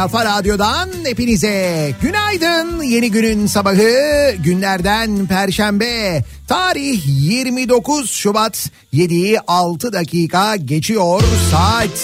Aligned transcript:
Kafa 0.00 0.24
radyodan 0.24 0.88
hepinize 1.04 1.90
günaydın. 2.02 2.82
Yeni 2.82 3.10
günün 3.10 3.46
sabahı 3.46 4.34
günlerden 4.44 5.26
perşembe. 5.26 6.24
Tarih 6.48 7.02
29 7.06 8.10
Şubat 8.10 8.70
7'yi 8.94 9.40
6 9.46 9.92
dakika 9.92 10.56
geçiyor 10.56 11.22
saat. 11.50 11.98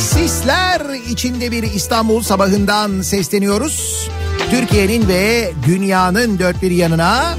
Sisler 0.00 0.82
içinde 1.10 1.50
bir 1.50 1.62
İstanbul 1.62 2.22
sabahından 2.22 3.02
sesleniyoruz. 3.02 4.08
Türkiye'nin 4.50 5.08
ve 5.08 5.52
dünyanın 5.66 6.38
dört 6.38 6.62
bir 6.62 6.70
yanına. 6.70 7.34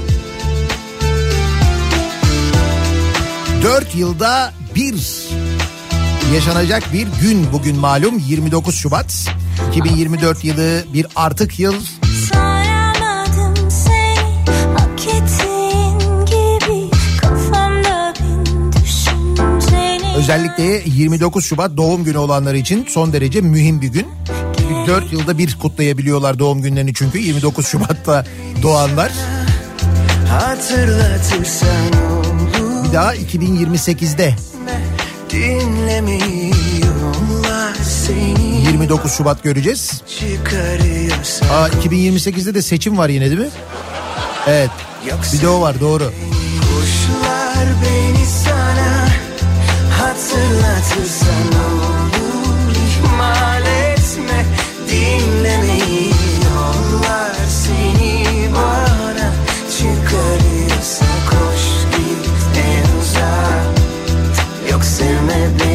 Dört 3.62 3.94
yılda 3.94 4.52
bir 4.74 5.23
yaşanacak 6.34 6.92
bir 6.92 7.06
gün 7.20 7.46
bugün 7.52 7.76
malum 7.76 8.18
29 8.18 8.74
Şubat. 8.74 9.28
2024 9.68 10.44
yılı 10.44 10.84
bir 10.92 11.06
artık 11.16 11.58
yıl. 11.58 11.74
Özellikle 20.16 20.82
29 20.86 21.46
Şubat 21.46 21.76
doğum 21.76 22.04
günü 22.04 22.18
olanlar 22.18 22.54
için 22.54 22.86
son 22.88 23.12
derece 23.12 23.40
mühim 23.40 23.82
bir 23.82 23.88
gün. 23.88 24.06
4 24.86 25.12
yılda 25.12 25.38
bir 25.38 25.58
kutlayabiliyorlar 25.58 26.38
doğum 26.38 26.62
günlerini 26.62 26.94
çünkü 26.94 27.18
29 27.18 27.66
Şubat'ta 27.66 28.26
doğanlar. 28.62 29.12
Bir 32.84 32.92
daha 32.92 33.14
2028'de 33.14 34.34
Dinlemiyorlar 35.34 37.74
seni 37.84 38.62
29 38.66 39.12
Şubat 39.12 39.42
göreceğiz. 39.42 40.02
Aa 41.52 41.68
2028'de 41.68 42.54
de 42.54 42.62
seçim 42.62 42.98
var 42.98 43.08
yine 43.08 43.26
değil 43.26 43.38
mi? 43.40 43.48
Evet. 44.46 44.70
Bir 45.32 45.42
de 45.42 45.48
o 45.48 45.60
var 45.60 45.80
doğru. 45.80 46.12
Kuşlar 46.60 47.66
beni 47.82 48.26
sana 48.26 49.08
Hatırlatırsan 49.90 51.48
olur 51.64 52.76
ihmal 52.76 53.62
etme 53.62 54.44
Dinlemiyorlar 54.90 55.93
Yok 65.04 65.12
sevme 65.12 65.48
beni 65.60 65.73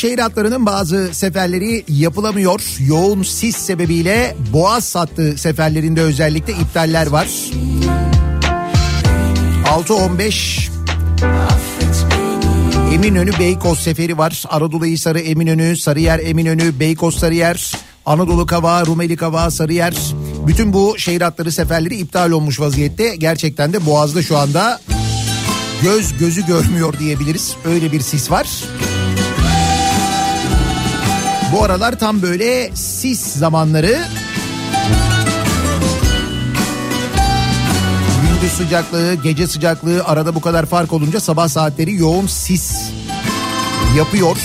şehir 0.00 0.18
hatlarının 0.18 0.66
bazı 0.66 1.08
seferleri 1.12 1.84
yapılamıyor. 1.88 2.60
Yoğun 2.78 3.22
sis 3.22 3.56
sebebiyle 3.56 4.36
Boğaz 4.52 4.94
hattı 4.94 5.34
seferlerinde 5.38 6.00
özellikle 6.00 6.52
iptaller 6.52 7.06
var. 7.06 7.28
6-15 9.64 10.70
Eminönü 12.94 13.38
Beykoz 13.38 13.78
seferi 13.78 14.18
var. 14.18 14.44
Anadolu 14.50 14.84
Hisarı 14.84 15.20
Eminönü, 15.20 15.76
Sarıyer 15.76 16.18
Eminönü, 16.18 16.80
Beykoz 16.80 17.18
Sarıyer, 17.18 17.72
Anadolu 18.06 18.46
Kavağı, 18.46 18.86
Rumeli 18.86 19.16
Kavağı, 19.16 19.50
Sarıyer. 19.50 19.96
Bütün 20.46 20.72
bu 20.72 20.94
şehir 20.98 21.20
hatları 21.20 21.52
seferleri 21.52 21.96
iptal 21.96 22.30
olmuş 22.30 22.60
vaziyette. 22.60 23.16
Gerçekten 23.16 23.72
de 23.72 23.86
Boğaz'da 23.86 24.22
şu 24.22 24.38
anda 24.38 24.80
göz 25.82 26.18
gözü 26.18 26.46
görmüyor 26.46 26.98
diyebiliriz. 26.98 27.56
Öyle 27.64 27.92
bir 27.92 28.00
sis 28.00 28.30
var. 28.30 28.46
Bu 31.52 31.64
aralar 31.64 31.98
tam 31.98 32.22
böyle 32.22 32.70
sis 32.76 33.20
zamanları. 33.20 33.98
Gündüz 38.22 38.52
sıcaklığı, 38.52 39.14
gece 39.14 39.46
sıcaklığı 39.46 40.04
arada 40.04 40.34
bu 40.34 40.40
kadar 40.40 40.66
fark 40.66 40.92
olunca 40.92 41.20
sabah 41.20 41.48
saatleri 41.48 41.94
yoğun 41.94 42.26
sis 42.26 42.90
yapıyor. 43.96 44.36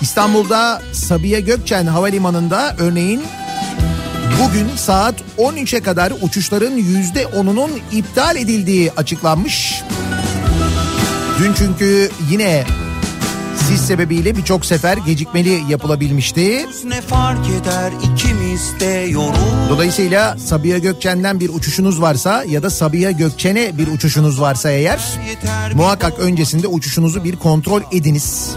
İstanbul'da 0.00 0.82
Sabiha 0.92 1.40
Gökçen 1.40 1.86
Havalimanı'nda 1.86 2.76
örneğin 2.78 3.22
bugün 4.42 4.68
saat 4.76 5.14
13'e 5.38 5.80
kadar 5.80 6.12
uçuşların 6.22 6.78
%10'unun 6.78 7.70
iptal 7.92 8.36
edildiği 8.36 8.92
açıklanmış. 8.92 9.82
Dün 11.38 11.52
çünkü 11.54 12.10
yine 12.30 12.64
sis 13.56 13.80
sebebiyle 13.80 14.36
birçok 14.36 14.66
sefer 14.66 14.96
gecikmeli 14.96 15.62
yapılabilmişti. 15.68 16.66
Eder 17.60 17.92
Dolayısıyla 19.68 20.38
Sabiha 20.38 20.78
Gökçen'den 20.78 21.40
bir 21.40 21.48
uçuşunuz 21.48 22.00
varsa 22.00 22.44
ya 22.44 22.62
da 22.62 22.70
Sabiha 22.70 23.10
Gökçen'e 23.10 23.78
bir 23.78 23.88
uçuşunuz 23.88 24.40
varsa 24.40 24.70
eğer 24.70 25.00
muhakkak 25.74 26.18
öncesinde 26.18 26.66
uçuşunuzu 26.66 27.24
bir 27.24 27.36
kontrol 27.36 27.82
ediniz. 27.92 28.50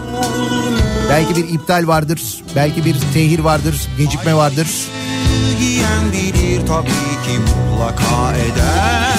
Belki 1.10 1.36
bir 1.36 1.54
iptal 1.54 1.88
vardır, 1.88 2.44
belki 2.56 2.86
bir 2.86 2.96
tehir 3.14 3.40
vardır, 3.40 3.88
gecikme 3.98 4.36
vardır. 4.36 4.68
Giyen 5.60 6.12
bilir 6.12 6.68
tabii 6.68 7.16
ki 7.26 7.40
mutlaka 7.40 8.34
eden 8.34 9.15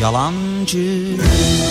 yalancı 0.00 0.78
Hı. 0.78 1.68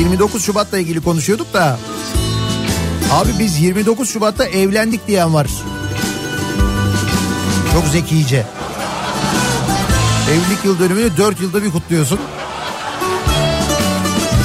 29 0.00 0.44
Şubat'la 0.44 0.78
ilgili 0.78 1.00
konuşuyorduk 1.00 1.52
da 1.52 1.78
abi 3.12 3.30
biz 3.38 3.60
29 3.60 4.10
Şubat'ta 4.10 4.44
evlendik 4.44 5.06
diyen 5.06 5.34
var. 5.34 5.46
Çok 7.72 7.84
zekice. 7.84 8.46
Evlilik 10.30 10.64
yıl 10.64 10.78
dönümünü 10.78 11.16
4 11.16 11.40
yılda 11.40 11.62
bir 11.62 11.70
kutluyorsun. 11.70 12.20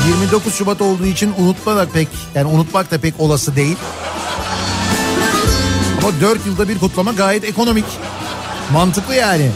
29 0.07 0.55
Şubat 0.55 0.81
olduğu 0.81 1.05
için 1.05 1.33
unutmak 1.37 1.93
pek 1.93 2.07
yani 2.35 2.47
unutmak 2.47 2.91
da 2.91 2.97
pek 2.97 3.19
olası 3.19 3.55
değil. 3.55 3.77
Ama 6.03 6.11
4 6.21 6.45
yılda 6.45 6.69
bir 6.69 6.79
kutlama 6.79 7.11
gayet 7.11 7.43
ekonomik. 7.43 7.85
Mantıklı 8.73 9.15
yani. 9.15 9.51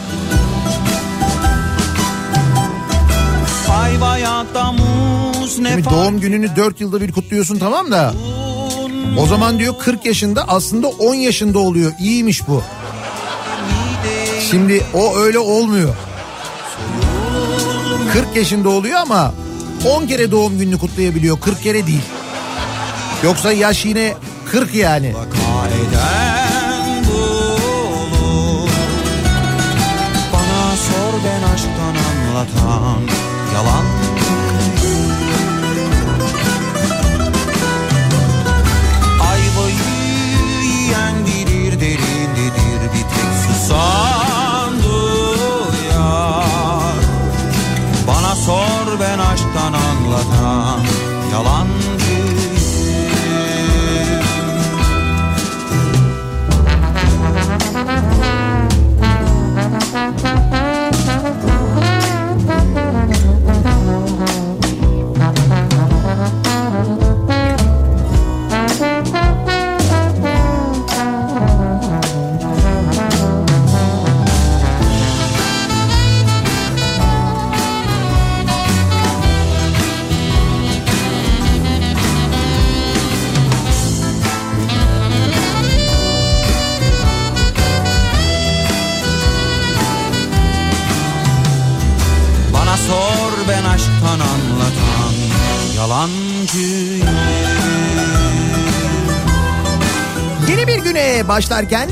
Şimdi 5.73 5.89
doğum 5.89 6.19
gününü 6.19 6.55
4 6.55 6.81
yılda 6.81 7.01
bir 7.01 7.11
kutluyorsun 7.11 7.59
tamam 7.59 7.91
da 7.91 8.13
O 9.19 9.25
zaman 9.25 9.59
diyor 9.59 9.73
40 9.79 10.05
yaşında 10.05 10.47
aslında 10.47 10.87
10 10.87 11.15
yaşında 11.15 11.59
oluyor. 11.59 11.91
İyiymiş 11.99 12.47
bu. 12.47 12.63
Şimdi 14.51 14.83
o 14.93 15.17
öyle 15.17 15.39
olmuyor. 15.39 15.95
40 18.13 18.35
yaşında 18.35 18.69
oluyor 18.69 18.99
ama 18.99 19.33
10 19.85 20.07
kere 20.07 20.31
doğum 20.31 20.57
gününü 20.57 20.77
kutlayabiliyor. 20.77 21.39
40 21.39 21.63
kere 21.63 21.87
değil. 21.87 22.01
Yoksa 23.23 23.51
yaş 23.51 23.85
yine 23.85 24.13
40 24.51 24.75
yani. 24.75 25.13
Bana 30.33 30.75
sor 30.77 31.13
ben 31.25 31.53
aşktan 31.53 31.95
anlatan 32.09 33.01
Yalan 33.53 33.85
Yalancıyım 95.99 97.07
Yeni 100.49 100.67
bir 100.67 100.77
güne 100.83 101.27
başlarken 101.27 101.89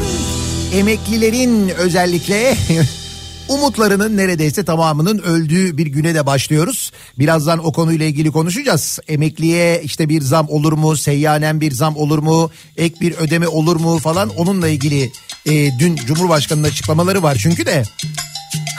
emeklilerin 0.74 1.70
özellikle 1.70 2.58
umutlarının 3.50 4.18
neredeyse 4.18 4.66
tamamının 4.66 5.18
öldüğü 5.18 5.78
bir 5.78 5.88
güne 5.88 6.16
de 6.16 6.26
başlıyoruz. 6.26 6.92
Birazdan 7.20 7.66
o 7.66 7.72
konuyla 7.72 8.06
ilgili 8.06 8.32
konuşacağız. 8.32 9.00
Emekliye 9.08 9.82
işte 9.84 10.10
bir 10.10 10.22
zam 10.22 10.50
olur 10.50 10.74
mu, 10.74 10.98
seyyanen 10.98 11.62
bir 11.62 11.72
zam 11.72 11.98
olur 11.98 12.20
mu, 12.20 12.52
ek 12.78 12.96
bir 13.02 13.14
ödeme 13.14 13.48
olur 13.48 13.76
mu 13.76 14.00
falan 14.00 14.30
onunla 14.30 14.68
ilgili 14.68 15.12
e, 15.46 15.80
dün 15.80 15.96
Cumhurbaşkanı'nın 15.96 16.68
açıklamaları 16.68 17.24
var 17.24 17.38
çünkü 17.42 17.66
de 17.66 17.84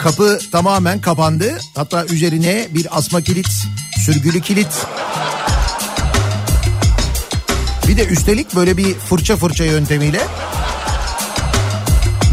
kapı 0.01 0.39
tamamen 0.51 1.01
kapandı. 1.01 1.57
Hatta 1.75 2.05
üzerine 2.05 2.67
bir 2.73 2.97
asma 2.97 3.21
kilit, 3.21 3.49
sürgülü 4.13 4.41
kilit 4.41 4.67
bir 7.87 7.97
de 7.97 8.05
üstelik 8.05 8.55
böyle 8.55 8.77
bir 8.77 8.93
fırça 8.93 9.37
fırça 9.37 9.65
yöntemiyle. 9.65 10.21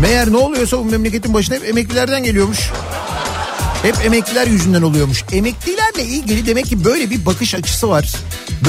Meğer 0.00 0.32
ne 0.32 0.36
oluyorsa 0.36 0.78
bu 0.78 0.84
memleketin 0.84 1.34
başına 1.34 1.56
hep 1.56 1.68
emeklilerden 1.68 2.24
geliyormuş. 2.24 2.70
Hep 3.82 4.04
emekliler 4.04 4.46
yüzünden 4.46 4.82
oluyormuş. 4.82 5.24
Emeklilerle 5.32 6.04
ilgili 6.04 6.46
demek 6.46 6.66
ki 6.66 6.84
böyle 6.84 7.10
bir 7.10 7.26
bakış 7.26 7.54
açısı 7.54 7.88
var. 7.88 8.12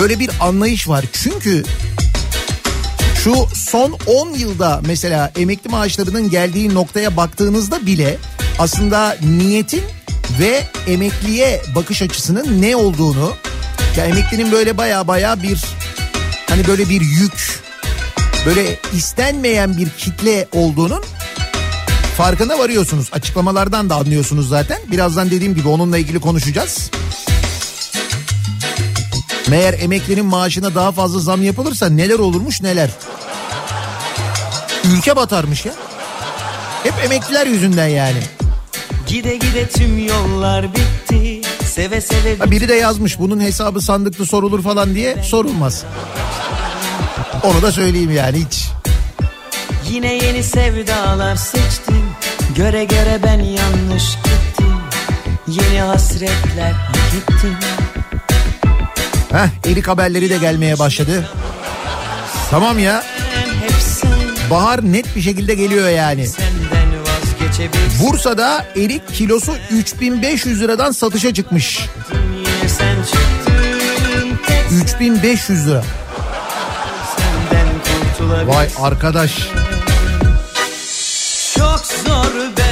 Böyle 0.01 0.19
bir 0.19 0.29
anlayış 0.39 0.87
var. 0.87 1.05
Çünkü 1.13 1.63
şu 3.23 3.47
son 3.53 3.97
10 4.07 4.33
yılda 4.33 4.81
mesela 4.85 5.31
emekli 5.37 5.69
maaşlarının 5.69 6.29
geldiği 6.29 6.73
noktaya 6.73 7.17
baktığınızda 7.17 7.85
bile 7.85 8.17
aslında 8.59 9.17
niyetin 9.21 9.83
ve 10.39 10.63
emekliye 10.87 11.61
bakış 11.75 12.01
açısının 12.01 12.61
ne 12.61 12.75
olduğunu 12.75 13.33
ya 13.97 14.05
emeklinin 14.05 14.51
böyle 14.51 14.77
baya 14.77 15.07
baya 15.07 15.43
bir 15.43 15.65
hani 16.49 16.67
böyle 16.67 16.89
bir 16.89 17.01
yük 17.01 17.63
böyle 18.45 18.79
istenmeyen 18.93 19.77
bir 19.77 19.89
kitle 19.89 20.47
olduğunun 20.53 21.03
farkına 22.17 22.59
varıyorsunuz. 22.59 23.09
Açıklamalardan 23.11 23.89
da 23.89 23.95
anlıyorsunuz 23.95 24.49
zaten. 24.49 24.77
Birazdan 24.91 25.31
dediğim 25.31 25.55
gibi 25.55 25.67
onunla 25.67 25.97
ilgili 25.97 26.19
konuşacağız. 26.19 26.91
Meğer 29.47 29.73
emeklinin 29.73 30.25
maaşına 30.25 30.75
daha 30.75 30.91
fazla 30.91 31.19
zam 31.19 31.43
yapılırsa 31.43 31.89
neler 31.89 32.19
olurmuş 32.19 32.61
neler. 32.61 32.89
Ülke 34.83 35.15
batarmış 35.15 35.65
ya. 35.65 35.73
Hep 36.83 36.93
emekliler 37.05 37.47
yüzünden 37.47 37.87
yani. 37.87 38.19
Gide 39.07 39.35
gide 39.35 39.67
tüm 39.69 40.07
yollar 40.07 40.65
bitti. 40.75 41.41
Seve 41.65 42.01
seve 42.01 42.37
Ha 42.37 42.51
biri 42.51 42.69
de 42.69 42.73
yazmış 42.73 43.19
bunun 43.19 43.39
hesabı 43.39 43.81
sandıklı 43.81 44.25
sorulur 44.25 44.63
falan 44.63 44.95
diye 44.95 45.23
sorulmaz. 45.23 45.83
Onu 47.43 47.61
da 47.61 47.71
söyleyeyim 47.71 48.11
yani 48.11 48.45
hiç. 48.45 48.67
Yine 49.91 50.13
yeni 50.13 50.43
sevdalar 50.43 51.35
seçtim. 51.35 52.03
Göre 52.55 52.83
göre 52.83 53.19
ben 53.23 53.39
yanlış 53.39 54.15
gittim. 54.15 54.75
Yeni 55.47 55.81
hasretler 55.81 56.71
hak 56.71 57.13
ettim. 57.17 57.55
Heh 59.31 59.71
erik 59.71 59.87
haberleri 59.87 60.29
de 60.29 60.37
gelmeye 60.37 60.79
başladı. 60.79 61.29
Tamam 62.51 62.79
ya 62.79 63.03
bahar 64.49 64.91
net 64.91 65.15
bir 65.15 65.21
şekilde 65.21 65.55
geliyor 65.55 65.89
yani. 65.89 66.27
senden. 66.27 66.76
Bursa'da 68.03 68.65
erik 68.75 69.13
kilosu 69.13 69.55
3500 69.71 70.61
liradan 70.61 70.91
satışa 70.91 71.33
çıkmış. 71.33 71.79
Yine 72.35 72.69
sen 72.69 72.95
çıktın. 73.03 74.39
Tek 74.47 74.71
3500 74.83 75.67
lira. 75.67 75.83
Vay 78.45 78.67
arkadaş. 78.81 79.37
Çok 81.55 81.79
zor 81.79 82.57
be 82.57 82.66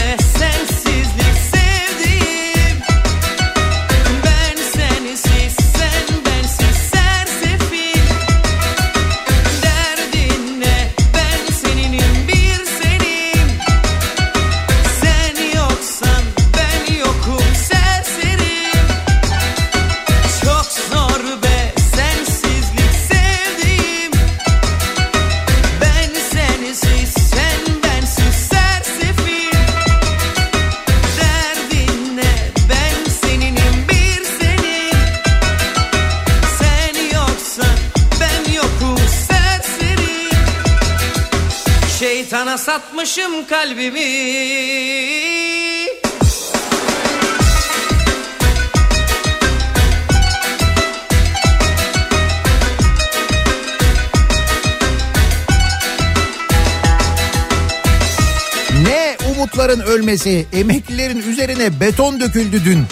satmışım 42.65 43.47
kalbimi 43.47 44.01
umutların 59.35 59.79
ölmesi, 59.79 60.45
emeklilerin 60.53 61.17
üzerine 61.17 61.79
beton 61.79 62.19
döküldü 62.19 62.65
dün 62.65 62.85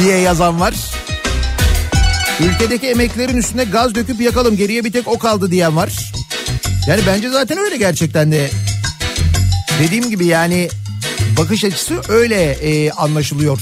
diye 0.00 0.18
yazan 0.18 0.60
var. 0.60 0.74
Ülkedeki 2.40 2.86
emeklilerin 2.86 3.36
üstüne 3.36 3.64
gaz 3.64 3.94
döküp 3.94 4.20
yakalım 4.20 4.56
geriye 4.56 4.84
bir 4.84 4.92
tek 4.92 5.08
o 5.08 5.18
kaldı 5.18 5.50
diyen 5.50 5.76
var. 5.76 6.09
Yani 6.86 7.00
bence 7.06 7.30
zaten 7.30 7.58
öyle 7.58 7.76
gerçekten 7.76 8.32
de. 8.32 8.50
Dediğim 9.82 10.10
gibi 10.10 10.26
yani 10.26 10.68
bakış 11.38 11.64
açısı 11.64 12.00
öyle 12.08 12.52
e, 12.52 12.90
anlaşılıyor. 12.90 13.60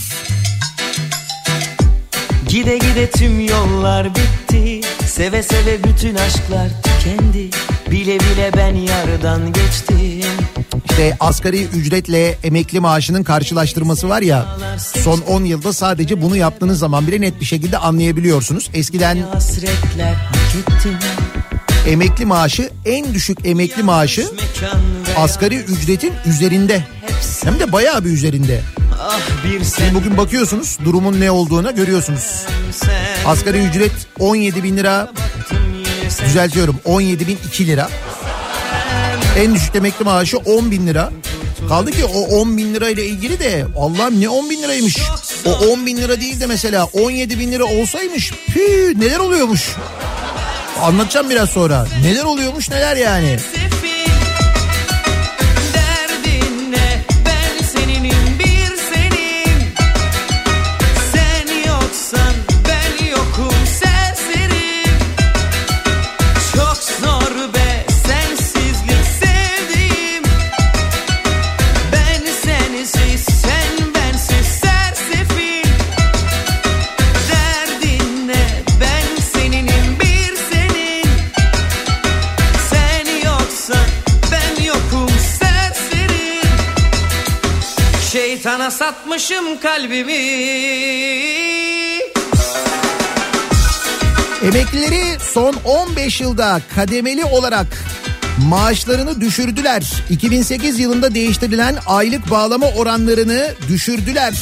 Gide 2.49 2.79
gide 2.79 3.11
tüm 3.11 3.41
yollar 3.47 4.15
bitti 4.15 4.81
Seve 5.07 5.43
seve 5.43 5.85
bütün 5.85 6.15
aşklar 6.15 6.69
tükendi 6.83 7.51
Bile 7.91 8.21
bile 8.21 8.51
ben 8.57 8.75
yardan 8.75 9.53
geçtim 9.53 9.99
İşte 10.91 11.17
asgari 11.21 11.63
ücretle 11.65 12.37
emekli 12.45 12.81
maaşının 12.81 13.23
karşılaştırması 13.23 14.09
var 14.09 14.23
ya 14.23 14.47
son 14.79 15.21
10 15.21 15.45
yılda 15.45 15.73
sadece 15.73 16.23
bunu 16.23 16.37
yaptığınız 16.37 16.79
zaman 16.79 17.07
bile 17.07 17.21
net 17.21 17.41
bir 17.41 17.47
şekilde 17.47 17.79
anlayabiliyorsunuz. 17.79 18.71
Eskiden 18.75 19.19
emekli 21.89 22.27
maaşı 22.27 22.71
en 22.85 23.15
düşük 23.15 23.39
emekli 23.45 23.83
maaşı 23.83 24.29
asgari 25.17 25.57
ücretin 25.57 26.13
üzerinde. 26.27 26.85
Hem 27.45 27.61
de 27.61 27.73
bayağı 27.73 28.05
bir 28.05 28.11
üzerinde. 28.11 28.61
Şimdi 29.77 29.95
bugün 29.95 30.17
bakıyorsunuz 30.17 30.79
durumun 30.85 31.21
ne 31.21 31.31
olduğunu 31.31 31.75
görüyorsunuz. 31.75 32.45
Asgari 33.27 33.59
ücret 33.59 33.93
17 34.19 34.63
bin 34.63 34.77
lira 34.77 35.13
düzeltiyorum 36.25 36.77
17 36.85 37.27
bin 37.27 37.39
2 37.49 37.67
lira. 37.67 37.89
En 39.39 39.55
düşük 39.55 39.77
emekli 39.77 40.05
maaşı 40.05 40.39
10 40.39 40.71
bin 40.71 40.87
lira. 40.87 41.11
Kaldı 41.69 41.91
ki 41.91 42.05
o 42.05 42.21
10 42.21 42.57
bin 42.57 42.75
lira 42.75 42.89
ile 42.89 43.07
ilgili 43.07 43.39
de 43.39 43.67
Allah'ım 43.77 44.21
ne 44.21 44.29
10 44.29 44.51
bin 44.51 44.63
liraymış. 44.63 44.99
O 45.45 45.51
10 45.51 45.87
bin 45.87 45.97
lira 45.97 46.21
değil 46.21 46.41
de 46.41 46.47
mesela 46.47 46.85
17 46.85 47.39
bin 47.39 47.53
lira 47.53 47.65
olsaymış 47.65 48.33
pü 48.47 48.95
neler 49.01 49.19
oluyormuş. 49.19 49.77
Anlatacağım 50.83 51.31
biraz 51.31 51.51
sonra. 51.51 51.87
Neler 52.03 52.25
oluyormuş 52.25 52.71
neler 52.71 52.97
yani. 52.97 53.37
Şeytana 88.69 88.93
satmışım 88.93 89.61
kalbimi 89.61 90.13
Emeklileri 94.43 95.21
son 95.21 95.55
15 95.65 96.21
yılda 96.21 96.61
kademeli 96.75 97.25
olarak 97.25 97.67
maaşlarını 98.49 99.21
düşürdüler. 99.21 99.93
2008 100.11 100.79
yılında 100.79 101.15
değiştirilen 101.15 101.77
aylık 101.87 102.31
bağlama 102.31 102.67
oranlarını 102.67 103.55
düşürdüler. 103.69 104.35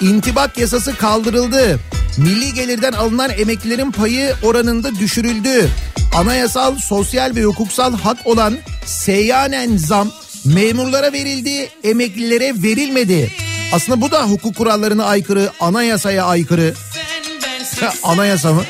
İntibak 0.00 0.58
yasası 0.58 0.96
kaldırıldı. 0.96 1.78
Milli 2.18 2.54
gelirden 2.54 2.92
alınan 2.92 3.30
emeklilerin 3.30 3.90
payı 3.90 4.34
oranında 4.42 4.94
düşürüldü. 4.94 5.68
Anayasal, 6.16 6.76
sosyal 6.76 7.36
ve 7.36 7.44
hukuksal 7.44 7.96
hak 7.96 8.26
olan 8.26 8.54
seyyanen 8.86 9.76
zam 9.76 10.10
memurlara 10.44 11.12
verildi, 11.12 11.68
emeklilere 11.84 12.62
verilmedi. 12.62 13.30
Aslında 13.72 14.00
bu 14.00 14.10
da 14.10 14.22
hukuk 14.22 14.56
kurallarına 14.56 15.04
aykırı, 15.04 15.50
anayasaya 15.60 16.24
aykırı. 16.24 16.74
Anayasa 18.02 18.52
mı? 18.52 18.62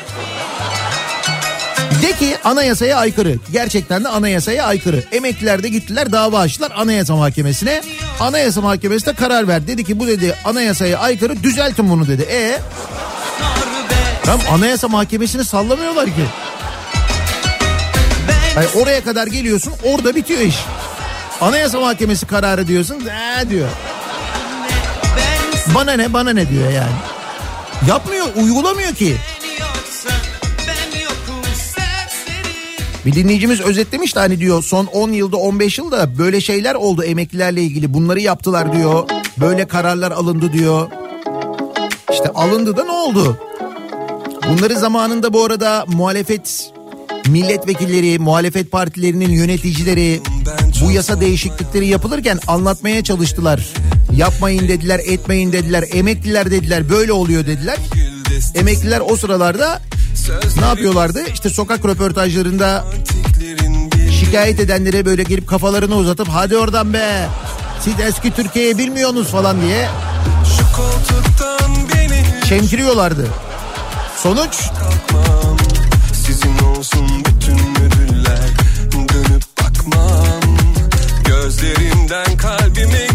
De 2.02 2.12
ki 2.12 2.36
anayasaya 2.44 2.96
aykırı. 2.96 3.36
Gerçekten 3.52 4.04
de 4.04 4.08
anayasaya 4.08 4.64
aykırı. 4.66 5.04
Emekliler 5.12 5.62
de 5.62 5.68
gittiler 5.68 6.12
dava 6.12 6.38
açtılar 6.38 6.72
anayasa 6.76 7.16
mahkemesine. 7.16 7.82
Anayasa 8.20 8.60
mahkemesi 8.60 9.06
de 9.06 9.12
karar 9.12 9.48
verdi. 9.48 9.66
Dedi 9.66 9.84
ki 9.84 10.00
bu 10.00 10.06
dedi 10.06 10.36
anayasaya 10.44 10.98
aykırı 10.98 11.42
düzeltin 11.42 11.90
bunu 11.90 12.08
dedi. 12.08 12.22
E 12.22 12.58
tam 14.24 14.40
anayasa 14.52 14.88
mahkemesini 14.88 15.44
sallamıyorlar 15.44 16.06
ki. 16.06 16.24
Yani 18.56 18.66
oraya 18.82 19.04
kadar 19.04 19.26
geliyorsun 19.26 19.72
orada 19.84 20.14
bitiyor 20.14 20.40
iş. 20.40 20.56
Anayasa 21.40 21.80
mahkemesi 21.80 22.26
kararı 22.26 22.66
diyorsun. 22.66 23.02
Ee 23.06 23.50
diyor. 23.50 23.68
Bana 25.74 25.92
ne 25.92 26.12
bana 26.12 26.30
ne 26.32 26.48
diyor 26.48 26.70
yani. 26.70 26.92
Yapmıyor 27.88 28.26
uygulamıyor 28.36 28.94
ki. 28.94 29.16
Bir 33.06 33.12
dinleyicimiz 33.12 33.60
özetlemiş 33.60 34.14
de 34.16 34.20
hani 34.20 34.40
diyor 34.40 34.62
son 34.62 34.86
10 34.86 35.12
yılda 35.12 35.36
15 35.36 35.78
yılda 35.78 36.18
böyle 36.18 36.40
şeyler 36.40 36.74
oldu 36.74 37.02
emeklilerle 37.04 37.62
ilgili 37.62 37.94
bunları 37.94 38.20
yaptılar 38.20 38.72
diyor. 38.72 39.08
Böyle 39.40 39.68
kararlar 39.68 40.10
alındı 40.10 40.52
diyor. 40.52 40.88
İşte 42.12 42.28
alındı 42.28 42.76
da 42.76 42.84
ne 42.84 42.90
oldu? 42.90 43.38
Bunları 44.48 44.76
zamanında 44.76 45.32
bu 45.32 45.44
arada 45.44 45.84
muhalefet 45.88 46.72
milletvekilleri, 47.26 48.18
muhalefet 48.18 48.72
partilerinin 48.72 49.30
yöneticileri 49.30 50.20
bu 50.84 50.90
yasa 50.90 51.20
değişiklikleri 51.20 51.86
yapılırken 51.86 52.38
anlatmaya 52.46 53.04
çalıştılar. 53.04 53.68
Yapmayın 54.16 54.68
dediler, 54.68 55.00
etmeyin 55.06 55.52
dediler, 55.52 55.84
emekliler 55.92 56.50
dediler, 56.50 56.90
böyle 56.90 57.12
oluyor 57.12 57.46
dediler. 57.46 57.76
Emekliler 58.54 59.00
o 59.08 59.16
sıralarda 59.16 59.80
ne 60.60 60.64
yapıyorlardı? 60.64 61.22
İşte 61.32 61.50
sokak 61.50 61.84
röportajlarında 61.84 62.84
şikayet 64.20 64.60
edenlere 64.60 65.04
böyle 65.04 65.22
gelip 65.22 65.48
kafalarını 65.48 65.96
uzatıp 65.96 66.28
hadi 66.28 66.56
oradan 66.56 66.92
be 66.92 67.28
siz 67.84 68.00
eski 68.00 68.30
Türkiye'yi 68.30 68.78
bilmiyorsunuz 68.78 69.28
falan 69.28 69.60
diye 69.60 69.88
çemkiriyorlardı. 72.48 73.26
Sonuç 74.16 74.56
Sizin 76.26 76.58
olsun 76.58 77.08
bütün 77.24 77.58
ödüller 77.58 78.48
Dönüp 78.92 79.42
bakmam 79.62 80.56
Gözlerimden 81.24 82.36
kalbime 82.36 83.09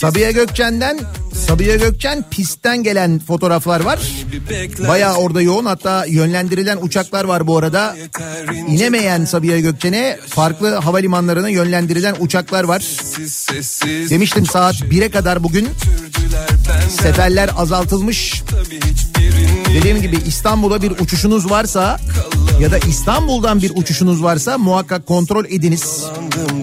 Sabiha 0.00 0.30
Gökçen'den 0.30 1.00
Sabiha 1.46 1.76
Gökçen 1.76 2.24
pistten 2.30 2.82
gelen 2.82 3.18
fotoğraflar 3.18 3.80
var. 3.80 4.00
Bayağı 4.88 5.16
orada 5.16 5.42
yoğun 5.42 5.64
hatta 5.64 6.06
yönlendirilen 6.06 6.78
uçaklar 6.82 7.24
var 7.24 7.46
bu 7.46 7.58
arada. 7.58 7.96
İnemeyen 8.68 9.24
Sabiha 9.24 9.58
Gökçen'e 9.58 10.18
farklı 10.28 10.74
havalimanlarına 10.74 11.48
yönlendirilen 11.48 12.16
uçaklar 12.20 12.64
var. 12.64 12.82
Demiştim 14.10 14.46
saat 14.46 14.74
1'e 14.74 15.10
kadar 15.10 15.44
bugün 15.44 15.68
seferler 16.88 17.50
azaltılmış. 17.56 18.42
Dediğim 19.74 20.02
gibi 20.02 20.16
İstanbul'a 20.26 20.82
bir 20.82 20.90
uçuşunuz 20.90 21.50
varsa 21.50 22.00
ya 22.60 22.70
da 22.70 22.78
İstanbul'dan 22.78 23.62
bir 23.62 23.72
uçuşunuz 23.74 24.22
varsa 24.22 24.58
muhakkak 24.58 25.06
kontrol 25.06 25.44
ediniz. 25.44 26.04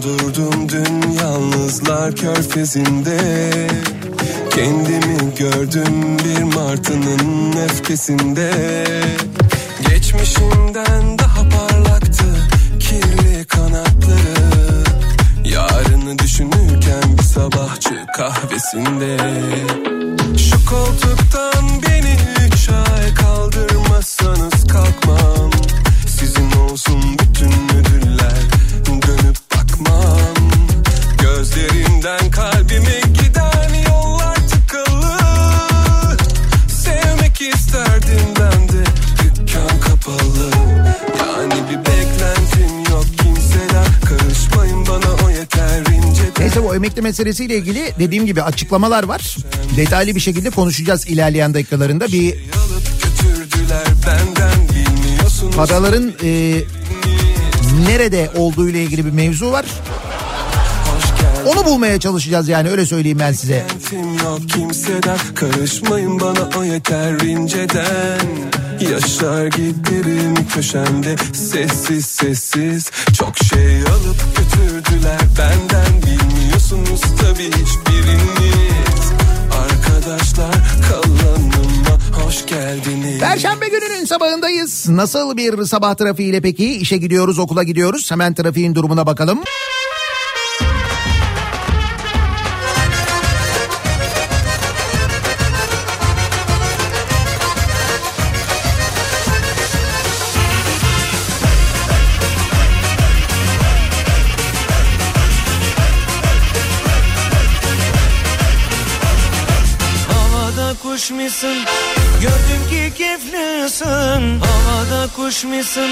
Durdum 0.01 0.69
dün 0.69 1.11
yalnızlar 1.21 2.15
körfezinde. 2.15 3.17
Kendimi 4.51 5.35
gördüm 5.39 6.17
bir 6.25 6.43
martının 6.43 7.53
öfkesinde. 7.57 8.51
Geçmişinden 9.89 11.19
daha 11.19 11.49
parlaktı 11.49 12.25
kirli 12.79 13.45
kanatları. 13.45 14.83
Yarını 15.45 16.19
düşünürken 16.19 17.17
bir 17.17 17.23
sabahçı 17.23 18.05
kahvesinde. 18.15 19.17
Şu 20.37 20.65
koltuktan 20.65 21.81
beni 21.87 22.17
üç 22.47 22.69
ay 22.69 23.13
kaldırmazsanız 23.13 24.52
meselesiyle 47.13 47.57
ilgili 47.57 47.93
dediğim 47.99 48.25
gibi 48.25 48.41
açıklamalar 48.41 49.03
var. 49.03 49.37
Detaylı 49.77 50.15
bir 50.15 50.19
şekilde 50.19 50.49
konuşacağız 50.49 51.07
ilerleyen 51.07 51.53
dakikalarında. 51.53 52.07
Bir 52.07 52.35
paraların 55.55 56.13
e, 56.23 56.61
nerede 57.87 58.29
olduğu 58.35 58.69
ile 58.69 58.83
ilgili 58.83 59.05
bir 59.05 59.11
mevzu 59.11 59.51
var. 59.51 59.65
Onu 61.45 61.65
bulmaya 61.65 61.99
çalışacağız 61.99 62.47
yani 62.47 62.69
öyle 62.69 62.85
söyleyeyim 62.85 63.19
ben 63.19 63.31
size. 63.31 63.65
Yok 64.23 64.39
kimseden 64.49 65.17
Karışmayın 65.35 66.19
bana 66.19 66.49
o 66.57 66.63
yeter 66.63 67.11
inceden 67.19 68.19
Yaşar 68.91 69.45
giderim 69.47 70.47
köşemde 70.47 71.15
Sessiz 71.33 72.05
sessiz 72.05 72.91
Çok 73.17 73.37
şey 73.37 73.77
alıp 73.81 74.37
götürdüler 74.37 75.19
benden 75.37 76.01
Bilmiyorsunuz 76.01 77.01
tabii 77.01 77.47
hiçbiriniz 77.47 79.11
Arkadaşlar 79.63 80.55
kalanıma 80.89 82.23
hoş 82.25 82.45
geldiniz 82.45 83.19
Perşembe 83.19 83.67
gününün 83.69 84.05
sabahındayız. 84.05 84.89
Nasıl 84.89 85.37
bir 85.37 85.65
sabah 85.65 85.95
trafiğiyle 85.95 86.41
peki? 86.41 86.75
İşe 86.75 86.97
gidiyoruz, 86.97 87.39
okula 87.39 87.63
gidiyoruz. 87.63 88.11
Hemen 88.11 88.33
trafiğin 88.33 88.75
durumuna 88.75 89.05
bakalım. 89.05 89.39
Musun? 115.41 115.89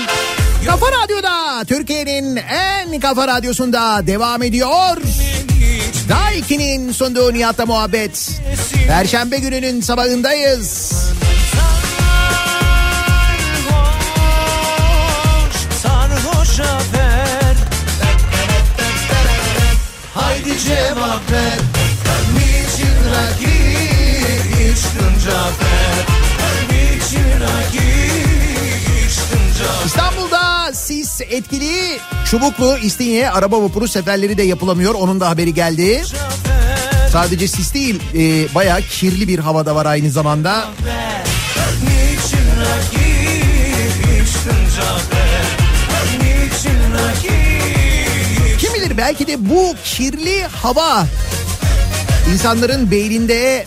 Kafa 0.65 0.85
Radyo'da 0.91 1.65
Türkiye'nin 1.65 2.35
en 2.35 2.99
kafa 2.99 3.27
radyosunda 3.27 4.07
devam 4.07 4.43
ediyor. 4.43 4.97
Daiki'nin 6.09 6.91
sunduğu 6.91 7.33
Nihat'la 7.33 7.65
muhabbet. 7.65 8.29
Perşembe 8.87 9.37
gününün 9.37 9.81
sabahındayız. 9.81 10.93
Haydi 20.13 20.59
cevap 20.59 21.31
ver. 21.31 21.59
Niçin 22.33 22.95
rakip 23.13 24.45
içtin 24.59 25.13
Cafer? 25.25 26.05
Niçin 26.69 27.41
rakip? 27.41 27.90
İstanbul'da 29.85 30.73
sis 30.73 31.21
etkili 31.21 31.99
Çubuklu 32.25 32.77
İstinye 32.83 33.29
araba 33.29 33.63
vapuru 33.63 33.87
seferleri 33.87 34.37
de 34.37 34.43
yapılamıyor. 34.43 34.95
Onun 34.95 35.19
da 35.19 35.29
haberi 35.29 35.53
geldi. 35.53 36.03
Sadece 37.11 37.47
sis 37.47 37.73
değil 37.73 37.99
e, 38.15 38.55
bayağı 38.55 38.81
kirli 38.81 39.27
bir 39.27 39.39
havada 39.39 39.75
var 39.75 39.85
aynı 39.85 40.11
zamanda. 40.11 40.65
Kim 48.59 48.73
bilir 48.73 48.97
belki 48.97 49.27
de 49.27 49.49
bu 49.49 49.75
kirli 49.83 50.43
hava 50.43 51.05
insanların 52.33 52.91
beyninde 52.91 53.65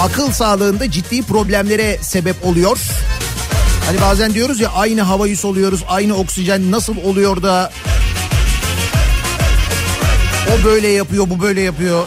akıl 0.00 0.32
sağlığında 0.32 0.90
ciddi 0.90 1.22
problemlere 1.22 1.98
sebep 2.02 2.46
oluyor. 2.46 2.78
Hani 3.90 4.00
bazen 4.00 4.34
diyoruz 4.34 4.60
ya 4.60 4.70
aynı 4.70 5.02
havayı 5.02 5.36
soluyoruz, 5.36 5.84
aynı 5.88 6.14
oksijen 6.14 6.70
nasıl 6.70 6.96
oluyor 6.96 7.42
da 7.42 7.72
o 10.48 10.64
böyle 10.64 10.88
yapıyor, 10.88 11.30
bu 11.30 11.40
böyle 11.40 11.60
yapıyor. 11.60 12.06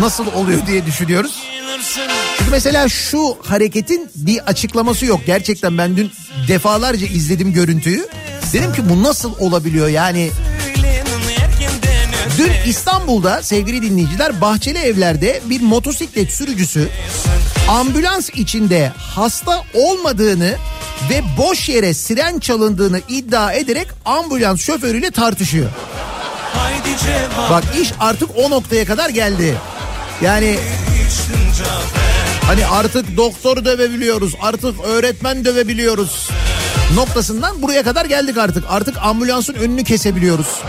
Nasıl 0.00 0.26
oluyor 0.26 0.66
diye 0.66 0.86
düşünüyoruz. 0.86 1.42
Çünkü 2.38 2.50
mesela 2.50 2.88
şu 2.88 3.38
hareketin 3.42 4.10
bir 4.14 4.38
açıklaması 4.38 5.06
yok. 5.06 5.20
Gerçekten 5.26 5.78
ben 5.78 5.96
dün 5.96 6.12
defalarca 6.48 7.06
izledim 7.06 7.52
görüntüyü. 7.52 8.08
Dedim 8.52 8.72
ki 8.72 8.88
bu 8.88 9.02
nasıl 9.02 9.32
olabiliyor 9.38 9.88
yani 9.88 10.30
Dün 12.38 12.52
İstanbul'da 12.66 13.42
sevgili 13.42 13.82
dinleyiciler 13.82 14.40
bahçeli 14.40 14.78
evlerde 14.78 15.40
bir 15.44 15.60
motosiklet 15.60 16.32
sürücüsü 16.32 16.88
ambulans 17.68 18.30
içinde 18.30 18.92
hasta 18.96 19.62
olmadığını 19.74 20.56
ve 21.10 21.22
boş 21.38 21.68
yere 21.68 21.94
siren 21.94 22.38
çalındığını 22.38 23.00
iddia 23.08 23.52
ederek 23.52 23.88
ambulans 24.04 24.60
şoförüyle 24.60 25.10
tartışıyor. 25.10 25.70
Bak 27.50 27.64
iş 27.80 27.92
artık 28.00 28.30
o 28.36 28.50
noktaya 28.50 28.84
kadar 28.84 29.08
geldi. 29.10 29.56
Yani 30.22 30.58
hani 32.42 32.66
artık 32.66 33.16
doktor 33.16 33.64
dövebiliyoruz, 33.64 34.34
artık 34.42 34.84
öğretmen 34.84 35.44
dövebiliyoruz 35.44 36.28
noktasından 36.94 37.62
buraya 37.62 37.82
kadar 37.82 38.04
geldik 38.04 38.38
artık. 38.38 38.64
Artık 38.70 38.96
ambulansın 39.02 39.54
önünü 39.54 39.84
kesebiliyoruz. 39.84 40.60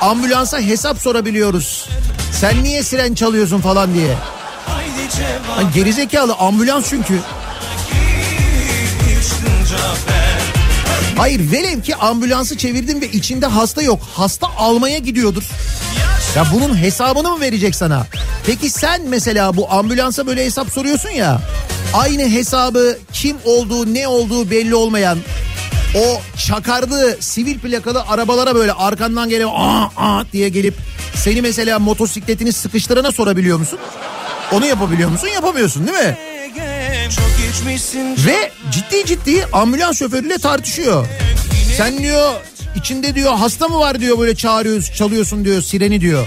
Ambulansa 0.00 0.60
hesap 0.60 0.98
sorabiliyoruz. 0.98 1.88
Sen 2.32 2.64
niye 2.64 2.82
siren 2.82 3.14
çalıyorsun 3.14 3.60
falan 3.60 3.94
diye. 3.94 4.14
Hani 5.56 5.72
gerizekalı 5.74 6.34
ambulans 6.34 6.88
çünkü. 6.90 7.20
Hayır 11.18 11.52
velev 11.52 11.80
ki 11.82 11.96
ambulansı 11.96 12.56
çevirdin 12.58 13.00
ve 13.00 13.08
içinde 13.08 13.46
hasta 13.46 13.82
yok. 13.82 14.00
Hasta 14.14 14.46
almaya 14.56 14.98
gidiyordur. 14.98 15.42
Ya 16.36 16.46
bunun 16.54 16.82
hesabını 16.82 17.30
mı 17.30 17.40
verecek 17.40 17.74
sana? 17.76 18.06
Peki 18.46 18.70
sen 18.70 19.02
mesela 19.08 19.56
bu 19.56 19.72
ambulansa 19.72 20.26
böyle 20.26 20.44
hesap 20.44 20.70
soruyorsun 20.70 21.10
ya. 21.10 21.40
Aynı 21.94 22.22
hesabı 22.28 22.98
kim 23.12 23.36
olduğu 23.44 23.94
ne 23.94 24.08
olduğu 24.08 24.50
belli 24.50 24.74
olmayan 24.74 25.18
o 25.94 26.20
çakarlı 26.46 27.16
sivil 27.20 27.58
plakalı 27.58 28.02
arabalara 28.08 28.54
böyle 28.54 28.72
arkandan 28.72 29.28
gelen 29.28 29.48
aa 29.52 29.90
aa 29.96 30.24
diye 30.32 30.48
gelip 30.48 30.74
seni 31.14 31.42
mesela 31.42 31.78
motosikletini 31.78 32.52
sıkıştırana 32.52 33.12
sorabiliyor 33.12 33.58
musun? 33.58 33.78
Onu 34.52 34.66
yapabiliyor 34.66 35.10
musun? 35.10 35.28
Yapamıyorsun 35.28 35.86
değil 35.86 35.98
mi? 35.98 36.16
Ve 38.26 38.52
ciddi 38.70 39.06
ciddi 39.06 39.46
ambulans 39.52 39.98
şoförüyle 39.98 40.38
tartışıyor. 40.38 41.06
Sen 41.76 41.98
diyor 41.98 42.32
içinde 42.76 43.14
diyor 43.14 43.34
hasta 43.34 43.68
mı 43.68 43.78
var 43.78 44.00
diyor 44.00 44.18
böyle 44.18 44.34
çağırıyorsun 44.34 44.94
çalıyorsun 44.94 45.44
diyor 45.44 45.62
sireni 45.62 46.00
diyor. 46.00 46.26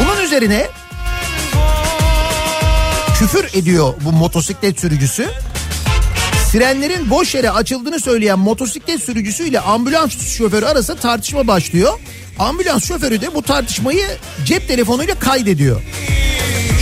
Bunun 0.00 0.22
üzerine 0.24 0.66
küfür 3.18 3.44
ediyor 3.60 3.94
bu 4.04 4.12
motosiklet 4.12 4.80
sürücüsü. 4.80 5.28
Sirenlerin 6.50 7.10
boş 7.10 7.34
yere 7.34 7.50
açıldığını 7.50 8.00
söyleyen 8.00 8.38
motosiklet 8.38 9.02
sürücüsüyle 9.02 9.60
ambulans 9.60 10.36
şoförü 10.36 10.66
arasında 10.66 11.00
tartışma 11.00 11.46
başlıyor. 11.46 11.98
Ambulans 12.38 12.84
şoförü 12.88 13.20
de 13.20 13.34
bu 13.34 13.42
tartışmayı 13.42 14.06
cep 14.44 14.68
telefonuyla 14.68 15.18
kaydediyor. 15.18 15.82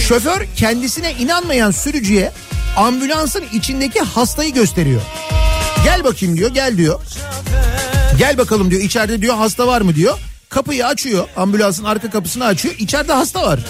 Şoför 0.08 0.46
kendisine 0.56 1.12
inanmayan 1.12 1.70
sürücüye 1.70 2.32
ambulansın 2.76 3.44
içindeki 3.52 4.00
hastayı 4.00 4.54
gösteriyor. 4.54 5.00
Gel 5.84 6.04
bakayım 6.04 6.36
diyor 6.36 6.50
gel 6.54 6.76
diyor. 6.76 7.00
Gel 8.18 8.38
bakalım 8.38 8.70
diyor 8.70 8.82
içeride 8.82 9.22
diyor 9.22 9.34
hasta 9.36 9.66
var 9.66 9.80
mı 9.80 9.94
diyor. 9.94 10.18
Kapıyı 10.48 10.86
açıyor 10.86 11.28
ambulansın 11.36 11.84
arka 11.84 12.10
kapısını 12.10 12.44
açıyor 12.44 12.74
içeride 12.78 13.12
hasta 13.12 13.42
var. 13.42 13.60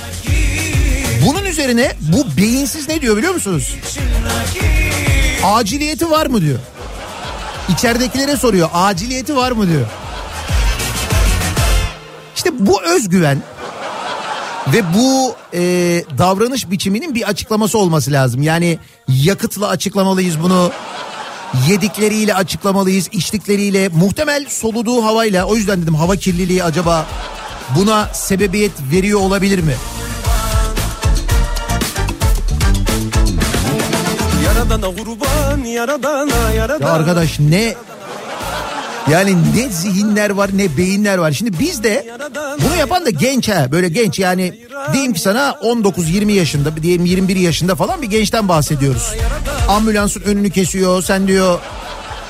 Bunun 1.27 1.45
üzerine 1.45 1.93
bu 2.01 2.37
beyinsiz 2.37 2.89
ne 2.89 3.01
diyor 3.01 3.17
biliyor 3.17 3.35
musunuz? 3.35 3.75
Aciliyeti 5.45 6.11
var 6.11 6.27
mı 6.27 6.41
diyor. 6.41 6.59
İçeridekilere 7.69 8.37
soruyor 8.37 8.69
aciliyeti 8.75 9.37
var 9.37 9.53
mı 9.53 9.69
diyor. 9.69 9.87
İşte 12.45 12.67
bu 12.67 12.83
özgüven 12.83 13.43
ve 14.73 14.95
bu 14.95 15.35
e, 15.55 15.61
davranış 16.19 16.71
biçiminin 16.71 17.15
bir 17.15 17.29
açıklaması 17.29 17.79
olması 17.79 18.13
lazım. 18.13 18.43
Yani 18.43 18.79
yakıtla 19.09 19.69
açıklamalıyız 19.69 20.43
bunu. 20.43 20.71
Yedikleriyle 21.69 22.35
açıklamalıyız, 22.35 23.09
içtikleriyle, 23.13 23.89
muhtemel 23.89 24.47
soluduğu 24.49 25.05
havayla. 25.05 25.45
O 25.45 25.57
yüzden 25.57 25.83
dedim 25.83 25.95
hava 25.95 26.17
kirliliği 26.17 26.65
acaba 26.65 27.07
buna 27.77 28.09
sebebiyet 28.13 28.73
veriyor 28.93 29.21
olabilir 29.21 29.59
mi? 29.59 29.75
Yaradana 34.45 34.87
kurban 34.87 35.65
yaradana 35.65 36.53
yaradana 36.57 36.89
Ya 36.89 36.95
arkadaş 36.95 37.41
ne 37.41 37.75
yani 39.11 39.37
ne 39.57 39.69
zihinler 39.69 40.31
var 40.31 40.51
ne 40.55 40.77
beyinler 40.77 41.19
var. 41.19 41.33
Şimdi 41.33 41.59
biz 41.59 41.83
de 41.83 42.07
bunu 42.65 42.77
yapan 42.77 43.07
da 43.07 43.11
genç 43.11 43.49
ha 43.49 43.73
böyle 43.73 43.89
genç 43.89 44.19
yani 44.19 44.61
diyeyim 44.93 45.13
ki 45.13 45.21
sana 45.21 45.51
19-20 45.63 46.33
yaşında 46.33 46.83
diyelim 46.83 47.05
21 47.05 47.37
yaşında 47.37 47.75
falan 47.75 48.03
bir 48.03 48.07
gençten 48.07 48.49
bahsediyoruz. 48.49 49.13
Ambulansın 49.69 50.21
önünü 50.21 50.51
kesiyor 50.51 51.03
sen 51.03 51.27
diyor 51.27 51.59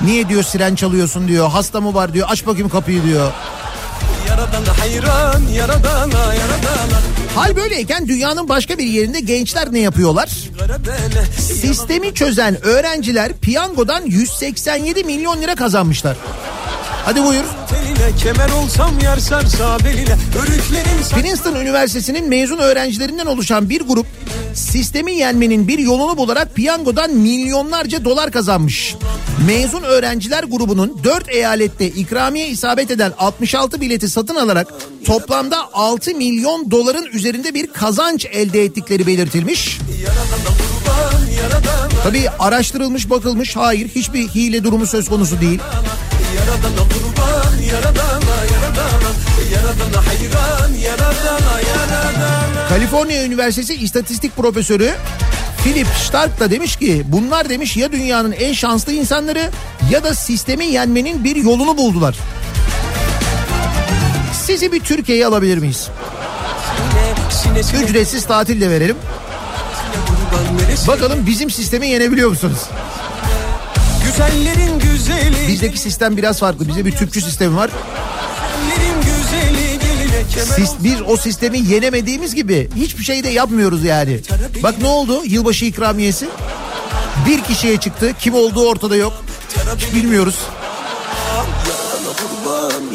Niye 0.01 0.29
diyor 0.29 0.43
siren 0.43 0.75
çalıyorsun 0.75 1.27
diyor. 1.27 1.49
Hasta 1.49 1.81
mı 1.81 1.93
var 1.93 2.13
diyor. 2.13 2.27
Aç 2.31 2.45
bakayım 2.45 2.69
kapıyı 2.69 3.03
diyor. 3.03 3.31
Yaradana 4.27 4.73
Hal 7.35 7.55
böyleyken 7.55 8.07
dünyanın 8.07 8.49
başka 8.49 8.77
bir 8.77 8.83
yerinde 8.83 9.19
gençler 9.19 9.73
ne 9.73 9.79
yapıyorlar? 9.79 10.29
Sistemi 11.39 12.13
çözen 12.13 12.65
öğrenciler 12.65 13.33
piyangodan 13.33 14.05
187 14.05 15.03
milyon 15.03 15.41
lira 15.41 15.55
kazanmışlar. 15.55 16.17
Hadi 17.05 17.23
buyur. 17.23 17.43
kemer 18.23 18.49
olsam 18.49 18.91
sarsa 19.19 19.77
beline 19.85 20.15
Princeton 21.15 21.55
Üniversitesi'nin 21.55 22.29
mezun 22.29 22.57
öğrencilerinden 22.57 23.25
oluşan 23.25 23.69
bir 23.69 23.81
grup 23.81 24.05
sistemi 24.53 25.11
yenmenin 25.15 25.67
bir 25.67 25.79
yolunu 25.79 26.17
bularak 26.17 26.55
piyangodan 26.55 27.11
milyonlarca 27.11 28.05
dolar 28.05 28.31
kazanmış. 28.31 28.95
Mezun 29.47 29.83
öğrenciler 29.83 30.43
grubunun 30.43 30.99
4 31.03 31.29
eyalette 31.29 31.87
ikramiye 31.87 32.47
isabet 32.47 32.91
eden 32.91 33.13
66 33.17 33.81
bileti 33.81 34.09
satın 34.09 34.35
alarak 34.35 34.67
toplamda 35.05 35.57
6 35.73 36.15
milyon 36.15 36.71
doların 36.71 37.05
üzerinde 37.05 37.53
bir 37.53 37.67
kazanç 37.67 38.25
elde 38.25 38.63
ettikleri 38.63 39.07
belirtilmiş. 39.07 39.79
Tabii 42.03 42.29
araştırılmış 42.39 43.09
bakılmış 43.09 43.55
hayır 43.55 43.87
hiçbir 43.87 44.27
hile 44.27 44.63
durumu 44.63 44.87
söz 44.87 45.09
konusu 45.09 45.41
değil. 45.41 45.59
Yaradana 46.35 46.89
kurban 46.89 47.57
yaradana 47.73 48.35
yaradana 48.53 49.09
Yaradana 49.53 50.07
hayran 50.07 50.73
yaradana 50.73 51.59
yaradana 51.59 52.67
Kaliforniya 52.69 53.23
Üniversitesi 53.23 53.73
İstatistik 53.75 54.35
Profesörü 54.35 54.93
Philip 55.63 55.87
Stark 56.07 56.39
da 56.39 56.51
demiş 56.51 56.75
ki 56.75 57.03
bunlar 57.07 57.49
demiş 57.49 57.77
ya 57.77 57.91
dünyanın 57.91 58.31
en 58.31 58.53
şanslı 58.53 58.93
insanları 58.93 59.49
ya 59.91 60.03
da 60.03 60.13
sistemi 60.15 60.65
yenmenin 60.65 61.23
bir 61.23 61.35
yolunu 61.35 61.77
buldular. 61.77 62.15
Sizi 64.45 64.71
bir 64.71 64.79
Türkiye'ye 64.79 65.25
alabilir 65.25 65.57
miyiz? 65.57 65.89
Ücretsiz 67.83 68.25
tatil 68.25 68.61
de 68.61 68.69
verelim. 68.69 68.95
Bakalım 70.87 71.27
bizim 71.27 71.49
sistemi 71.49 71.87
yenebiliyor 71.87 72.29
musunuz? 72.29 72.59
Güzellerin 74.05 74.79
güzeli 74.79 75.47
Bizdeki 75.47 75.79
sistem 75.79 76.17
biraz 76.17 76.39
farklı. 76.39 76.67
Bizde 76.67 76.85
bir 76.85 76.91
Türkçü 76.91 77.21
sistemi 77.21 77.55
var. 77.55 77.71
Siz, 80.55 80.73
biz 80.83 80.95
o 81.07 81.17
sistemi 81.17 81.59
yenemediğimiz 81.59 82.35
gibi 82.35 82.69
hiçbir 82.75 83.03
şey 83.03 83.23
de 83.23 83.29
yapmıyoruz 83.29 83.83
yani. 83.83 84.19
Bak 84.63 84.75
ne 84.81 84.87
oldu 84.87 85.21
yılbaşı 85.25 85.65
ikramiyesi? 85.65 86.27
Bir 87.27 87.41
kişiye 87.41 87.77
çıktı. 87.77 88.13
Kim 88.19 88.33
olduğu 88.33 88.67
ortada 88.69 88.95
yok. 88.95 89.13
Hiç 89.77 89.93
bilmiyoruz. 89.93 90.35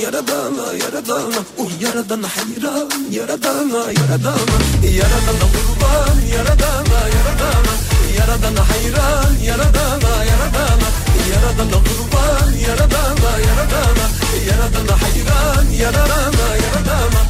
Yaradana 0.05 0.67
yaradana 0.83 1.41
Uy 1.63 1.73
yaradana 1.85 2.29
hayran 2.37 3.03
yaradana 3.19 3.81
yaradana. 3.99 4.57
Yaradana 5.01 5.47
kurban 5.55 6.19
yaradana 6.35 7.01
yaradana. 7.17 7.73
Yaradana 8.19 8.63
hayran 8.71 9.35
yaradana 9.49 10.13
yaradana. 10.31 10.89
Yaradana 11.33 11.79
kurban 11.87 12.51
yaradana 12.67 13.31
yaradana. 13.49 14.05
Yaradana 14.49 14.95
hayran 15.03 15.67
yaradana 15.83 16.47
yaradana. 16.65 17.21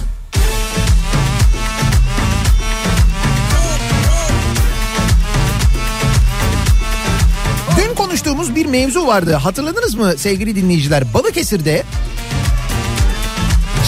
Dün 7.79 7.95
konuştuğumuz 7.95 8.55
bir 8.55 8.67
mevzu 8.67 9.07
vardı. 9.07 9.35
Hatırladınız 9.35 9.95
mı 9.95 10.13
sevgili 10.17 10.57
dinleyiciler? 10.57 11.15
Balıkesir'de 11.15 11.83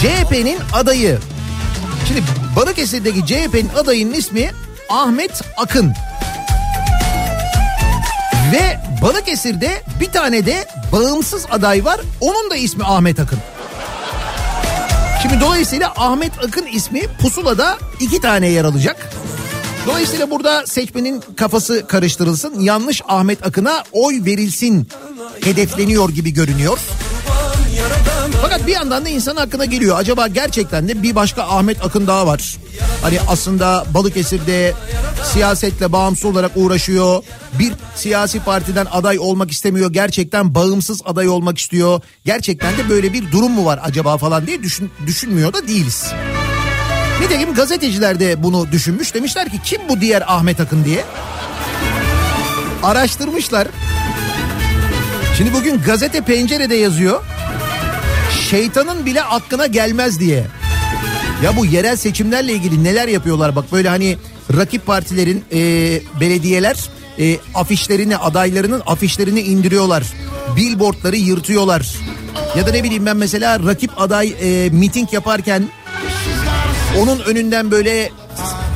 CHP'nin 0.03 0.57
adayı. 0.73 1.19
Şimdi 2.07 2.23
Balıkesir'deki 2.55 3.25
CHP'nin 3.25 3.69
adayının 3.69 4.13
ismi 4.13 4.51
Ahmet 4.89 5.41
Akın. 5.57 5.93
Ve 8.53 8.79
Balıkesir'de 9.01 9.83
bir 9.99 10.05
tane 10.05 10.45
de 10.45 10.67
bağımsız 10.91 11.45
aday 11.51 11.85
var. 11.85 12.01
Onun 12.21 12.49
da 12.51 12.55
ismi 12.55 12.83
Ahmet 12.83 13.19
Akın. 13.19 13.39
Şimdi 15.21 15.41
dolayısıyla 15.41 15.93
Ahmet 15.95 16.31
Akın 16.43 16.65
ismi 16.65 17.01
pusulada 17.21 17.77
iki 17.99 18.21
tane 18.21 18.47
yer 18.47 18.65
alacak. 18.65 19.09
Dolayısıyla 19.87 20.31
burada 20.31 20.67
seçmenin 20.67 21.23
kafası 21.35 21.87
karıştırılsın. 21.87 22.59
Yanlış 22.59 23.01
Ahmet 23.07 23.47
Akın'a 23.47 23.83
oy 23.91 24.25
verilsin 24.25 24.87
hedefleniyor 25.43 26.09
gibi 26.09 26.33
görünüyor. 26.33 26.79
Fakat 28.43 28.67
bir 28.67 28.71
yandan 28.71 29.05
da 29.05 29.09
insan 29.09 29.35
hakkına 29.35 29.65
geliyor. 29.65 29.99
Acaba 29.99 30.27
gerçekten 30.27 30.87
de 30.87 31.03
bir 31.03 31.15
başka 31.15 31.43
Ahmet 31.43 31.85
Akın 31.85 32.07
daha 32.07 32.27
var. 32.27 32.57
Hani 33.01 33.19
aslında 33.27 33.85
Balıkesir'de 33.93 34.73
siyasetle 35.33 35.91
bağımsız 35.91 36.25
olarak 36.25 36.51
uğraşıyor. 36.55 37.23
Bir 37.59 37.73
siyasi 37.95 38.39
partiden 38.39 38.87
aday 38.91 39.19
olmak 39.19 39.51
istemiyor. 39.51 39.93
Gerçekten 39.93 40.55
bağımsız 40.55 41.01
aday 41.05 41.29
olmak 41.29 41.57
istiyor. 41.57 42.01
Gerçekten 42.25 42.77
de 42.77 42.89
böyle 42.89 43.13
bir 43.13 43.31
durum 43.31 43.51
mu 43.51 43.65
var 43.65 43.79
acaba 43.83 44.17
falan 44.17 44.47
diye 44.47 44.63
düşün, 44.63 44.91
düşünmüyor 45.07 45.53
da 45.53 45.67
değiliz. 45.67 46.11
Nitekim 47.21 47.53
gazeteciler 47.53 48.19
de 48.19 48.43
bunu 48.43 48.71
düşünmüş. 48.71 49.13
Demişler 49.13 49.49
ki 49.49 49.59
kim 49.63 49.81
bu 49.89 50.01
diğer 50.01 50.23
Ahmet 50.27 50.59
Akın 50.59 50.85
diye. 50.85 51.05
Araştırmışlar. 52.83 53.67
Şimdi 55.37 55.53
bugün 55.53 55.81
gazete 55.81 56.21
pencerede 56.21 56.75
yazıyor. 56.75 57.23
Şeytanın 58.49 59.05
bile 59.05 59.23
aklına 59.23 59.67
gelmez 59.67 60.19
diye. 60.19 60.45
Ya 61.43 61.57
bu 61.57 61.65
yerel 61.65 61.95
seçimlerle 61.95 62.53
ilgili 62.53 62.83
neler 62.83 63.07
yapıyorlar 63.07 63.55
bak 63.55 63.71
böyle 63.71 63.89
hani 63.89 64.17
rakip 64.57 64.85
partilerin 64.85 65.43
e, 65.53 65.59
belediyeler 66.19 66.89
e, 67.19 67.37
afişlerini 67.55 68.17
adaylarının 68.17 68.81
afişlerini 68.85 69.41
indiriyorlar. 69.41 70.03
Billboardları 70.55 71.15
yırtıyorlar. 71.15 71.95
Ya 72.57 72.67
da 72.67 72.71
ne 72.71 72.83
bileyim 72.83 73.05
ben 73.05 73.17
mesela 73.17 73.59
rakip 73.59 74.01
aday 74.01 74.33
e, 74.41 74.69
miting 74.69 75.13
yaparken 75.13 75.67
onun 76.99 77.19
önünden 77.19 77.71
böyle 77.71 78.11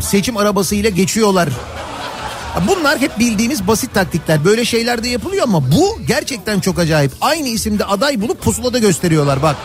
seçim 0.01 0.37
arabasıyla 0.37 0.89
geçiyorlar. 0.89 1.49
Bunlar 2.67 2.99
hep 2.99 3.19
bildiğimiz 3.19 3.67
basit 3.67 3.93
taktikler. 3.93 4.45
Böyle 4.45 4.65
şeyler 4.65 5.03
de 5.03 5.07
yapılıyor 5.07 5.43
ama 5.43 5.71
bu 5.71 5.99
gerçekten 6.07 6.59
çok 6.59 6.79
acayip. 6.79 7.11
Aynı 7.21 7.47
isimde 7.47 7.85
aday 7.85 8.21
bulup 8.21 8.41
pusulada 8.41 8.79
gösteriyorlar 8.79 9.41
bak. 9.41 9.55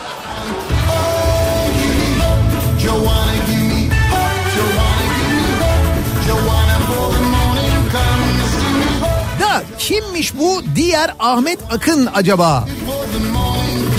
Da 9.41 9.63
kimmiş 9.79 10.39
bu 10.39 10.63
diğer 10.75 11.15
Ahmet 11.19 11.59
Akın 11.71 12.09
acaba? 12.15 12.69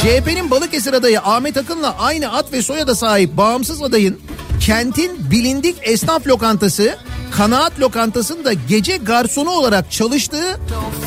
CHP'nin 0.01 0.51
Balıkesir 0.51 0.93
adayı 0.93 1.21
Ahmet 1.21 1.57
Akın'la 1.57 1.95
aynı 1.99 2.33
ad 2.33 2.51
ve 2.53 2.61
soyada 2.61 2.95
sahip 2.95 3.37
bağımsız 3.37 3.81
adayın 3.81 4.19
kentin 4.59 5.31
bilindik 5.31 5.75
esnaf 5.81 6.27
lokantası 6.27 6.97
Kanaat 7.37 7.79
Lokantası'nda 7.79 8.53
gece 8.53 8.97
garsonu 8.97 9.49
olarak 9.49 9.91
çalıştığı 9.91 10.59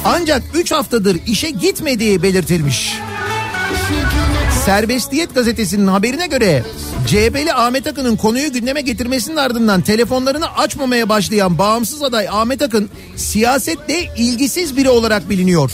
ancak 0.04 0.42
3 0.54 0.72
haftadır 0.72 1.18
işe 1.26 1.50
gitmediği 1.50 2.22
belirtilmiş. 2.22 2.98
Serbestiyet 4.64 5.34
gazetesinin 5.34 5.86
haberine 5.86 6.26
göre 6.26 6.64
CHP'li 7.06 7.52
Ahmet 7.54 7.86
Akın'ın 7.86 8.16
konuyu 8.16 8.52
gündeme 8.52 8.80
getirmesinin 8.80 9.36
ardından 9.36 9.80
telefonlarını 9.80 10.54
açmamaya 10.56 11.08
başlayan 11.08 11.58
bağımsız 11.58 12.02
aday 12.02 12.28
Ahmet 12.28 12.62
Akın 12.62 12.90
siyasetle 13.16 14.14
ilgisiz 14.16 14.76
biri 14.76 14.88
olarak 14.88 15.30
biliniyor. 15.30 15.72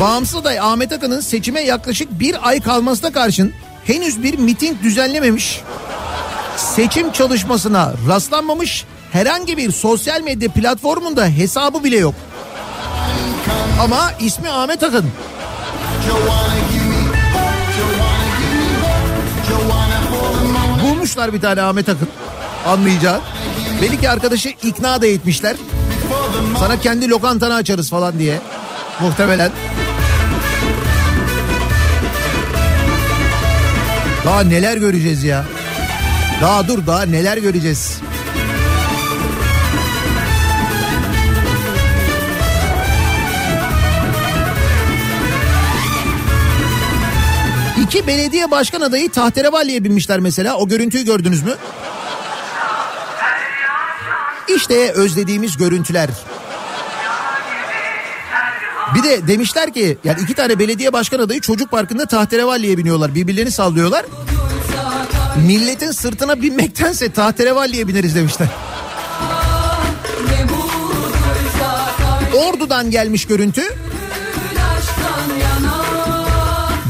Bağımsız 0.00 0.36
aday 0.36 0.60
Ahmet 0.60 0.92
Akın'ın 0.92 1.20
seçime 1.20 1.60
yaklaşık 1.60 2.20
bir 2.20 2.48
ay 2.48 2.60
kalmasına 2.60 3.12
karşın 3.12 3.52
henüz 3.84 4.22
bir 4.22 4.38
miting 4.38 4.82
düzenlememiş. 4.82 5.60
Seçim 6.56 7.12
çalışmasına 7.12 7.94
rastlanmamış 8.08 8.84
herhangi 9.18 9.56
bir 9.56 9.72
sosyal 9.72 10.20
medya 10.22 10.52
platformunda 10.52 11.26
hesabı 11.26 11.84
bile 11.84 11.96
yok. 11.96 12.14
Ama 13.80 14.12
ismi 14.20 14.50
Ahmet 14.50 14.82
Akın. 14.82 15.04
Bulmuşlar 20.82 21.32
bir 21.32 21.40
tane 21.40 21.62
Ahmet 21.62 21.88
Akın 21.88 22.08
anlayacağın. 22.66 23.20
Belki 23.82 24.10
arkadaşı 24.10 24.48
ikna 24.48 25.02
da 25.02 25.06
etmişler. 25.06 25.56
Sana 26.58 26.80
kendi 26.80 27.10
lokantanı 27.10 27.54
açarız 27.54 27.90
falan 27.90 28.18
diye. 28.18 28.40
Muhtemelen. 29.00 29.50
Daha 34.24 34.40
neler 34.40 34.76
göreceğiz 34.76 35.24
ya. 35.24 35.44
Daha 36.42 36.68
dur 36.68 36.86
daha 36.86 37.02
neler 37.02 37.36
göreceğiz. 37.36 38.00
İki 47.88 48.06
belediye 48.06 48.50
başkan 48.50 48.80
adayı 48.80 49.10
tahterevalliye 49.10 49.84
binmişler 49.84 50.20
mesela. 50.20 50.56
O 50.56 50.68
görüntüyü 50.68 51.04
gördünüz 51.04 51.42
mü? 51.42 51.54
İşte 54.56 54.92
özlediğimiz 54.92 55.56
görüntüler. 55.56 56.10
Bir 58.94 59.02
de 59.02 59.28
demişler 59.28 59.74
ki 59.74 59.98
yani 60.04 60.20
iki 60.22 60.34
tane 60.34 60.58
belediye 60.58 60.92
başkan 60.92 61.18
adayı 61.18 61.40
çocuk 61.40 61.70
parkında 61.70 62.06
tahterevalliye 62.06 62.78
biniyorlar. 62.78 63.14
Birbirlerini 63.14 63.50
sallıyorlar. 63.50 64.06
Milletin 65.46 65.90
sırtına 65.90 66.42
binmektense 66.42 67.12
tahterevalliye 67.12 67.88
bineriz 67.88 68.14
demişler. 68.14 68.48
Ordu'dan 72.34 72.90
gelmiş 72.90 73.26
görüntü. 73.26 73.87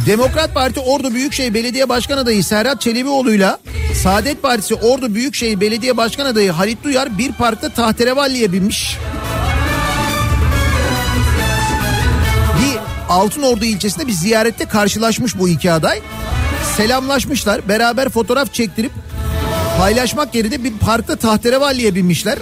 Demokrat 0.09 0.55
Parti 0.55 0.81
Ordu 0.81 1.15
Büyükşehir 1.15 1.55
Belediye 1.55 1.89
Başkan 1.89 2.19
Adayı 2.19 2.45
Serhat 2.45 2.81
Çelebioğlu'yla 2.81 3.59
Saadet 4.03 4.43
Partisi 4.43 4.75
Ordu 4.75 5.15
Büyükşehir 5.15 5.61
Belediye 5.61 5.97
Başkan 5.97 6.27
Adayı 6.27 6.51
Halit 6.51 6.85
Duyar 6.85 7.19
bir 7.19 7.33
parkta 7.33 7.69
tahterevalliye 7.69 8.53
binmiş. 8.53 8.99
Bir 12.59 12.79
Altınordu 13.09 13.65
ilçesinde 13.65 14.07
bir 14.07 14.13
ziyarette 14.13 14.65
karşılaşmış 14.65 15.39
bu 15.39 15.49
iki 15.49 15.73
aday. 15.73 16.01
Selamlaşmışlar. 16.77 17.69
Beraber 17.69 18.09
fotoğraf 18.09 18.55
çektirip 18.55 18.93
paylaşmak 19.79 20.35
yerine 20.35 20.65
bir 20.65 20.73
parkta 20.79 21.17
tahterevalliye 21.17 21.95
binmişler. 21.95 22.39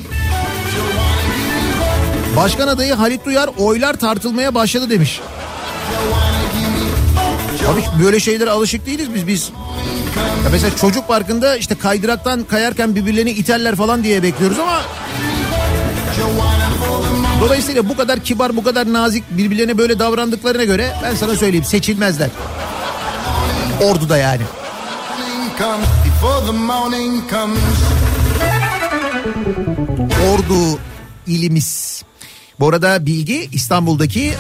Başkan 2.37 2.69
adayı 2.69 2.95
Halit 2.95 3.25
Duyar 3.25 3.51
oylar 3.59 3.95
tartılmaya 3.95 4.55
başladı 4.55 4.91
demiş. 4.91 5.21
Abi 7.73 8.05
böyle 8.05 8.21
şeylere 8.21 8.51
alışık 8.51 8.87
değiliz 8.87 9.15
biz 9.15 9.27
biz. 9.27 9.51
Ya 10.45 10.51
mesela 10.53 10.77
çocuk 10.77 11.09
parkında 11.09 11.57
işte 11.57 11.75
kaydıraktan 11.75 12.45
kayarken 12.45 12.95
birbirlerini 12.95 13.31
iterler 13.31 13.77
falan 13.77 14.05
diye 14.05 14.23
bekliyoruz 14.23 14.59
ama 14.59 14.83
Dolayısıyla 17.41 17.89
bu 17.89 17.97
kadar 17.97 18.21
kibar, 18.21 18.57
bu 18.57 18.65
kadar 18.65 18.93
nazik 18.93 19.25
birbirlerine 19.31 19.79
böyle 19.79 19.99
davrandıklarına 19.99 20.65
göre 20.65 20.93
ben 21.03 21.15
sana 21.15 21.37
söyleyeyim 21.37 21.65
seçilmezler. 21.65 22.31
Ordu'da 23.83 24.17
yani. 24.17 24.43
Ordu 30.33 30.79
ilimiz. 31.27 32.03
Bu 32.61 32.69
arada 32.69 33.07
bilgi 33.07 33.49
İstanbul'daki 33.53 34.35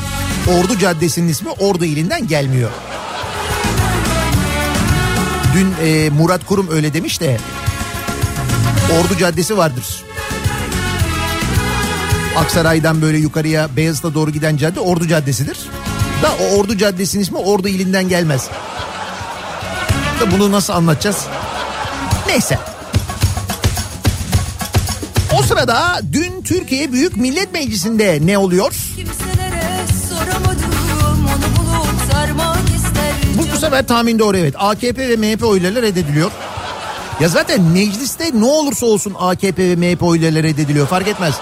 Ordu 0.48 0.78
Caddesi'nin 0.78 1.28
ismi 1.28 1.50
Ordu 1.50 1.84
ilinden 1.84 2.26
gelmiyor. 2.28 2.70
Dün 5.56 5.86
e, 5.86 6.10
Murat 6.10 6.46
Kurum 6.46 6.68
öyle 6.70 6.94
demiş 6.94 7.20
de 7.20 7.36
Ordu 8.98 9.18
Caddesi 9.18 9.56
vardır. 9.56 9.84
Aksaray'dan 12.36 13.02
böyle 13.02 13.18
yukarıya 13.18 13.76
Beyazıt'a 13.76 14.14
doğru 14.14 14.30
giden 14.30 14.56
cadde 14.56 14.80
Ordu 14.80 15.08
Caddesi'dir. 15.08 15.58
Da 16.22 16.28
o 16.42 16.56
Ordu 16.56 16.76
Caddesi'nin 16.76 17.22
ismi 17.22 17.38
Ordu 17.38 17.68
ilinden 17.68 18.08
gelmez. 18.08 18.48
Da 20.20 20.30
bunu 20.30 20.52
nasıl 20.52 20.72
anlatacağız? 20.72 21.26
Neyse. 22.26 22.58
O 25.38 25.42
sırada 25.42 26.00
dün 26.12 26.42
Türkiye 26.42 26.92
Büyük 26.92 27.16
Millet 27.16 27.52
Meclisi'nde 27.52 28.18
ne 28.22 28.38
oluyor? 28.38 28.74
Kimselere 28.96 29.35
Bu, 33.56 33.60
sefer 33.60 33.86
tahmin 33.86 34.18
doğru 34.18 34.36
evet. 34.36 34.54
AKP 34.58 35.08
ve 35.08 35.16
MHP 35.16 35.44
oylarıyla 35.44 35.82
reddediliyor. 35.82 36.30
Ya 37.20 37.28
zaten 37.28 37.62
mecliste 37.62 38.30
ne 38.34 38.44
olursa 38.44 38.86
olsun 38.86 39.14
AKP 39.18 39.68
ve 39.68 39.76
MHP 39.76 40.02
oylarıyla 40.02 40.42
reddediliyor 40.42 40.86
fark 40.86 41.08
etmez. 41.08 41.34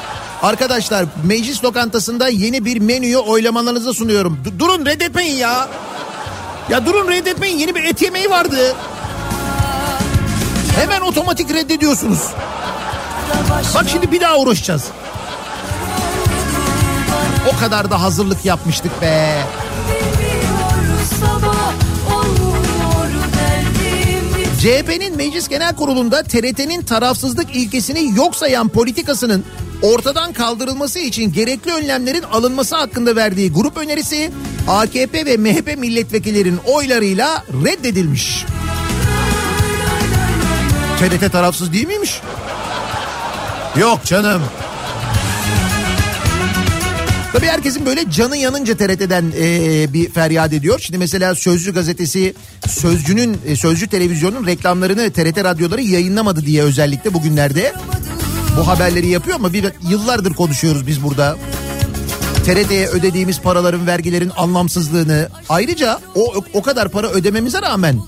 Arkadaşlar 0.42 1.06
meclis 1.24 1.64
lokantasında 1.64 2.28
yeni 2.28 2.64
bir 2.64 2.80
menüyü 2.80 3.16
oylamalarınıza 3.16 3.94
sunuyorum. 3.94 4.38
Du- 4.44 4.58
durun 4.58 4.86
reddetmeyin 4.86 5.36
ya. 5.36 5.68
Ya 6.70 6.86
durun 6.86 7.08
reddetmeyin 7.08 7.58
yeni 7.58 7.74
bir 7.74 7.84
et 7.84 8.02
yemeği 8.02 8.30
vardı. 8.30 8.74
Hemen 10.76 11.00
otomatik 11.00 11.54
reddediyorsunuz. 11.54 12.20
Bak 13.74 13.84
şimdi 13.88 14.12
bir 14.12 14.20
daha 14.20 14.36
uğraşacağız. 14.36 14.84
O 17.54 17.60
kadar 17.60 17.90
da 17.90 18.02
hazırlık 18.02 18.44
yapmıştık 18.44 19.02
be. 19.02 19.44
CHP'nin 24.64 25.16
Meclis 25.16 25.48
Genel 25.48 25.76
Kurulu'nda 25.76 26.22
TRT'nin 26.22 26.82
tarafsızlık 26.82 27.56
ilkesini 27.56 28.16
yok 28.16 28.36
sayan 28.36 28.68
politikasının 28.68 29.44
ortadan 29.82 30.32
kaldırılması 30.32 30.98
için 30.98 31.32
gerekli 31.32 31.72
önlemlerin 31.72 32.22
alınması 32.22 32.76
hakkında 32.76 33.16
verdiği 33.16 33.52
grup 33.52 33.76
önerisi 33.76 34.30
AKP 34.68 35.26
ve 35.26 35.36
MHP 35.36 35.78
milletvekillerinin 35.78 36.60
oylarıyla 36.66 37.44
reddedilmiş. 37.64 38.44
TRT 40.98 41.32
tarafsız 41.32 41.72
değil 41.72 41.86
miymiş? 41.86 42.20
Yok 43.76 44.04
canım. 44.04 44.42
Tabii 47.34 47.46
herkesin 47.46 47.86
böyle 47.86 48.10
canı 48.10 48.36
yanınca 48.36 48.76
TRT'den 48.76 49.32
e, 49.38 49.92
bir 49.92 50.10
feryat 50.10 50.52
ediyor. 50.52 50.78
Şimdi 50.80 50.98
mesela 50.98 51.34
Sözcü 51.34 51.74
gazetesi 51.74 52.34
Sözcü'nün 52.68 53.40
e, 53.46 53.56
Sözcü 53.56 53.86
televizyonun 53.86 54.46
reklamlarını 54.46 55.12
TRT 55.12 55.44
radyoları 55.44 55.80
yayınlamadı 55.80 56.46
diye 56.46 56.62
özellikle 56.62 57.14
bugünlerde 57.14 57.72
bu 58.56 58.66
haberleri 58.66 59.08
yapıyor 59.08 59.36
ama 59.36 59.52
bir 59.52 59.72
yıllardır 59.88 60.34
konuşuyoruz 60.34 60.86
biz 60.86 61.02
burada. 61.02 61.36
TRT'ye 62.44 62.88
ödediğimiz 62.88 63.40
paraların, 63.40 63.86
vergilerin 63.86 64.32
anlamsızlığını 64.36 65.28
ayrıca 65.48 66.00
o 66.14 66.34
o 66.52 66.62
kadar 66.62 66.88
para 66.88 67.08
ödememize 67.08 67.62
rağmen 67.62 68.00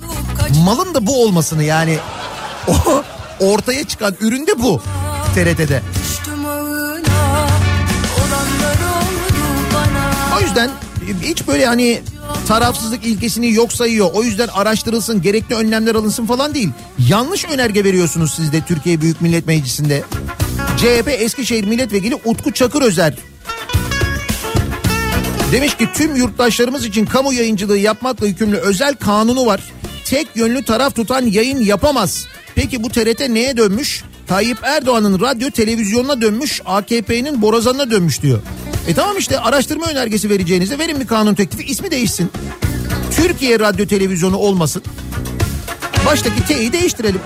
malın 0.65 0.95
da 0.95 1.07
bu 1.07 1.23
olmasını 1.23 1.65
yani 1.65 1.99
o 2.69 3.03
ortaya 3.41 3.85
çıkan 3.85 4.15
ürün 4.21 4.47
de 4.47 4.63
bu 4.63 4.81
TRT'de. 5.35 5.83
Yüzden 10.57 10.71
hiç 11.23 11.49
böyle 11.49 11.67
hani 11.67 12.01
tarafsızlık 12.49 13.07
ilkesini 13.07 13.53
yok 13.53 13.73
sayıyor. 13.73 14.11
O 14.15 14.23
yüzden 14.23 14.49
araştırılsın, 14.49 15.23
gerekli 15.23 15.55
önlemler 15.55 15.95
alınsın 15.95 16.27
falan 16.27 16.55
değil. 16.55 16.69
Yanlış 17.09 17.45
önerge 17.45 17.85
veriyorsunuz 17.85 18.35
siz 18.35 18.53
de 18.53 18.61
Türkiye 18.61 19.01
Büyük 19.01 19.21
Millet 19.21 19.47
Meclisi'nde. 19.47 20.03
CHP 20.77 21.09
Eskişehir 21.09 21.65
Milletvekili 21.65 22.15
Utku 22.25 22.53
Çakır 22.53 22.83
Özer 22.83 23.15
Demiş 25.53 25.77
ki 25.77 25.89
tüm 25.95 26.17
yurttaşlarımız 26.17 26.85
için 26.85 27.07
kamu 27.07 27.33
yayıncılığı 27.33 27.79
yapmakla 27.79 28.27
yükümlü 28.27 28.57
özel 28.57 28.95
kanunu 28.95 29.47
var. 29.47 29.61
Tek 30.05 30.29
yönlü 30.35 30.65
taraf 30.65 30.95
tutan 30.95 31.27
yayın 31.27 31.61
yapamaz. 31.61 32.27
Peki 32.55 32.83
bu 32.83 32.89
TRT 32.89 33.29
neye 33.29 33.57
dönmüş? 33.57 34.05
Tayyip 34.27 34.59
Erdoğan'ın 34.63 35.21
radyo 35.21 35.51
televizyonuna 35.51 36.21
dönmüş, 36.21 36.63
AKP'nin 36.65 37.43
borazanına 37.43 37.91
dönmüş 37.91 38.23
diyor. 38.23 38.39
E 38.89 38.95
tamam 38.95 39.17
işte 39.19 39.41
araştırma 39.41 39.87
önergesi 39.87 40.31
vereceğinize 40.31 40.79
verin 40.79 41.01
bir 41.01 41.07
kanun 41.07 41.35
teklifi 41.35 41.65
ismi 41.65 41.91
değişsin. 41.91 42.31
Türkiye 43.17 43.61
Radyo 43.61 43.87
Televizyonu 43.87 44.37
olmasın. 44.37 44.83
Baştaki 46.07 46.45
T'yi 46.47 46.73
değiştirelim. 46.73 47.21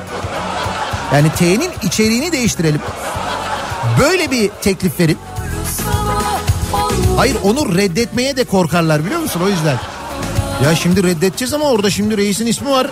Yani 1.15 1.29
T'nin 1.39 1.71
içeriğini 1.83 2.33
değiştirelim. 2.33 2.81
Böyle 4.01 4.31
bir 4.31 4.51
teklif 4.63 5.01
verin. 5.01 5.19
Hayır 7.17 7.37
onu 7.43 7.77
reddetmeye 7.77 8.37
de 8.37 8.45
korkarlar 8.45 9.05
biliyor 9.05 9.21
musun 9.21 9.41
o 9.45 9.49
yüzden. 9.49 9.79
Ya 10.65 10.75
şimdi 10.75 11.03
reddedeceğiz 11.03 11.55
ama 11.55 11.65
orada 11.65 11.91
şimdi 11.91 12.17
reisin 12.17 12.47
ismi 12.47 12.71
var. 12.71 12.87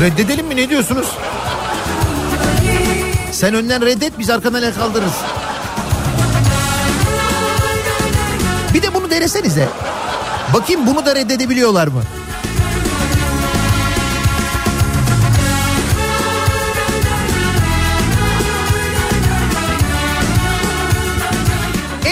Reddedelim 0.00 0.46
mi 0.46 0.56
ne 0.56 0.68
diyorsunuz? 0.68 1.06
Sen 3.32 3.54
önden 3.54 3.82
reddet 3.86 4.18
biz 4.18 4.30
arkadan 4.30 4.62
el 4.62 4.74
kaldırırız. 4.74 5.14
Bir 8.74 8.82
de 8.82 8.94
bunu 8.94 9.10
denesenize. 9.10 9.68
Bakayım 10.54 10.86
bunu 10.86 11.06
da 11.06 11.14
reddedebiliyorlar 11.16 11.86
mı? 11.86 12.02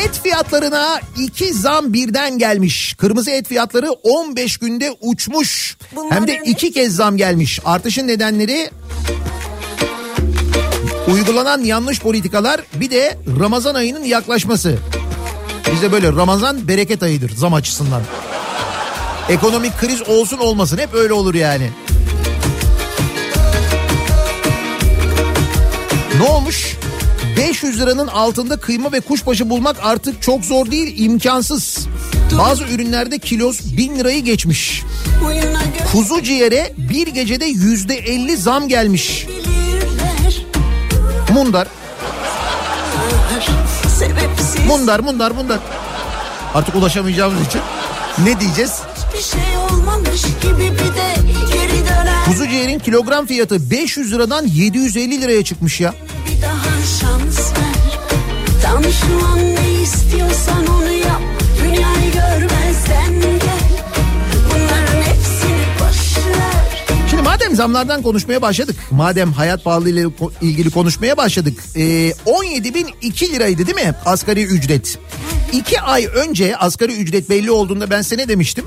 Et 0.04 0.20
fiyatlarına 0.22 1.00
iki 1.18 1.54
zam 1.54 1.92
birden 1.92 2.38
gelmiş. 2.38 2.94
Kırmızı 2.94 3.30
et 3.30 3.48
fiyatları 3.48 3.90
15 3.90 4.56
günde 4.56 4.96
uçmuş. 5.00 5.76
Hem 6.10 6.26
de 6.26 6.40
iki 6.44 6.72
kez 6.72 6.96
zam 6.96 7.16
gelmiş. 7.16 7.60
Artışın 7.64 8.08
nedenleri 8.08 8.70
uygulanan 11.12 11.60
yanlış 11.64 12.00
politikalar 12.00 12.60
bir 12.74 12.90
de 12.90 13.18
Ramazan 13.40 13.74
ayının 13.74 14.04
yaklaşması. 14.04 14.78
Bizde 15.72 15.92
böyle 15.92 16.12
Ramazan 16.12 16.68
bereket 16.68 17.02
ayıdır 17.02 17.30
zam 17.36 17.54
açısından. 17.54 18.02
Ekonomik 19.28 19.78
kriz 19.78 20.02
olsun 20.08 20.38
olmasın 20.38 20.78
hep 20.78 20.94
öyle 20.94 21.12
olur 21.12 21.34
yani. 21.34 21.70
Ne 26.18 26.22
olmuş? 26.28 26.76
500 27.36 27.80
liranın 27.80 28.06
altında 28.06 28.56
kıyma 28.56 28.92
ve 28.92 29.00
kuşbaşı 29.00 29.50
bulmak 29.50 29.76
artık 29.82 30.22
çok 30.22 30.44
zor 30.44 30.70
değil, 30.70 30.94
imkansız. 31.04 31.86
Bazı 32.38 32.64
ürünlerde 32.64 33.18
kiloz 33.18 33.76
1000 33.76 33.98
lirayı 33.98 34.24
geçmiş. 34.24 34.82
Kuzu 35.92 36.22
ciğere 36.22 36.72
bir 36.76 37.06
gecede 37.06 37.44
yüzde 37.44 37.94
50 37.94 38.36
zam 38.36 38.68
gelmiş. 38.68 39.26
Mundar. 41.34 41.68
Mundar, 44.66 45.00
mundar, 45.00 45.30
mundar. 45.30 45.58
Artık 46.54 46.74
ulaşamayacağımız 46.74 47.46
için 47.46 47.60
ne 48.24 48.40
diyeceğiz? 48.40 48.72
Şey 49.32 49.56
olmamış 49.70 50.22
gibi 50.22 50.72
bir 50.72 50.78
de 50.78 51.14
geri 51.52 51.80
döner. 51.86 52.24
Kuzu 52.24 52.48
ciğerin 52.48 52.78
kilogram 52.78 53.26
fiyatı 53.26 53.70
500 53.70 54.12
liradan 54.12 54.46
750 54.46 55.20
liraya 55.22 55.44
çıkmış 55.44 55.80
ya. 55.80 55.94
Bir 56.28 56.42
daha 56.42 56.82
şans 57.00 57.52
ver. 57.52 57.98
Tanışman 58.62 59.38
ne 59.38 59.82
istiyorsan 59.82 60.66
onu 60.66 60.92
yap. 60.92 61.22
Dünyayı 61.62 62.12
görmezden 62.12 63.31
Madem 67.52 67.64
zamlardan 67.64 68.02
konuşmaya 68.02 68.42
başladık, 68.42 68.76
madem 68.90 69.32
hayat 69.32 69.64
pahalı 69.64 69.90
ile 69.90 70.06
ilgili 70.42 70.70
konuşmaya 70.70 71.16
başladık. 71.16 71.64
E, 71.74 71.80
17.002 72.26 73.32
liraydı 73.32 73.66
değil 73.66 73.86
mi 73.86 73.94
asgari 74.06 74.42
ücret? 74.42 74.98
İki 75.52 75.80
ay 75.80 76.06
önce 76.14 76.56
asgari 76.56 76.92
ücret 76.92 77.30
belli 77.30 77.50
olduğunda 77.50 77.90
ben 77.90 78.02
size 78.02 78.28
demiştim? 78.28 78.64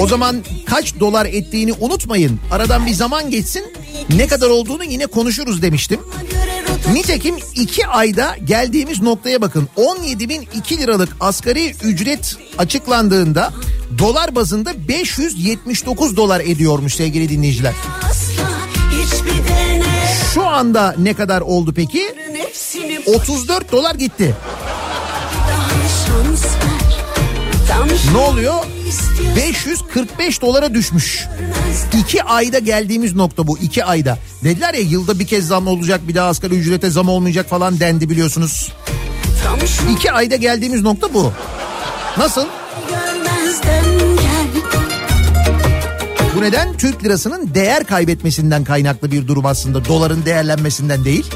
O 0.00 0.06
zaman 0.06 0.36
kaç 0.66 1.00
dolar 1.00 1.26
ettiğini 1.26 1.72
unutmayın. 1.72 2.40
Aradan 2.50 2.86
bir 2.86 2.94
zaman 2.94 3.30
geçsin 3.30 3.64
ne 4.10 4.26
kadar 4.26 4.48
olduğunu 4.48 4.84
yine 4.84 5.06
konuşuruz 5.06 5.62
demiştim. 5.62 6.00
Nitekim 6.92 7.34
iki 7.54 7.86
ayda 7.86 8.36
geldiğimiz 8.44 9.02
noktaya 9.02 9.40
bakın. 9.42 9.68
17.002 9.76 10.78
liralık 10.78 11.16
asgari 11.20 11.74
ücret 11.82 12.36
açıklandığında 12.58 13.52
dolar 13.98 14.34
bazında 14.34 14.88
579 14.88 16.16
dolar 16.16 16.40
ediyormuş 16.40 16.94
sevgili 16.94 17.28
dinleyiciler. 17.28 17.74
Şu 20.34 20.46
anda 20.46 20.94
ne 20.98 21.14
kadar 21.14 21.40
oldu 21.40 21.72
peki? 21.76 22.14
Hepsini 22.32 23.00
34 23.06 23.72
dolar 23.72 23.94
gitti. 23.94 24.34
Ne 28.12 28.18
oluyor? 28.18 28.54
istiyorsan 28.88 29.36
545 29.36 30.42
dolara 30.42 30.74
düşmüş. 30.74 31.26
İki 32.00 32.22
ayda 32.22 32.58
geldiğimiz 32.58 33.14
nokta 33.14 33.46
bu 33.46 33.58
iki 33.58 33.84
ayda. 33.84 34.18
Dediler 34.44 34.74
ya 34.74 34.80
yılda 34.80 35.18
bir 35.18 35.26
kez 35.26 35.46
zam 35.46 35.66
olacak 35.66 36.00
bir 36.08 36.14
daha 36.14 36.28
asgari 36.28 36.54
ücrete 36.54 36.90
zam 36.90 37.08
olmayacak 37.08 37.48
falan 37.48 37.80
dendi 37.80 38.10
biliyorsunuz. 38.10 38.72
İki 39.92 40.12
ayda 40.12 40.36
geldiğimiz 40.36 40.82
nokta 40.82 41.14
bu. 41.14 41.32
Nasıl? 42.18 42.46
Bu 46.36 46.42
neden 46.42 46.76
Türk 46.76 47.04
lirasının 47.04 47.54
değer 47.54 47.84
kaybetmesinden 47.84 48.64
kaynaklı 48.64 49.10
bir 49.12 49.28
durum 49.28 49.46
aslında. 49.46 49.84
Doların 49.84 50.24
değerlenmesinden 50.24 51.04
değil. 51.04 51.30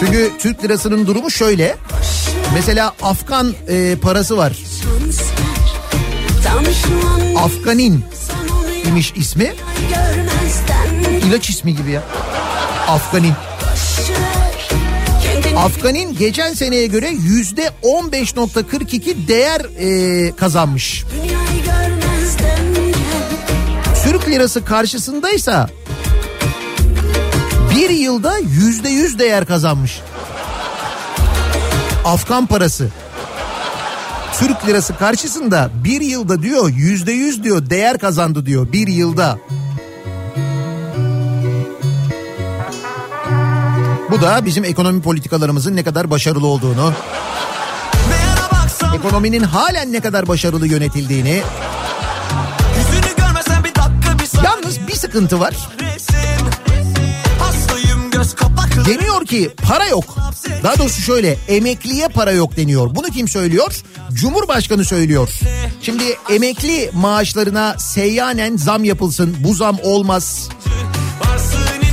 Çünkü 0.00 0.32
Türk 0.38 0.64
lirasının 0.64 1.06
durumu 1.06 1.30
şöyle. 1.30 1.76
Mesela 2.54 2.94
Afgan 3.02 3.54
e, 3.68 3.96
parası 4.02 4.36
var. 4.36 4.58
Afganin 7.38 8.04
imiş 8.88 9.12
ismi. 9.16 9.54
İlaç 11.28 11.50
ismi 11.50 11.76
gibi 11.76 11.90
ya. 11.90 12.02
Afganin. 12.88 13.32
Afganin 15.56 16.16
geçen 16.16 16.54
seneye 16.54 16.86
göre 16.86 17.10
yüzde 17.10 17.70
15.42 17.82 19.28
değer 19.28 19.60
e, 19.78 20.36
kazanmış. 20.36 21.04
Türk 24.04 24.28
lirası 24.28 24.64
karşısındaysa 24.64 25.68
bir 27.76 27.90
yılda 27.90 28.38
yüzde 28.38 28.88
yüz 28.88 29.18
değer 29.18 29.46
kazanmış. 29.46 30.00
Afgan 32.04 32.46
parası. 32.46 32.88
Türk 34.38 34.66
lirası 34.66 34.96
karşısında 34.96 35.70
bir 35.84 36.00
yılda 36.00 36.42
diyor 36.42 36.68
yüzde 36.68 37.12
yüz 37.12 37.44
diyor 37.44 37.70
değer 37.70 37.98
kazandı 37.98 38.46
diyor 38.46 38.72
bir 38.72 38.86
yılda. 38.86 39.38
Bu 44.14 44.20
da 44.20 44.44
bizim 44.44 44.64
ekonomi 44.64 45.02
politikalarımızın 45.02 45.76
ne 45.76 45.84
kadar 45.84 46.10
başarılı 46.10 46.46
olduğunu, 46.46 46.92
ekonominin 48.94 49.42
halen 49.42 49.92
ne 49.92 50.00
kadar 50.00 50.28
başarılı 50.28 50.66
yönetildiğini. 50.66 51.42
Bir 53.64 53.74
dakika 53.74 54.18
bir 54.18 54.44
Yalnız 54.44 54.88
bir 54.88 54.92
sıkıntı 54.92 55.40
var. 55.40 55.54
Deniyor 58.86 59.26
ki 59.26 59.50
para 59.68 59.86
yok. 59.86 60.16
Daha 60.62 60.78
doğrusu 60.78 61.02
şöyle 61.02 61.36
emekliye 61.48 62.08
para 62.08 62.32
yok 62.32 62.56
deniyor. 62.56 62.94
Bunu 62.94 63.06
kim 63.06 63.28
söylüyor? 63.28 63.82
Cumhurbaşkanı 64.12 64.84
söylüyor. 64.84 65.28
Şimdi 65.82 66.04
emekli 66.30 66.90
maaşlarına 66.92 67.78
seyyanen 67.78 68.56
zam 68.56 68.84
yapılsın. 68.84 69.36
Bu 69.40 69.54
zam 69.54 69.76
olmaz. 69.82 70.48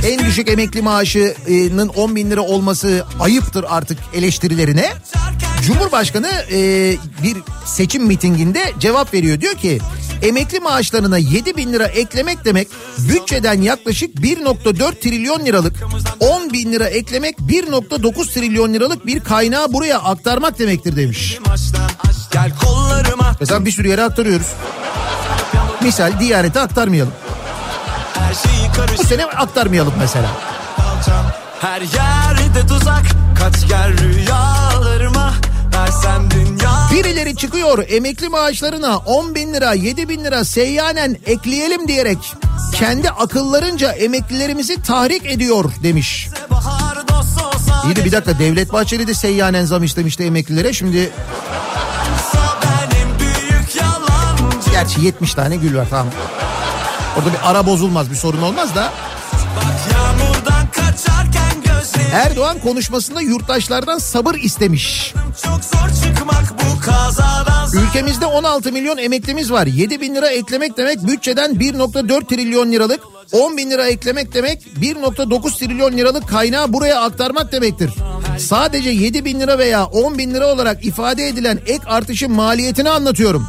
En 0.06 0.18
düşük 0.18 0.48
emekli 0.48 0.82
maaşının 0.82 1.88
10 1.88 2.16
bin 2.16 2.30
lira 2.30 2.40
olması 2.40 3.04
ayıptır 3.20 3.64
artık 3.68 3.98
eleştirilerine. 4.14 4.92
Cumhurbaşkanı 5.66 6.28
e, 6.52 6.58
bir 7.22 7.36
seçim 7.64 8.06
mitinginde 8.06 8.72
cevap 8.78 9.14
veriyor. 9.14 9.40
Diyor 9.40 9.54
ki 9.54 9.78
emekli 10.22 10.60
maaşlarına 10.60 11.18
7 11.18 11.56
bin 11.56 11.72
lira 11.72 11.86
eklemek 11.86 12.44
demek 12.44 12.68
bütçeden 12.98 13.62
yaklaşık 13.62 14.14
1.4 14.14 15.00
trilyon 15.00 15.44
liralık 15.44 15.76
10 16.20 16.52
bin 16.52 16.72
lira 16.72 16.84
eklemek 16.84 17.38
1.9 17.38 18.34
trilyon 18.34 18.74
liralık 18.74 19.06
bir 19.06 19.20
kaynağı 19.20 19.72
buraya 19.72 19.98
aktarmak 19.98 20.58
demektir 20.58 20.96
demiş. 20.96 21.38
Mesela 23.40 23.64
bir 23.64 23.70
sürü 23.70 23.88
yere 23.88 24.02
aktarıyoruz. 24.02 24.46
Misal 25.82 26.20
Diyanet'e 26.20 26.60
aktarmayalım. 26.60 27.12
Bu 28.98 29.04
sene 29.04 29.24
aktarmayalım 29.24 29.92
mesela. 29.98 30.28
Her 31.60 31.80
yerde 31.80 32.66
tuzak 32.66 33.02
Kaç 33.38 33.68
gel 33.68 33.98
rüyalarıma 33.98 35.32
Birileri 36.92 37.36
çıkıyor 37.36 37.84
emekli 37.88 38.28
maaşlarına 38.28 38.96
10 38.98 39.34
bin 39.34 39.54
lira 39.54 39.72
7 39.72 40.08
bin 40.08 40.24
lira 40.24 40.44
seyyanen 40.44 41.16
ekleyelim 41.26 41.88
diyerek 41.88 42.18
kendi 42.74 43.10
akıllarınca 43.10 43.92
emeklilerimizi 43.92 44.82
tahrik 44.82 45.26
ediyor 45.26 45.64
demiş. 45.82 46.28
İyi 47.86 47.96
de 47.96 48.04
bir 48.04 48.12
dakika 48.12 48.38
Devlet 48.38 48.72
Bahçeli 48.72 49.06
de 49.06 49.14
seyyanen 49.14 49.64
zam 49.64 49.84
istemişti 49.84 50.24
emeklilere 50.24 50.72
şimdi 50.72 51.10
gerçi 54.70 55.00
70 55.00 55.34
tane 55.34 55.56
gül 55.56 55.76
var 55.76 55.86
tamam. 55.90 56.08
Orada 57.18 57.32
bir 57.32 57.50
ara 57.50 57.66
bozulmaz 57.66 58.10
bir 58.10 58.16
sorun 58.16 58.42
olmaz 58.42 58.74
da 58.74 58.92
Erdoğan 62.12 62.58
konuşmasında 62.58 63.20
yurttaşlardan 63.20 63.98
sabır 63.98 64.34
istemiş. 64.34 65.14
Ülkemizde 67.74 68.26
16 68.26 68.72
milyon 68.72 68.98
emeklimiz 68.98 69.52
var. 69.52 69.66
7 69.66 70.00
bin 70.00 70.14
lira 70.14 70.28
eklemek 70.28 70.76
demek 70.76 71.06
bütçeden 71.06 71.50
1.4 71.50 72.26
trilyon 72.26 72.72
liralık 72.72 73.00
10 73.32 73.56
bin 73.56 73.70
lira 73.70 73.86
eklemek 73.86 74.34
demek 74.34 74.62
1.9 74.80 75.58
trilyon 75.58 75.92
liralık 75.92 76.28
kaynağı 76.28 76.72
buraya 76.72 77.00
aktarmak 77.00 77.52
demektir. 77.52 77.90
Sadece 78.38 78.90
7 78.90 79.24
bin 79.24 79.40
lira 79.40 79.58
veya 79.58 79.84
10 79.84 80.18
bin 80.18 80.34
lira 80.34 80.46
olarak 80.46 80.84
ifade 80.84 81.28
edilen 81.28 81.58
ek 81.66 81.82
artışın 81.86 82.32
maliyetini 82.32 82.90
anlatıyorum. 82.90 83.46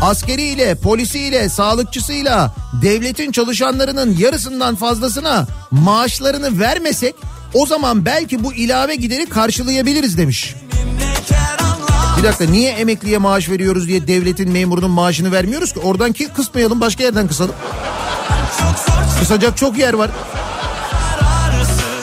Askeriyle, 0.00 0.74
polisiyle, 0.74 1.48
sağlıkçısıyla, 1.48 2.54
devletin 2.82 3.32
çalışanlarının 3.32 4.16
yarısından 4.18 4.74
fazlasına 4.74 5.46
maaşlarını 5.70 6.60
vermesek 6.60 7.14
o 7.54 7.66
zaman 7.66 8.04
belki 8.04 8.44
bu 8.44 8.54
ilave 8.54 8.94
gideri 8.94 9.26
karşılayabiliriz 9.26 10.18
demiş. 10.18 10.54
Bir 12.18 12.22
dakika 12.22 12.44
niye 12.44 12.70
emekliye 12.70 13.18
maaş 13.18 13.48
veriyoruz 13.48 13.88
diye 13.88 14.08
devletin 14.08 14.50
memurunun 14.50 14.90
maaşını 14.90 15.32
vermiyoruz 15.32 15.72
ki? 15.72 15.80
Oradan 15.80 16.12
ki 16.12 16.28
kısmayalım 16.36 16.80
başka 16.80 17.04
yerden 17.04 17.28
kısalım. 17.28 17.54
Kısacak 19.20 19.56
çok 19.56 19.78
yer 19.78 19.94
var. 19.94 20.10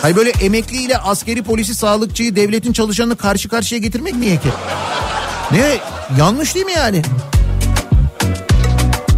Hayır 0.01 0.15
böyle 0.15 0.29
emekliyle 0.29 0.97
askeri 0.97 1.43
polisi 1.43 1.75
sağlıkçıyı 1.75 2.35
devletin 2.35 2.73
çalışanını 2.73 3.15
karşı 3.15 3.49
karşıya 3.49 3.81
getirmek 3.81 4.15
niye 4.15 4.35
ki? 4.35 4.49
Ne 5.51 5.77
yanlış 6.17 6.55
değil 6.55 6.65
mi 6.65 6.71
yani? 6.71 7.01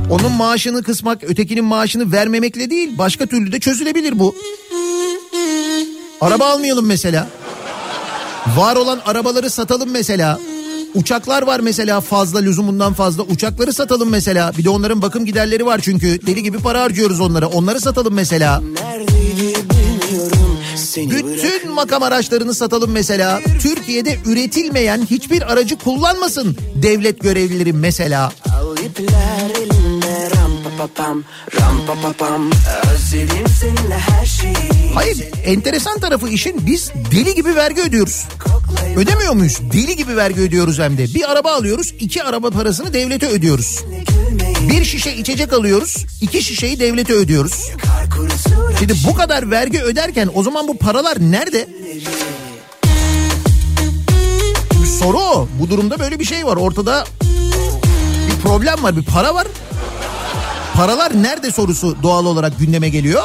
Onun 0.09 0.31
maaşını 0.31 0.83
kısmak, 0.83 1.23
ötekinin 1.23 1.65
maaşını 1.65 2.11
vermemekle 2.11 2.69
değil, 2.69 2.97
başka 2.97 3.25
türlü 3.25 3.51
de 3.51 3.59
çözülebilir 3.59 4.19
bu. 4.19 4.35
Araba 6.21 6.45
almayalım 6.45 6.85
mesela. 6.85 7.27
Var 8.55 8.75
olan 8.75 8.99
arabaları 9.05 9.49
satalım 9.49 9.89
mesela. 9.91 10.39
Uçaklar 10.95 11.41
var 11.43 11.59
mesela 11.59 12.01
fazla 12.01 12.39
lüzumundan 12.39 12.93
fazla. 12.93 13.23
Uçakları 13.23 13.73
satalım 13.73 14.09
mesela. 14.09 14.51
Bir 14.57 14.63
de 14.63 14.69
onların 14.69 15.01
bakım 15.01 15.25
giderleri 15.25 15.65
var 15.65 15.79
çünkü. 15.83 16.27
Deli 16.27 16.43
gibi 16.43 16.57
para 16.57 16.81
harcıyoruz 16.81 17.19
onlara. 17.19 17.47
Onları 17.47 17.81
satalım 17.81 18.13
mesela. 18.13 18.61
Bütün 20.97 21.71
makam 21.71 22.03
araçlarını 22.03 22.53
satalım 22.53 22.91
mesela. 22.91 23.39
Türkiye'de 23.61 24.17
üretilmeyen 24.25 25.07
hiçbir 25.09 25.51
aracı 25.53 25.75
kullanmasın 25.77 26.57
devlet 26.75 27.19
görevlileri 27.19 27.73
mesela. 27.73 28.31
Al 28.59 28.77
ipler 28.77 29.61
elinde 29.61 29.86
ram 30.77 30.87
pa 30.87 30.93
pa 30.93 31.03
pam 31.03 31.23
ram 31.59 31.85
pa 31.85 31.93
pa 32.01 32.13
pam 32.13 32.49
Özledim 32.93 33.47
seninle 33.59 33.97
her 33.97 34.25
şeyi 34.25 34.93
Hayır 34.93 35.17
enteresan 35.45 35.99
tarafı 35.99 36.29
işin 36.29 36.67
biz 36.67 36.91
deli 37.11 37.35
gibi 37.35 37.55
vergi 37.55 37.81
ödüyoruz. 37.81 38.25
Ödemiyor 38.95 39.33
muyuz? 39.33 39.59
Deli 39.73 39.95
gibi 39.95 40.17
vergi 40.17 40.41
ödüyoruz 40.41 40.79
hem 40.79 40.97
de. 40.97 41.13
Bir 41.13 41.31
araba 41.31 41.51
alıyoruz 41.51 41.93
iki 41.99 42.23
araba 42.23 42.49
parasını 42.49 42.93
devlete 42.93 43.27
ödüyoruz. 43.27 43.83
Bir 44.69 44.85
şişe 44.85 45.11
içecek 45.11 45.53
alıyoruz 45.53 46.05
iki 46.21 46.41
şişeyi 46.41 46.79
devlete 46.79 47.13
ödüyoruz. 47.13 47.71
Şimdi 48.79 48.93
bu 49.07 49.15
kadar 49.15 49.51
vergi 49.51 49.81
öderken 49.81 50.29
o 50.33 50.43
zaman 50.43 50.67
bu 50.67 50.77
paralar 50.77 51.17
nerede? 51.19 51.67
Soru 54.99 55.17
o. 55.17 55.47
Bu 55.59 55.69
durumda 55.69 55.99
böyle 55.99 56.19
bir 56.19 56.25
şey 56.25 56.45
var. 56.45 56.55
Ortada 56.55 57.05
bir 58.27 58.41
problem 58.41 58.83
var 58.83 58.97
bir 58.97 59.03
para 59.03 59.35
var. 59.35 59.47
Paralar 60.77 61.23
nerede 61.23 61.51
sorusu 61.51 61.95
doğal 62.03 62.25
olarak 62.25 62.59
gündeme 62.59 62.89
geliyor. 62.89 63.23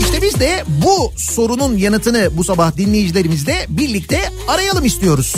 İşte 0.00 0.22
biz 0.22 0.40
de 0.40 0.64
bu 0.68 1.12
sorunun 1.16 1.76
yanıtını 1.76 2.28
bu 2.32 2.44
sabah 2.44 2.76
dinleyicilerimizle 2.76 3.66
birlikte 3.68 4.20
arayalım 4.48 4.84
istiyoruz. 4.84 5.34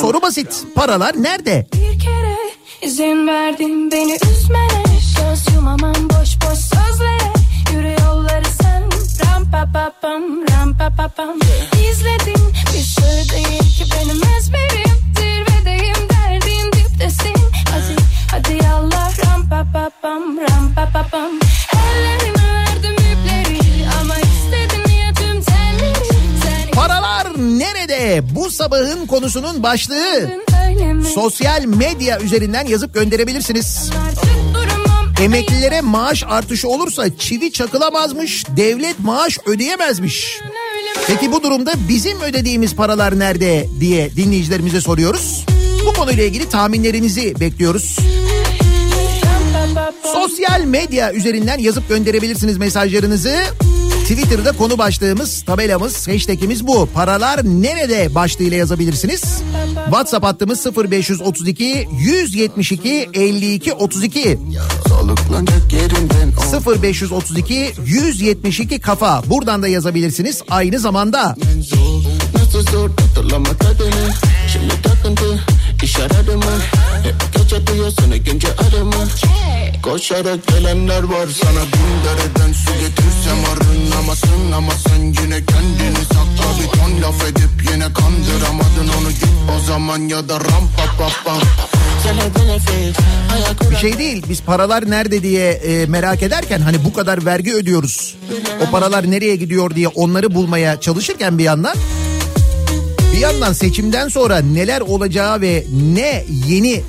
Soru 0.00 0.22
basit. 0.22 0.64
Paralar 0.74 1.22
nerede? 1.22 1.66
Bir 1.74 1.98
kere 1.98 2.36
izin 2.82 3.26
verdin 3.26 3.90
beni 3.92 4.18
üzmene 4.32 4.82
Göz 5.16 5.54
yumamam 5.54 5.94
boş 5.94 6.36
boş 6.42 6.58
sözlere 6.58 7.32
Yürü 7.72 7.96
yolları 8.04 8.44
sen 8.62 8.82
Ram 9.24 9.50
pa 9.50 9.68
pa 9.72 9.92
pam 10.02 10.22
ram 10.50 10.78
pa 10.78 10.90
pa 10.96 11.08
pam 11.08 11.36
İzledin 11.90 12.42
bir 12.74 12.82
şey 12.82 13.36
değil 13.36 13.76
ki 13.76 13.84
benim 13.94 14.20
ezberim 14.38 14.96
Zirvedeyim 15.16 16.08
derdin 16.10 16.72
diptesin 16.72 17.36
Hadi 17.70 17.96
hadi 18.30 18.65
Paralar 26.72 27.26
nerede? 27.38 28.22
Bu 28.34 28.50
sabahın 28.50 29.06
konusunun 29.06 29.62
başlığı. 29.62 30.30
Sosyal 31.14 31.64
medya 31.64 32.20
üzerinden 32.20 32.66
yazıp 32.66 32.94
gönderebilirsiniz. 32.94 33.90
Emeklilere 35.22 35.80
maaş 35.80 36.24
artışı 36.28 36.68
olursa 36.68 37.18
çivi 37.18 37.52
çakılamazmış, 37.52 38.44
devlet 38.56 39.00
maaş 39.00 39.38
ödeyemezmiş. 39.46 40.40
Peki 41.06 41.32
bu 41.32 41.42
durumda 41.42 41.72
bizim 41.88 42.20
ödediğimiz 42.20 42.74
paralar 42.74 43.18
nerede 43.18 43.68
diye 43.80 44.16
dinleyicilerimize 44.16 44.80
soruyoruz. 44.80 45.44
Bu 45.86 45.92
konuyla 45.92 46.24
ilgili 46.24 46.48
tahminlerinizi 46.48 47.40
bekliyoruz. 47.40 47.98
Sosyal 50.02 50.64
medya 50.64 51.12
üzerinden 51.12 51.58
yazıp 51.58 51.88
gönderebilirsiniz 51.88 52.58
mesajlarınızı. 52.58 53.36
Twitter'da 54.02 54.52
konu 54.52 54.78
başlığımız, 54.78 55.42
tabelamız, 55.42 56.08
hashtagimiz 56.08 56.66
bu. 56.66 56.88
Paralar 56.94 57.44
nerede 57.44 58.14
başlığıyla 58.14 58.56
yazabilirsiniz. 58.56 59.42
WhatsApp 59.84 60.24
hattımız 60.24 60.66
0532 60.66 61.88
172 62.00 63.08
52 63.14 63.72
32. 63.72 64.38
Soluklanacak 64.88 65.72
yerinden 65.72 66.32
0532 66.82 67.72
172 67.86 68.80
kafa. 68.80 69.22
Buradan 69.26 69.62
da 69.62 69.68
yazabilirsiniz. 69.68 70.42
Aynı 70.50 70.78
zamanda 70.78 71.36
Nasıl 72.34 72.62
zor 72.72 72.90
Şimdi 74.52 74.82
takıntı 74.82 75.40
iş 75.82 75.96
aradı 76.00 76.36
mı 76.36 76.44
Hep 77.02 77.14
gece 77.32 77.66
duyuyorsun 77.66 78.10
ikinci 78.10 78.48
arımı 78.48 79.08
Koşarak 79.82 80.46
gelenler 80.46 81.02
var 81.02 81.26
sana 81.42 81.62
bin 81.62 82.04
dereden 82.04 82.52
su 82.52 82.70
getirsem 82.80 83.38
arınamasın 83.52 84.52
Ama 84.52 84.72
sen 84.88 85.02
yine 85.02 85.44
kendini 85.46 86.04
sakla 86.04 86.62
bir 86.62 86.78
ton 86.78 87.02
laf 87.02 87.24
edip 87.24 87.70
yine 87.72 87.84
kandıramadın 87.92 88.88
onu 89.00 89.10
git 89.10 89.28
o 89.56 89.66
zaman 89.66 89.98
ya 89.98 90.28
da 90.28 90.34
ram 90.34 90.70
pa 90.76 90.86
pa 90.98 91.34
bir 93.70 93.76
şey 93.76 93.98
değil. 93.98 94.24
Biz 94.28 94.42
paralar 94.42 94.90
nerede 94.90 95.22
diye 95.22 95.50
e, 95.50 95.86
merak 95.86 96.22
ederken 96.22 96.60
hani 96.60 96.84
bu 96.84 96.92
kadar 96.92 97.24
vergi 97.24 97.54
ödüyoruz. 97.54 98.14
O 98.66 98.70
paralar 98.70 99.10
nereye 99.10 99.36
gidiyor 99.36 99.70
diye 99.74 99.88
onları 99.88 100.34
bulmaya 100.34 100.80
çalışırken 100.80 101.38
bir 101.38 101.44
yandan 101.44 101.76
bir 103.16 103.20
yandan 103.20 103.52
seçimden 103.52 104.08
sonra 104.08 104.38
neler 104.38 104.80
olacağı 104.80 105.40
ve 105.40 105.64
ne 105.94 106.24
yeni 106.46 106.82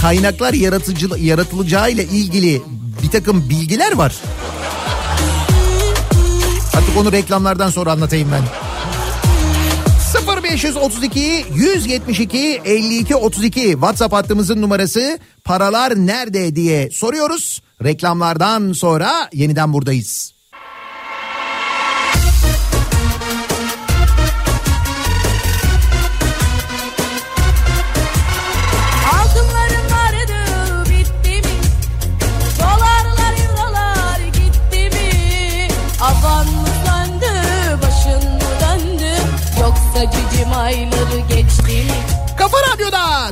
kaynaklar 0.00 0.52
yaratıcı 0.52 1.08
yaratılacağı 1.18 1.90
ile 1.90 2.04
ilgili 2.04 2.62
bir 3.02 3.10
takım 3.10 3.48
bilgiler 3.50 3.92
var. 3.92 4.16
Artık 6.74 6.96
onu 6.96 7.12
reklamlardan 7.12 7.70
sonra 7.70 7.92
anlatayım 7.92 8.28
ben. 8.32 8.42
0532 10.42 11.46
172 11.54 12.60
52 12.64 13.16
32 13.16 13.60
WhatsApp 13.60 14.14
hattımızın 14.14 14.62
numarası 14.62 15.18
paralar 15.44 15.96
nerede 15.96 16.56
diye 16.56 16.90
soruyoruz. 16.90 17.62
Reklamlardan 17.84 18.72
sonra 18.72 19.28
yeniden 19.32 19.72
buradayız. 19.72 20.35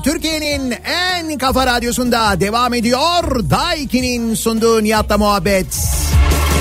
Türkiye'nin 0.05 0.75
en 0.85 1.39
kafa 1.39 1.67
radyosunda 1.67 2.41
devam 2.41 2.75
ediyor. 2.75 3.51
Daiki'nin 3.51 4.35
sunduğu 4.35 4.83
Nihat'la 4.85 5.19
muhabbet. 5.19 5.67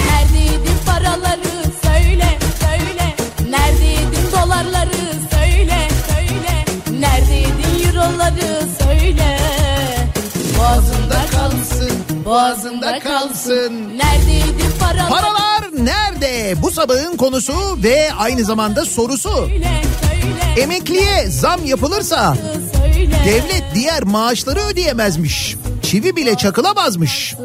Neredeydin 0.08 0.78
paraları 0.86 1.64
söyle 1.84 2.39
söyle 2.60 3.16
Neredeydin 3.50 4.32
dolarları 4.32 5.14
söyle 5.32 5.88
söyle 6.10 6.66
Neredeydin 7.00 7.88
euroları 7.88 8.68
söyle 8.82 9.39
Boğazında 10.58 11.26
kalsın 11.32 11.91
Boğazında 12.26 13.00
kalsın 13.00 13.98
Neredeydin 13.98 14.72
paraları 14.80 15.10
Paralar 15.10 15.86
nerede? 15.86 16.62
Bu 16.62 16.72
sabahın 16.72 17.18
konusu 17.18 17.84
ve 17.84 18.14
aynı 18.18 18.44
zamanda 18.44 18.86
sorusu. 18.86 19.30
söyle 19.30 19.64
söyle 19.64 20.03
Emekliye 20.58 21.30
zam 21.30 21.66
yapılırsa 21.66 22.38
devlet 23.26 23.64
diğer 23.76 24.04
maaşları 24.04 24.60
ödeyemezmiş. 24.60 25.56
Çivi 25.82 26.16
bile 26.16 26.36
çakılamazmış. 26.36 27.36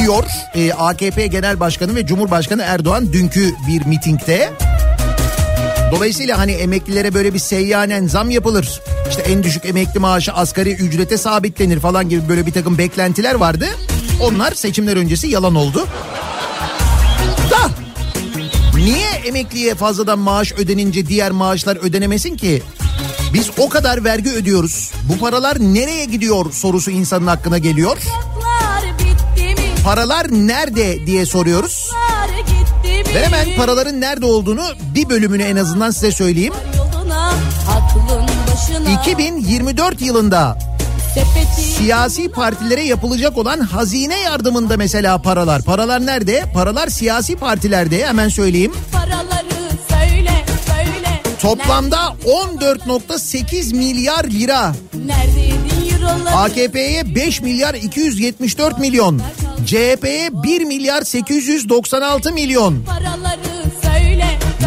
Diyor 0.00 0.24
e, 0.54 0.72
AKP 0.72 1.26
Genel 1.26 1.60
Başkanı 1.60 1.96
ve 1.96 2.06
Cumhurbaşkanı 2.06 2.62
Erdoğan 2.62 3.12
dünkü 3.12 3.54
bir 3.68 3.86
mitingde. 3.86 4.52
Dolayısıyla 5.92 6.38
hani 6.38 6.52
emeklilere 6.52 7.14
böyle 7.14 7.34
bir 7.34 7.38
seyyanen 7.38 8.06
zam 8.06 8.30
yapılır. 8.30 8.80
İşte 9.10 9.22
en 9.22 9.42
düşük 9.42 9.66
emekli 9.66 10.00
maaşı 10.00 10.32
asgari 10.32 10.72
ücrete 10.72 11.18
sabitlenir 11.18 11.80
falan 11.80 12.08
gibi 12.08 12.28
böyle 12.28 12.46
bir 12.46 12.52
takım 12.52 12.78
beklentiler 12.78 13.34
vardı. 13.34 13.66
Onlar 14.22 14.52
seçimler 14.52 14.96
öncesi 14.96 15.28
yalan 15.28 15.54
oldu. 15.54 15.86
Da 17.50 17.70
niye 18.76 19.13
emekliye 19.24 19.74
fazladan 19.74 20.18
maaş 20.18 20.52
ödenince 20.52 21.06
diğer 21.06 21.30
maaşlar 21.30 21.76
ödenemesin 21.76 22.36
ki? 22.36 22.62
Biz 23.34 23.50
o 23.58 23.68
kadar 23.68 24.04
vergi 24.04 24.30
ödüyoruz. 24.30 24.92
Bu 25.08 25.18
paralar 25.18 25.58
nereye 25.60 26.04
gidiyor 26.04 26.52
sorusu 26.52 26.90
insanın 26.90 27.26
aklına 27.26 27.58
geliyor. 27.58 27.96
Paralar 29.84 30.26
nerede 30.30 31.06
diye 31.06 31.26
soruyoruz. 31.26 31.90
Ve 33.14 33.24
hemen 33.24 33.56
paraların 33.56 34.00
nerede 34.00 34.26
olduğunu 34.26 34.64
bir 34.94 35.08
bölümünü 35.08 35.42
en 35.42 35.56
azından 35.56 35.90
size 35.90 36.12
söyleyeyim. 36.12 36.54
Yoluna 36.76 37.32
aklın 37.70 38.26
başına 38.52 39.00
2024 39.00 40.02
yılında 40.02 40.58
Siyasi 41.78 42.28
partilere 42.28 42.82
yapılacak 42.82 43.38
olan 43.38 43.60
hazine 43.60 44.20
yardımında 44.20 44.76
mesela 44.76 45.22
paralar. 45.22 45.62
Paralar 45.62 46.06
nerede? 46.06 46.44
Paralar 46.54 46.88
siyasi 46.88 47.36
partilerde 47.36 48.06
hemen 48.06 48.28
söyleyeyim. 48.28 48.72
Söyle 49.88 50.44
söyle. 50.66 51.22
Toplamda 51.40 51.96
14.8 52.24 53.76
milyar 53.76 54.24
lira. 54.24 54.72
AKP'ye 56.34 57.14
5 57.14 57.40
milyar 57.40 57.74
274 57.74 58.78
milyon. 58.78 59.22
CHP'ye 59.66 60.30
1 60.32 60.64
milyar 60.64 61.02
896 61.02 62.32
milyon. 62.32 62.82
Paraları. 62.82 63.53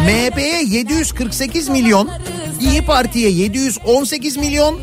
MHP'ye 0.08 0.64
748 0.64 1.70
milyon. 1.70 2.10
İyi 2.62 2.82
Parti'ye 2.82 3.30
718 3.30 4.38
milyon. 4.38 4.80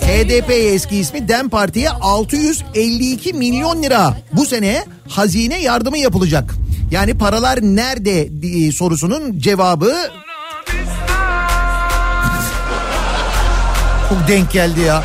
HDP'ye 0.00 0.72
eski 0.74 0.96
ismi 0.96 1.28
DEM 1.28 1.48
Parti'ye 1.48 1.90
652 1.90 3.32
milyon 3.32 3.82
lira. 3.82 4.16
Bu 4.32 4.46
sene 4.46 4.84
hazine 5.08 5.62
yardımı 5.62 5.98
yapılacak. 5.98 6.54
Yani 6.90 7.18
paralar 7.18 7.58
nerede 7.62 8.42
diye 8.42 8.72
sorusunun 8.72 9.38
cevabı 9.38 9.94
çok 14.08 14.28
denk 14.28 14.52
geldi 14.52 14.80
ya. 14.80 15.04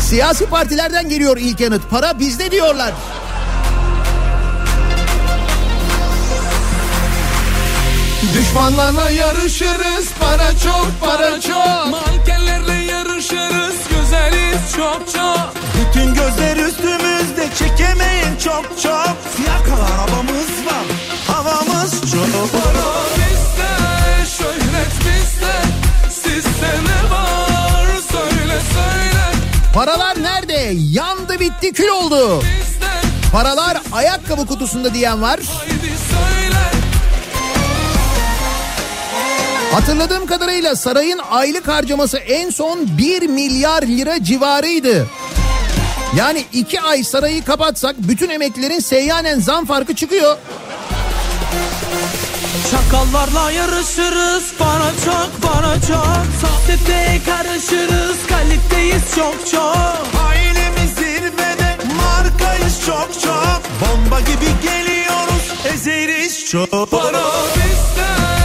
Siyasi 0.00 0.46
partilerden 0.46 1.08
geliyor 1.08 1.36
ilk 1.40 1.60
yanıt. 1.60 1.90
Para 1.90 2.18
bizde 2.18 2.50
diyorlar. 2.50 2.94
Düşmanlarla 8.34 9.10
yarışırız 9.10 10.08
para 10.20 10.58
çok 10.64 10.88
para 11.00 11.40
çok. 11.40 11.90
Mankenlerle 11.90 12.84
yarışırız 12.92 13.76
güzeliz 13.88 14.72
çok 14.76 15.02
çok. 15.14 15.52
Bütün 15.80 16.14
gözler 16.14 16.56
üstümüzde 16.56 17.48
çekemeyin 17.58 18.36
çok 18.44 18.64
çok. 18.82 19.16
Fiyakalı 19.36 19.84
arabamız 19.84 20.66
var 20.66 20.86
havamız 21.26 22.00
çok. 22.00 22.52
Para 22.52 22.86
bizde 23.16 23.70
şöhret 24.36 24.92
bizde. 25.00 25.52
Sizde 26.10 26.68
ne 26.68 27.10
var? 27.10 27.86
Söyle 28.12 28.60
söyle. 28.74 29.24
Paralar 29.74 30.22
nerede? 30.22 30.72
Yandı 30.90 31.40
bitti 31.40 31.72
kül 31.72 31.88
oldu. 31.88 32.42
Paralar 33.32 33.78
ayakkabı 33.92 34.46
kutusunda 34.46 34.94
diyen 34.94 35.22
var. 35.22 35.40
haydi 35.58 35.92
söyle 36.10 36.45
Hatırladığım 39.76 40.26
kadarıyla 40.26 40.76
sarayın 40.76 41.20
aylık 41.30 41.68
harcaması 41.68 42.18
en 42.18 42.50
son 42.50 42.98
1 42.98 43.28
milyar 43.28 43.82
lira 43.82 44.24
civarıydı. 44.24 45.06
Yani 46.16 46.44
iki 46.52 46.80
ay 46.80 47.02
sarayı 47.02 47.44
kapatsak 47.44 47.96
bütün 47.98 48.30
emeklilerin 48.30 48.78
seyyanen 48.78 49.40
zam 49.40 49.66
farkı 49.66 49.94
çıkıyor. 49.94 50.36
Çakallarla 52.70 53.50
yarışırız 53.50 54.52
Para 54.58 54.90
çok 55.04 55.50
para 55.50 55.74
çok. 55.74 56.26
Sohbete 56.40 57.20
karışırız 57.26 58.16
Kaliteyiz 58.28 59.02
çok 59.16 59.50
çok. 59.50 60.22
Ailemiz 60.28 60.94
zirvede 60.94 61.76
markayız 61.96 62.86
çok 62.86 63.22
çok. 63.22 63.62
Bomba 63.80 64.20
gibi 64.20 64.50
geliyoruz 64.62 65.54
ezeriz 65.74 66.46
çok. 66.50 66.90
Para 66.90 67.22
bizde 67.54 68.35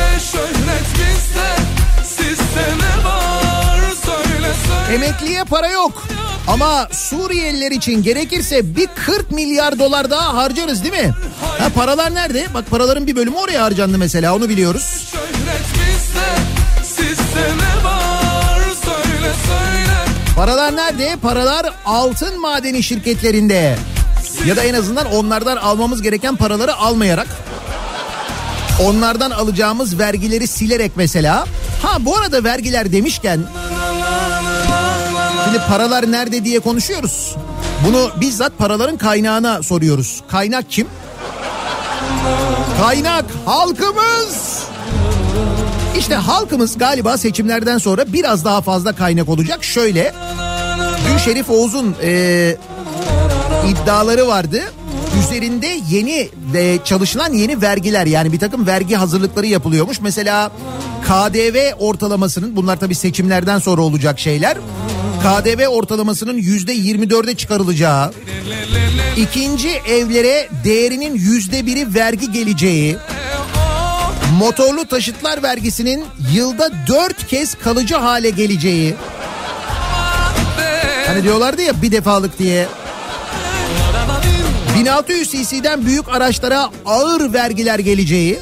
Emekliye 4.94 5.44
para 5.44 5.68
yok. 5.68 6.04
Ama 6.48 6.88
Suriyeliler 6.92 7.72
için 7.72 8.04
gerekirse 8.04 8.76
bir 8.76 8.88
40 9.06 9.32
milyar 9.32 9.80
dolar 9.80 10.10
daha 10.10 10.34
harcarız 10.36 10.84
değil 10.84 10.94
mi? 10.94 11.14
Ha 11.60 11.70
paralar 11.76 12.16
nerede? 12.16 12.48
Bak 12.54 12.70
paraların 12.70 13.08
bir 13.08 13.16
bölümü 13.16 13.36
oraya 13.36 13.64
harcandı 13.64 13.98
mesela 13.98 14.36
onu 14.36 14.50
biliyoruz. 14.50 15.12
Paralar 20.36 20.76
nerede? 20.76 21.16
Paralar 21.22 21.74
altın 21.86 22.42
madeni 22.42 22.84
şirketlerinde. 22.84 23.78
Ya 24.46 24.56
da 24.56 24.64
en 24.64 24.74
azından 24.74 25.06
onlardan 25.12 25.58
almamız 25.58 26.02
gereken 26.02 26.36
paraları 26.36 26.76
almayarak. 26.76 27.28
Onlardan 28.84 29.32
alacağımız 29.32 30.00
vergileri 30.00 30.48
silerek 30.48 30.92
mesela. 30.96 31.46
Ha 31.82 32.06
bu 32.06 32.18
arada 32.18 32.44
vergiler 32.44 32.92
demişken 32.92 33.40
Şimdi 35.46 35.60
paralar 35.70 36.12
nerede 36.12 36.46
diye 36.46 36.60
konuşuyoruz. 36.60 37.36
Bunu 37.88 38.12
bizzat 38.22 38.58
paraların 38.58 38.98
kaynağına 38.98 39.64
soruyoruz. 39.64 40.22
Kaynak 40.28 40.66
kim? 40.70 40.88
Kaynak 42.82 43.26
halkımız. 43.46 44.64
İşte 45.98 46.16
halkımız 46.16 46.78
galiba 46.78 47.18
seçimlerden 47.18 47.78
sonra 47.78 48.14
biraz 48.14 48.46
daha 48.46 48.62
fazla 48.62 48.96
kaynak 48.96 49.30
olacak. 49.30 49.64
Şöyle 49.64 50.14
dün 51.10 51.18
Şerif 51.18 51.50
Oğuz'un 51.50 51.96
e, 52.04 52.56
iddiaları 53.68 54.28
vardı. 54.28 54.62
Üzerinde 55.22 55.80
yeni 55.90 56.30
ve 56.54 56.80
çalışılan 56.86 57.34
yeni 57.34 57.62
vergiler 57.62 58.06
yani 58.06 58.32
bir 58.32 58.40
takım 58.40 58.68
vergi 58.68 58.96
hazırlıkları 58.96 59.46
yapılıyormuş. 59.46 60.02
Mesela 60.02 60.52
KDV 61.08 61.74
ortalamasının 61.80 62.56
bunlar 62.56 62.80
tabii 62.80 62.96
seçimlerden 62.96 63.60
sonra 63.60 63.82
olacak 63.82 64.20
şeyler. 64.20 64.58
KDV 65.22 65.68
ortalamasının 65.68 66.38
yüzde 66.38 66.76
24'e 66.76 67.36
çıkarılacağı, 67.36 68.14
ikinci 69.18 69.70
evlere 69.70 70.50
değerinin 70.64 71.16
yüzde 71.16 71.66
biri 71.66 71.94
vergi 71.96 72.32
geleceği, 72.32 72.98
motorlu 74.40 74.86
taşıtlar 74.86 75.44
vergisinin 75.44 76.06
yılda 76.34 76.72
dört 76.88 77.28
kez 77.28 77.56
kalıcı 77.56 77.96
hale 77.96 78.30
geleceği. 78.30 78.96
Hani 81.08 81.24
diyorlardı 81.24 81.62
ya 81.62 81.82
bir 81.82 81.92
defalık 81.92 82.40
diye. 82.40 82.68
1600 84.82 85.32
cc'den 85.32 85.86
büyük 85.86 86.10
araçlara 86.10 86.70
ağır 86.86 87.34
vergiler 87.34 87.80
geleceği. 87.80 88.40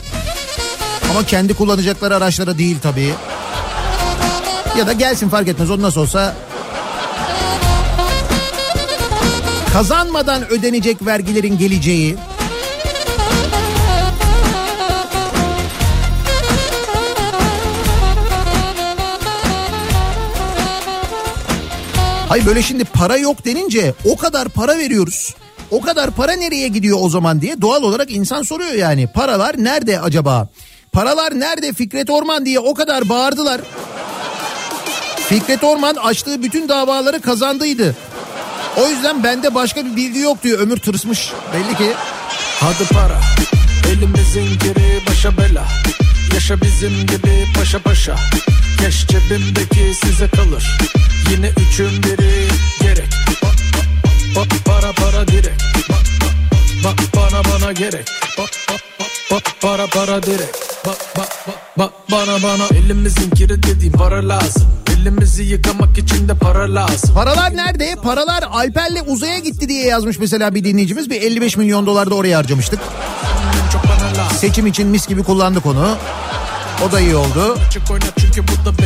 Ama 1.12 1.26
kendi 1.26 1.54
kullanacakları 1.54 2.16
araçlara 2.16 2.58
değil 2.58 2.78
tabii. 2.84 3.14
Ya 4.78 4.88
da 4.88 4.94
gelsin 4.94 5.30
fark 5.30 5.48
etmez 5.48 5.72
o 5.72 5.82
nasıl 5.82 6.02
olsa. 6.02 6.36
Kazanmadan 9.74 10.50
ödenecek 10.50 11.06
vergilerin 11.06 11.58
geleceği. 11.58 12.16
Hayır 22.30 22.46
böyle 22.46 22.62
şimdi 22.62 22.84
para 22.84 23.18
yok 23.18 23.46
denince 23.46 23.94
o 24.06 24.18
kadar 24.18 24.50
para 24.50 24.78
veriyoruz. 24.78 25.36
O 25.72 25.82
kadar 25.82 26.12
para 26.12 26.34
nereye 26.34 26.68
gidiyor 26.68 26.98
o 27.02 27.10
zaman 27.10 27.42
diye 27.42 27.62
doğal 27.62 27.84
olarak 27.84 28.12
insan 28.12 28.44
soruyor 28.44 28.74
yani. 28.74 29.08
Paralar 29.08 29.56
nerede 29.64 30.02
acaba? 30.02 30.50
Paralar 30.92 31.40
nerede 31.40 31.74
Fikret 31.74 32.10
Orman 32.10 32.46
diye 32.46 32.60
o 32.60 32.74
kadar 32.74 33.10
bağırdılar. 33.10 33.62
Fikret 35.30 35.64
Orman 35.64 35.96
açtığı 35.96 36.44
bütün 36.44 36.70
davaları 36.70 37.22
kazandıydı. 37.22 37.96
O 38.78 38.88
yüzden 38.88 39.24
bende 39.24 39.56
başka 39.56 39.86
bir 39.86 39.96
bilgi 39.96 40.20
yok 40.20 40.44
diyor. 40.44 40.60
Ömür 40.60 40.78
tırsmış 40.78 41.32
belli 41.54 41.78
ki. 41.78 41.94
Hadi 42.60 42.94
para 42.94 43.20
elimizin 43.90 44.60
geri 44.60 45.02
başa 45.10 45.38
bela 45.38 45.68
Yaşa 46.34 46.62
bizim 46.62 47.06
gibi 47.06 47.48
paşa 47.56 47.80
paşa 47.80 48.16
Keş 48.80 49.08
cebimdeki 49.08 49.94
size 50.04 50.28
kalır 50.28 50.78
Yine 51.32 51.50
üçün 51.50 52.04
biri 52.04 52.48
gerek 52.82 53.10
Bak, 54.36 54.48
para 54.66 54.94
para 54.94 55.28
direkt 55.28 55.64
Bak, 55.90 56.06
bak, 56.84 56.98
bana 57.16 57.44
bana 57.44 57.72
gerek 57.72 58.08
Bak, 58.38 58.50
bak, 58.70 58.82
bak, 59.32 59.44
para 59.62 59.88
para 59.88 60.24
direkt 60.24 60.58
Bak 60.86 60.98
bak 61.18 61.30
bak 61.48 61.58
bak 61.78 61.92
bana 62.12 62.44
bana 62.44 62.64
Elimizin 62.78 63.30
kiri 63.30 63.64
dediğim 63.64 63.94
para 63.94 64.30
lazım 64.30 64.68
Elimizi 64.94 65.44
yıkamak 65.44 65.98
için 65.98 66.28
de 66.28 66.34
para 66.34 66.76
lazım 66.76 67.14
Paralar 67.14 67.56
nerede? 67.56 67.96
Paralar 68.04 68.44
Alper'le 68.52 69.02
uzaya 69.08 69.40
gitti 69.40 69.70
diye 69.70 69.86
yazmış 69.86 70.20
mesela 70.20 70.56
bir 70.56 70.64
dinleyicimiz. 70.64 71.10
Bir 71.10 71.22
55 71.22 71.58
milyon 71.58 71.86
dolar 71.86 72.10
da 72.10 72.16
oraya 72.16 72.38
harcamıştık. 72.38 72.80
Seçim 74.40 74.68
için 74.68 74.88
mis 74.88 75.08
gibi 75.08 75.24
kullandık 75.24 75.66
onu. 75.66 75.98
O 76.88 76.92
da 76.92 77.00
iyi 77.00 77.16
oldu. 77.16 77.58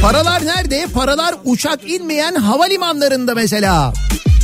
Paralar 0.02 0.46
nerede? 0.46 0.88
Paralar 0.94 1.36
uçak 1.44 1.90
inmeyen 1.90 2.36
havalimanlarında 2.36 3.36
mesela. 3.36 3.94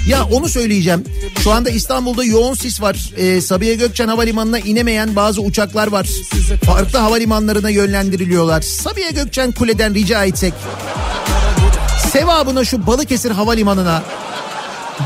Ya 0.10 0.24
onu 0.32 0.49
söyleyeceğim. 0.49 1.03
Şu 1.43 1.51
anda 1.51 1.70
İstanbul'da 1.70 2.24
yoğun 2.24 2.53
sis 2.53 2.82
var. 2.82 3.12
Ee, 3.18 3.41
Sabiha 3.41 3.74
Gökçen 3.74 4.07
Havalimanı'na 4.07 4.60
inemeyen 4.60 5.16
bazı 5.16 5.41
uçaklar 5.41 5.88
var. 5.88 6.07
Farklı 6.66 6.99
havalimanlarına 6.99 7.70
yönlendiriliyorlar. 7.70 8.62
Sabiha 8.62 9.10
Gökçen 9.10 9.51
Kule'den 9.51 9.93
rica 9.93 10.26
etsek. 10.26 10.53
Sevabına 12.12 12.66
şu 12.66 12.88
Balıkesir 12.88 13.32
Havalimanı'na 13.32 14.03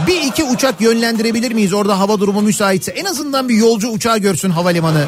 bir 0.07 0.21
iki 0.21 0.43
uçak 0.43 0.81
yönlendirebilir 0.81 1.51
miyiz 1.51 1.73
orada 1.73 1.99
hava 1.99 2.19
durumu 2.19 2.41
müsaitse? 2.41 2.91
En 2.91 3.05
azından 3.05 3.49
bir 3.49 3.55
yolcu 3.55 3.89
uçağı 3.89 4.17
görsün 4.17 4.49
havalimanı. 4.49 5.05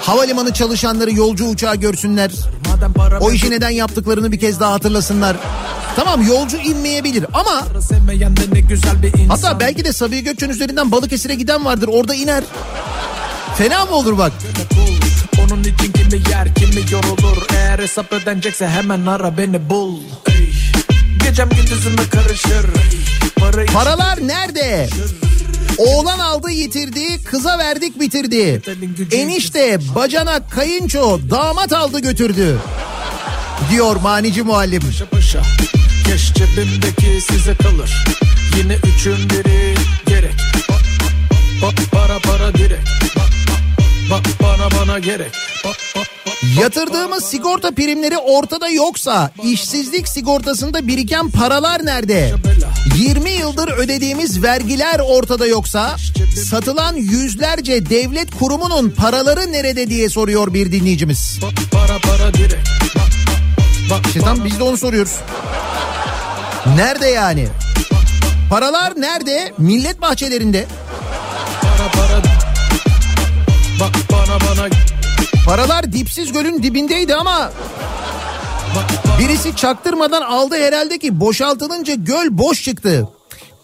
Havalimanı 0.00 0.52
çalışanları 0.52 1.12
yolcu 1.12 1.44
uçağı 1.44 1.76
görsünler. 1.76 2.30
O 3.20 3.30
işi 3.32 3.50
neden 3.50 3.70
yaptıklarını 3.70 4.32
bir 4.32 4.40
kez 4.40 4.60
daha 4.60 4.72
hatırlasınlar. 4.72 5.36
Tamam 5.96 6.26
yolcu 6.26 6.56
inmeyebilir 6.56 7.26
ama 7.32 7.64
hatta 9.28 9.60
belki 9.60 9.84
de 9.84 9.92
Sabiha 9.92 10.20
Gökçen 10.20 10.48
üzerinden 10.48 10.92
Balıkesir'e 10.92 11.34
giden 11.34 11.64
vardır 11.64 11.88
orada 11.92 12.14
iner. 12.14 12.44
Fena 13.58 13.84
mı 13.84 13.90
olur 13.90 14.18
bak? 14.18 14.32
Onun 15.44 15.60
için 15.60 15.92
kimi 15.92 16.22
yer 16.30 16.54
kimi 16.54 16.92
yorulur 16.92 17.46
Eğer 17.54 17.78
hesap 17.78 18.12
ödenecekse 18.12 18.68
hemen 18.68 19.06
ara 19.06 19.38
beni 19.38 19.70
bul 19.70 20.00
Ey, 20.28 20.52
Gecem 21.24 21.48
gündüzüme 21.48 22.08
karışır 22.12 22.66
Paralar 23.72 24.28
nerede? 24.28 24.88
Oğlan 25.78 26.18
aldı 26.18 26.50
yitirdi, 26.50 27.24
kıza 27.24 27.58
verdik 27.58 28.00
bitirdi. 28.00 28.62
Enişte, 29.12 29.78
bacanak, 29.94 30.52
kayınço, 30.52 31.20
damat 31.30 31.72
aldı 31.72 32.00
götürdü. 32.00 32.58
Diyor 33.70 33.96
manici 33.96 34.42
muallim. 34.42 34.80
Paşa 34.82 35.06
paşa 35.06 35.42
Keş 36.06 36.32
cebimdeki 36.34 37.20
size 37.20 37.54
kalır. 37.54 38.04
Yine 38.58 38.74
üçün 38.74 39.30
biri 39.30 39.74
gerek. 40.06 40.34
Ba- 41.62 41.90
Para 41.92 42.18
para 42.18 42.54
direkt 42.54 42.88
Ba- 42.88 44.10
ba- 44.10 44.42
Bana 44.42 44.80
bana 44.80 44.98
gerek. 44.98 45.32
Ba- 45.64 45.68
ba- 45.68 46.60
Yatırdığımız 46.60 47.24
sigorta 47.24 47.70
primleri 47.70 48.18
ortada 48.18 48.68
yoksa 48.68 49.30
işsizlik 49.44 50.08
sigortasında 50.08 50.86
biriken 50.86 51.30
paralar 51.30 51.86
nerede? 51.86 52.34
20 52.98 53.30
yıldır 53.30 53.68
ödediğimiz 53.68 54.42
vergiler 54.42 55.00
ortada 55.04 55.46
yoksa 55.46 55.96
satılan 56.50 56.96
yüzlerce 56.96 57.90
devlet 57.90 58.30
kurumunun 58.38 58.90
paraları 58.90 59.52
nerede 59.52 59.90
diye 59.90 60.08
soruyor 60.08 60.54
bir 60.54 60.72
dinleyicimiz. 60.72 61.38
Para 61.72 61.98
para 61.98 62.34
direkt 62.34 62.68
İşte 64.06 64.20
tam 64.20 64.44
biz 64.44 64.58
de 64.58 64.62
onu 64.62 64.76
soruyoruz. 64.76 65.16
Nerede 66.76 67.06
yani? 67.06 67.48
Paralar 68.50 68.92
nerede? 68.96 69.52
Millet 69.58 70.00
bahçelerinde. 70.02 70.66
Bak 73.80 73.90
Paralar 75.46 75.92
dipsiz 75.92 76.32
gölün 76.32 76.62
dibindeydi 76.62 77.14
ama 77.14 77.52
birisi 79.18 79.56
çaktırmadan 79.56 80.22
aldı 80.22 80.54
herhalde 80.54 80.98
ki 80.98 81.20
boşaltılınca 81.20 81.94
göl 81.94 82.26
boş 82.30 82.62
çıktı. 82.64 83.08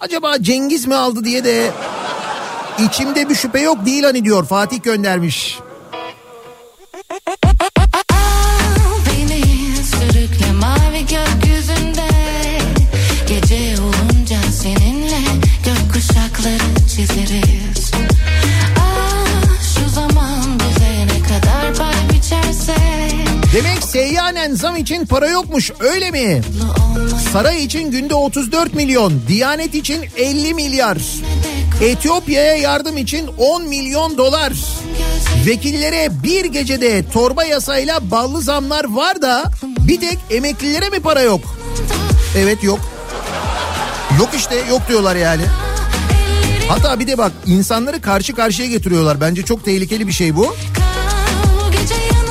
Acaba 0.01 0.43
Cengiz 0.43 0.87
mi 0.87 0.95
aldı 0.95 1.25
diye 1.25 1.45
de 1.45 1.71
içimde 2.79 3.29
bir 3.29 3.35
şüphe 3.35 3.61
yok 3.61 3.87
değil 3.87 4.03
hani 4.05 4.25
diyor 4.25 4.47
Fatih 4.47 4.83
göndermiş. 4.83 5.59
Gökkuşakları 16.97 17.17
çizeriz 17.27 17.91
Ah 18.79 19.27
şu 19.75 19.91
zaman 19.91 20.59
bize 20.59 21.07
ne 21.07 21.23
kadar 21.23 21.75
pay 21.75 22.17
biçerse 22.17 22.75
Demek 23.55 23.83
seyyanen 23.85 24.55
zam 24.55 24.77
için 24.77 25.07
para 25.07 25.29
yokmuş 25.29 25.71
öyle 25.81 26.11
mi? 26.11 26.43
Saray 27.33 27.65
için 27.65 27.91
günde 27.91 28.15
34 28.15 28.75
milyon, 28.75 29.23
Diyanet 29.29 29.75
için 29.75 30.05
50 30.17 30.55
milyar. 30.55 30.99
Etiyopya'ya 31.81 32.57
yardım 32.57 32.97
için 32.97 33.31
10 33.39 33.69
milyon 33.69 34.19
dolar. 34.19 34.53
Vekillere 35.47 36.23
bir 36.23 36.45
gecede 36.45 37.11
torba 37.11 37.45
yasayla 37.45 38.11
ballı 38.11 38.43
zamlar 38.43 38.85
var 38.85 39.23
da 39.23 39.45
bir 39.65 40.01
tek 40.01 40.19
emeklilere 40.31 40.89
mi 40.89 41.01
para 41.01 41.21
yok? 41.21 41.41
Evet 42.39 42.65
yok. 42.65 42.81
Yok 44.19 44.29
işte 44.37 44.55
yok 44.71 44.83
diyorlar 44.89 45.17
yani. 45.17 45.43
Hatta 46.69 47.01
bir 47.01 47.07
de 47.07 47.19
bak 47.19 47.33
insanları 47.47 48.01
karşı 48.01 48.35
karşıya 48.35 48.69
getiriyorlar. 48.69 49.21
Bence 49.21 49.43
çok 49.43 49.65
tehlikeli 49.65 50.07
bir 50.07 50.13
şey 50.13 50.37
bu. 50.37 50.57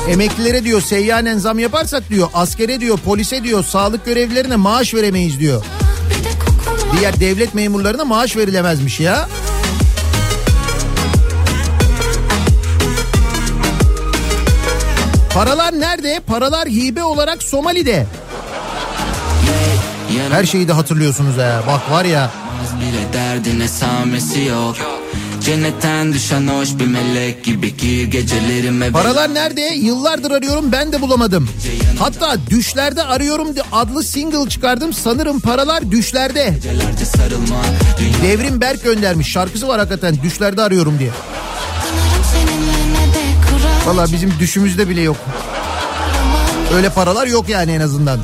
Emeklilere 0.08 0.64
diyor 0.64 0.80
seyyanen 0.80 1.38
zam 1.38 1.58
yaparsak 1.58 2.10
diyor 2.10 2.28
askere 2.34 2.80
diyor 2.80 2.98
polise 2.98 3.44
diyor 3.44 3.64
sağlık 3.64 4.04
görevlilerine 4.04 4.56
maaş 4.56 4.94
veremeyiz 4.94 5.40
diyor. 5.40 5.64
Diğer 6.98 7.20
devlet 7.20 7.54
memurlarına 7.54 8.04
maaş 8.04 8.36
verilemezmiş 8.36 9.00
ya. 9.00 9.28
Paralar 15.34 15.80
nerede? 15.80 16.20
Paralar 16.26 16.68
hibe 16.68 17.02
olarak 17.02 17.42
Somali'de. 17.42 18.06
Her 20.30 20.44
şeyi 20.44 20.68
de 20.68 20.72
hatırlıyorsunuz 20.72 21.36
ha. 21.36 21.62
Bak 21.66 21.90
var 21.90 22.04
ya. 22.04 22.30
Bile 22.80 23.12
derdin 23.12 23.60
esamesi 23.60 24.44
yok 24.44 24.76
Cennetten 25.44 26.12
düşen 26.12 26.48
hoş 26.48 26.68
bir 26.78 26.86
melek 26.86 27.44
gibi 27.44 27.76
gir 27.76 28.06
gecelerime 28.06 28.90
Paralar 28.90 29.34
nerede? 29.34 29.60
Yıllardır 29.60 30.30
arıyorum 30.30 30.72
ben 30.72 30.92
de 30.92 31.00
bulamadım. 31.02 31.48
Hatta 31.98 32.36
düşlerde 32.50 33.02
arıyorum 33.02 33.48
adlı 33.72 34.02
single 34.02 34.48
çıkardım. 34.48 34.92
Sanırım 34.92 35.40
paralar 35.40 35.90
düşlerde. 35.90 36.54
Devrim 38.22 38.60
Berk 38.60 38.84
göndermiş. 38.84 39.28
Şarkısı 39.28 39.68
var 39.68 39.78
hakikaten 39.78 40.22
düşlerde 40.22 40.62
arıyorum 40.62 40.98
diye. 40.98 41.10
Valla 43.86 44.12
bizim 44.12 44.32
düşümüzde 44.40 44.88
bile 44.88 45.00
yok. 45.00 45.16
Öyle 46.74 46.90
paralar 46.90 47.26
yok 47.26 47.48
yani 47.48 47.72
en 47.72 47.80
azından. 47.80 48.18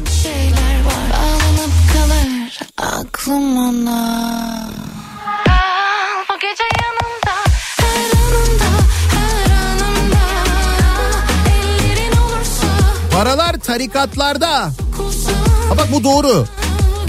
Aklım 2.79 3.57
ona 3.57 4.23
bu 6.31 6.35
gece 6.35 6.65
yanımda 6.83 7.37
Her 7.81 8.11
anımda 8.13 8.65
her 9.09 9.51
anımda 9.53 10.19
Ellerin 11.51 12.13
olursa 12.17 12.67
Paralar 13.13 13.53
tarikatlarda. 13.53 14.61
Ha 15.69 15.79
bak 15.79 15.89
bu 15.93 16.05
doğru. 16.05 16.45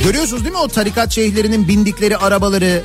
Görüyorsunuz 0.03 0.43
değil 0.43 0.53
mi 0.53 0.59
o 0.59 0.67
tarikat 0.67 1.11
şeyhlerinin 1.11 1.67
bindikleri 1.67 2.17
arabaları? 2.17 2.83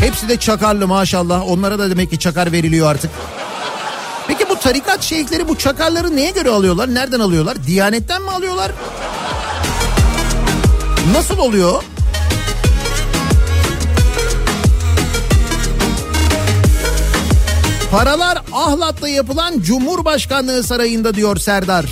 Hepsi 0.00 0.28
de 0.28 0.36
çakarlı 0.36 0.86
maşallah. 0.88 1.48
Onlara 1.48 1.78
da 1.78 1.90
demek 1.90 2.10
ki 2.10 2.18
çakar 2.18 2.52
veriliyor 2.52 2.90
artık. 2.90 3.10
Peki 4.28 4.48
bu 4.48 4.56
tarikat 4.58 5.02
şeyhleri 5.02 5.48
bu 5.48 5.58
çakarları 5.58 6.16
neye 6.16 6.30
göre 6.30 6.50
alıyorlar? 6.50 6.94
Nereden 6.94 7.20
alıyorlar? 7.20 7.66
Diyanetten 7.66 8.22
mi 8.22 8.30
alıyorlar? 8.30 8.72
Nasıl 11.12 11.38
oluyor? 11.38 11.82
Paralar 17.90 18.38
Ahlat'ta 18.52 19.08
yapılan 19.08 19.60
Cumhurbaşkanlığı 19.60 20.62
Sarayı'nda 20.62 21.14
diyor 21.14 21.36
Serdar. 21.36 21.86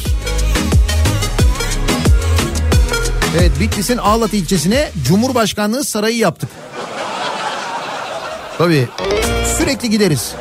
Evet 3.38 3.50
Bitlis'in 3.60 3.98
Ahlat 3.98 4.34
ilçesine 4.34 4.90
Cumhurbaşkanlığı 5.04 5.84
Sarayı 5.84 6.16
yaptık. 6.16 6.48
Tabii 8.58 8.88
sürekli 9.58 9.90
gideriz. 9.90 10.32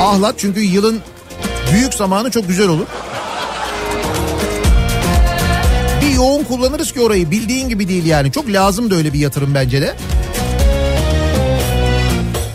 Ahlat 0.00 0.34
çünkü 0.38 0.60
yılın 0.60 1.00
büyük 1.72 1.94
zamanı 1.94 2.30
çok 2.30 2.48
güzel 2.48 2.68
olur. 2.68 2.86
Yoğun 6.16 6.44
kullanırız 6.44 6.92
ki 6.92 7.00
orayı 7.00 7.30
bildiğin 7.30 7.68
gibi 7.68 7.88
değil 7.88 8.06
yani. 8.06 8.32
Çok 8.32 8.48
lazım 8.48 8.90
da 8.90 8.94
öyle 8.94 9.12
bir 9.12 9.18
yatırım 9.18 9.54
bence 9.54 9.82
de. 9.82 9.96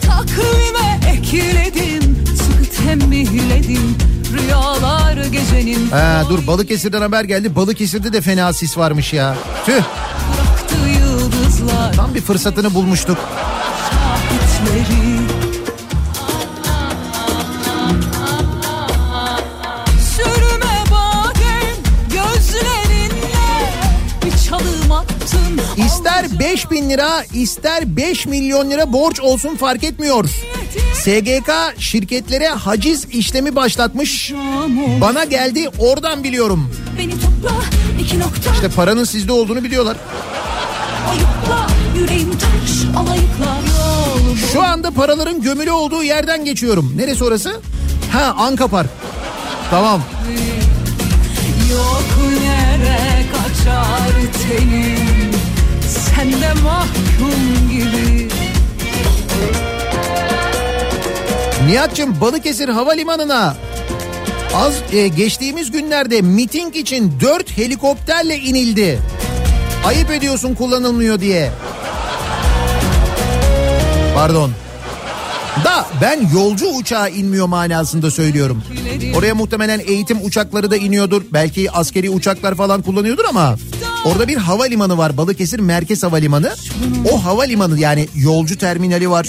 Takvime 0.01 0.99
ekledim 1.13 2.23
Sıkı 2.37 2.83
tembihledim 2.83 3.97
Rüyalar 4.33 5.17
gecenin 5.25 5.89
Ha, 5.89 6.23
dur 6.29 6.47
Balıkesir'den 6.47 7.01
haber 7.01 7.23
geldi. 7.23 7.55
Balıkesir'de 7.55 8.13
de 8.13 8.21
fena 8.21 8.53
sis 8.53 8.77
varmış 8.77 9.13
ya. 9.13 9.35
Tüh 9.65 9.81
tam 11.95 12.15
bir 12.15 12.21
fırsatını 12.21 12.73
bulmuştuk. 12.73 13.17
Şahitleri 13.91 15.20
5 26.51 26.71
bin 26.71 26.89
lira 26.89 27.23
ister 27.33 27.97
5 27.97 28.25
milyon 28.25 28.69
lira 28.69 28.93
borç 28.93 29.19
olsun 29.19 29.55
fark 29.55 29.83
etmiyor. 29.83 30.25
SGK 30.93 31.51
şirketlere 31.77 32.47
haciz 32.47 33.05
işlemi 33.11 33.55
başlatmış. 33.55 34.33
Bana 35.01 35.23
geldi 35.23 35.69
oradan 35.79 36.23
biliyorum. 36.23 36.71
İşte 38.53 38.69
paranın 38.75 39.03
sizde 39.03 39.31
olduğunu 39.31 39.63
biliyorlar. 39.63 39.97
Şu 44.53 44.63
anda 44.63 44.91
paraların 44.91 45.41
gömülü 45.41 45.71
olduğu 45.71 46.03
yerden 46.03 46.45
geçiyorum. 46.45 46.93
Neresi 46.95 47.23
orası? 47.23 47.61
Ha 48.11 48.35
Anka 48.37 48.67
Park. 48.67 48.89
Tamam. 49.69 50.01
Yok 51.71 52.03
yere 52.43 53.23
kaçar 53.31 54.11
tenim 54.47 55.40
Sen 56.15 56.63
mahkum 56.63 57.69
gibi 57.71 58.27
Nihat'cığım 61.67 62.21
Balıkesir 62.21 62.69
Havalimanı'na 62.69 63.55
az 64.55 64.73
e, 64.93 65.07
geçtiğimiz 65.07 65.71
günlerde 65.71 66.21
miting 66.21 66.75
için 66.75 67.13
4 67.21 67.57
helikopterle 67.57 68.37
inildi. 68.37 68.99
Ayıp 69.85 70.11
ediyorsun 70.11 70.55
kullanılmıyor 70.55 71.19
diye. 71.21 71.51
Pardon. 74.15 74.51
Da 75.65 75.85
ben 76.01 76.29
yolcu 76.33 76.65
uçağa 76.65 77.07
inmiyor 77.07 77.47
manasında 77.47 78.11
söylüyorum. 78.11 78.63
Oraya 79.15 79.35
muhtemelen 79.35 79.81
eğitim 79.87 80.25
uçakları 80.25 80.71
da 80.71 80.77
iniyordur. 80.77 81.21
Belki 81.33 81.71
askeri 81.71 82.09
uçaklar 82.09 82.55
falan 82.55 82.81
kullanıyordur 82.81 83.25
ama 83.29 83.55
orada 84.05 84.27
bir 84.27 84.37
havalimanı 84.37 84.97
var. 84.97 85.17
Balıkesir 85.17 85.59
Merkez 85.59 86.03
Havalimanı. 86.03 86.55
O 87.11 87.23
havalimanı 87.25 87.79
yani 87.79 88.07
yolcu 88.15 88.57
terminali 88.57 89.09
var. 89.09 89.27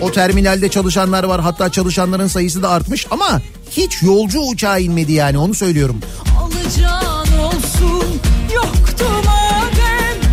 O 0.00 0.12
terminalde 0.12 0.68
çalışanlar 0.68 1.24
var. 1.24 1.40
Hatta 1.40 1.72
çalışanların 1.72 2.26
sayısı 2.26 2.62
da 2.62 2.70
artmış 2.70 3.06
ama 3.10 3.42
hiç 3.70 4.02
yolcu 4.02 4.40
uçağa 4.40 4.78
inmedi 4.78 5.12
yani 5.12 5.38
onu 5.38 5.54
söylüyorum. 5.54 6.00
alacağın 6.40 7.38
olsun 7.38 8.20
Yoktu 8.54 9.04
madem 9.24 10.24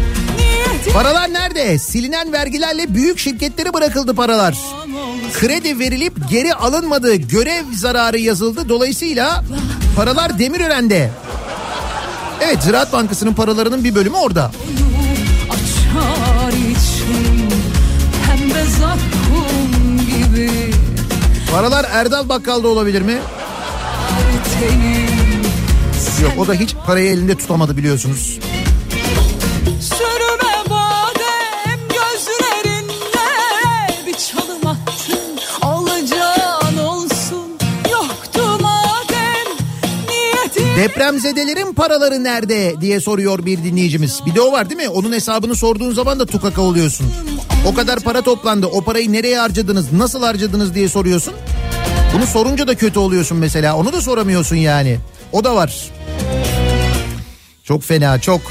Paralar 0.93 1.33
nerede? 1.33 1.77
Silinen 1.79 2.33
vergilerle 2.33 2.93
büyük 2.93 3.19
şirketlere 3.19 3.73
bırakıldı 3.73 4.15
paralar. 4.15 4.57
Kredi 5.33 5.79
verilip 5.79 6.13
geri 6.29 6.53
alınmadı. 6.53 7.15
Görev 7.15 7.63
zararı 7.75 8.19
yazıldı. 8.19 8.69
Dolayısıyla 8.69 9.43
paralar 9.95 10.39
Demirören'de. 10.39 11.11
Evet 12.41 12.63
Ziraat 12.63 12.93
Bankası'nın 12.93 13.33
paralarının 13.33 13.83
bir 13.83 13.95
bölümü 13.95 14.15
orada. 14.15 14.51
Paralar 21.51 21.85
Erdal 21.91 22.29
Bakkal'da 22.29 22.67
olabilir 22.67 23.01
mi? 23.01 23.17
Yok 26.23 26.33
o 26.37 26.47
da 26.47 26.53
hiç 26.53 26.75
parayı 26.85 27.11
elinde 27.11 27.35
tutamadı 27.37 27.77
biliyorsunuz. 27.77 28.39
Depremzedelerin 40.77 41.73
paraları 41.73 42.23
nerede 42.23 42.81
diye 42.81 42.99
soruyor 42.99 43.45
bir 43.45 43.63
dinleyicimiz. 43.63 44.19
Bir 44.25 44.35
de 44.35 44.41
o 44.41 44.51
var 44.51 44.69
değil 44.69 44.81
mi? 44.81 44.89
Onun 44.89 45.13
hesabını 45.13 45.55
sorduğun 45.55 45.93
zaman 45.93 46.19
da 46.19 46.25
tukaka 46.25 46.61
oluyorsun. 46.61 47.07
O 47.65 47.73
kadar 47.73 47.99
para 47.99 48.21
toplandı. 48.21 48.65
O 48.65 48.81
parayı 48.81 49.11
nereye 49.11 49.37
harcadınız? 49.39 49.93
Nasıl 49.93 50.23
harcadınız 50.23 50.75
diye 50.75 50.89
soruyorsun. 50.89 51.33
Bunu 52.15 52.25
sorunca 52.25 52.67
da 52.67 52.75
kötü 52.75 52.99
oluyorsun 52.99 53.37
mesela. 53.37 53.77
Onu 53.77 53.93
da 53.93 54.01
soramıyorsun 54.01 54.55
yani. 54.55 54.97
O 55.31 55.43
da 55.43 55.55
var. 55.55 55.91
Çok 57.63 57.83
fena 57.83 58.19
çok. 58.21 58.41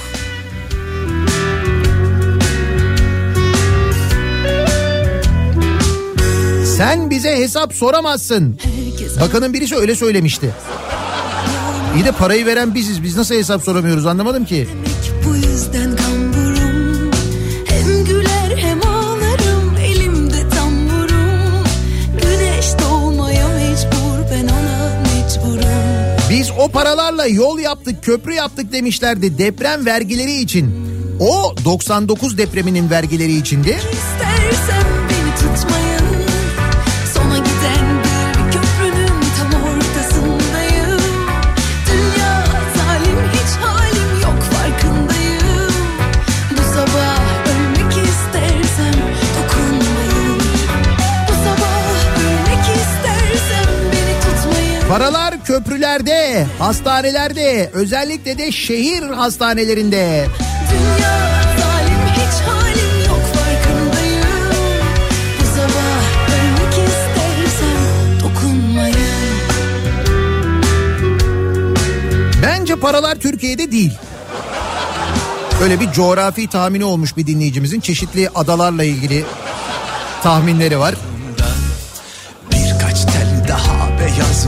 Sen 6.76 7.10
bize 7.10 7.36
hesap 7.36 7.74
soramazsın. 7.74 8.58
Bakanın 9.20 9.52
birisi 9.52 9.76
öyle 9.76 9.94
söylemişti. 9.94 10.50
İyi 11.97 12.05
de 12.05 12.12
parayı 12.12 12.47
veren 12.47 12.74
biziz. 12.74 13.03
Biz 13.03 13.16
nasıl 13.16 13.34
hesap 13.34 13.62
soramıyoruz 13.62 14.07
anlamadım 14.07 14.45
ki. 14.45 14.68
Bu 15.26 15.36
yüzden 15.36 15.97
kamburum 15.97 17.11
Hem 17.66 18.05
güler 18.05 18.57
hem 18.57 18.82
ağlarım 18.86 19.76
Elimde 19.84 20.49
tamburum 20.49 21.64
Güneş 22.22 22.66
doğmaya 22.82 23.49
mecbur 23.49 24.30
Ben 24.32 24.45
ona 24.49 25.03
mecburum 25.03 26.30
Biz 26.30 26.51
o 26.59 26.68
paralarla 26.68 27.26
yol 27.26 27.59
yaptık, 27.59 28.05
köprü 28.05 28.34
yaptık 28.34 28.72
demişlerdi 28.72 29.38
deprem 29.38 29.86
vergileri 29.86 30.32
için. 30.32 30.74
O 31.20 31.55
99 31.64 32.38
depreminin 32.38 32.91
vergileri 32.91 33.32
içindi. 33.36 33.68
İstersen 33.70 34.89
Paralar 54.91 55.45
köprülerde, 55.45 56.47
hastanelerde, 56.59 57.70
özellikle 57.72 58.38
de 58.38 58.53
şehir 58.53 59.03
hastanelerinde. 59.03 60.26
Dünya 60.70 61.43
zalim 61.43 62.07
hiç 62.12 62.49
halim 62.49 63.09
yok 63.09 63.22
farkındayım 63.34 64.55
Bu 65.41 65.47
sabah 65.57 66.03
ölmek 66.34 66.72
istersem 66.72 68.20
dokunmayın 68.20 68.97
Bence 72.43 72.76
paralar 72.76 73.14
Türkiye'de 73.14 73.72
değil. 73.72 73.93
Öyle 75.62 75.80
bir 75.80 75.93
coğrafi 75.93 76.49
tahmini 76.49 76.84
olmuş 76.84 77.16
bir 77.16 77.26
dinleyicimizin 77.26 77.80
çeşitli 77.80 78.28
adalarla 78.34 78.84
ilgili 78.84 79.24
tahminleri 80.22 80.78
var. 80.78 80.95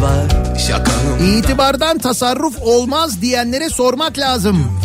Var 0.02 0.26
Şakanım 0.58 1.38
İtibardan 1.38 1.98
tasarruf 1.98 2.62
olmaz 2.62 3.20
diyenlere 3.22 3.68
sormak 3.68 4.18
lazım. 4.18 4.80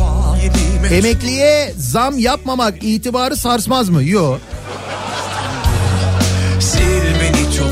Emekliye 0.92 1.74
zam 1.78 2.18
yapmamak 2.18 2.84
itibarı 2.84 3.36
sarsmaz 3.36 3.90
mı? 3.90 4.04
Yok. 4.04 4.40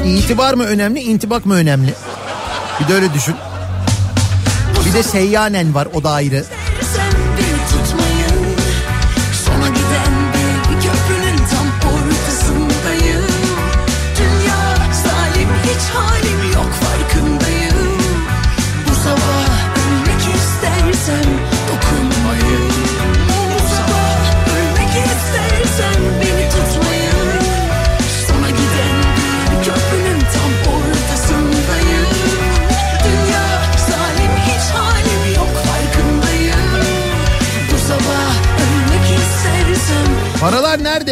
İtibar 0.06 0.54
mı 0.54 0.64
önemli, 0.64 1.00
intibak 1.00 1.46
mı 1.46 1.54
önemli? 1.54 1.94
Bir 2.80 2.88
de 2.88 2.94
öyle 2.94 3.14
düşün. 3.14 3.36
Bir 4.86 4.94
de 4.94 5.04
seyyanen 5.04 5.76
var 5.76 5.88
o 5.94 6.04
da 6.04 6.12
ayrı. 6.12 6.44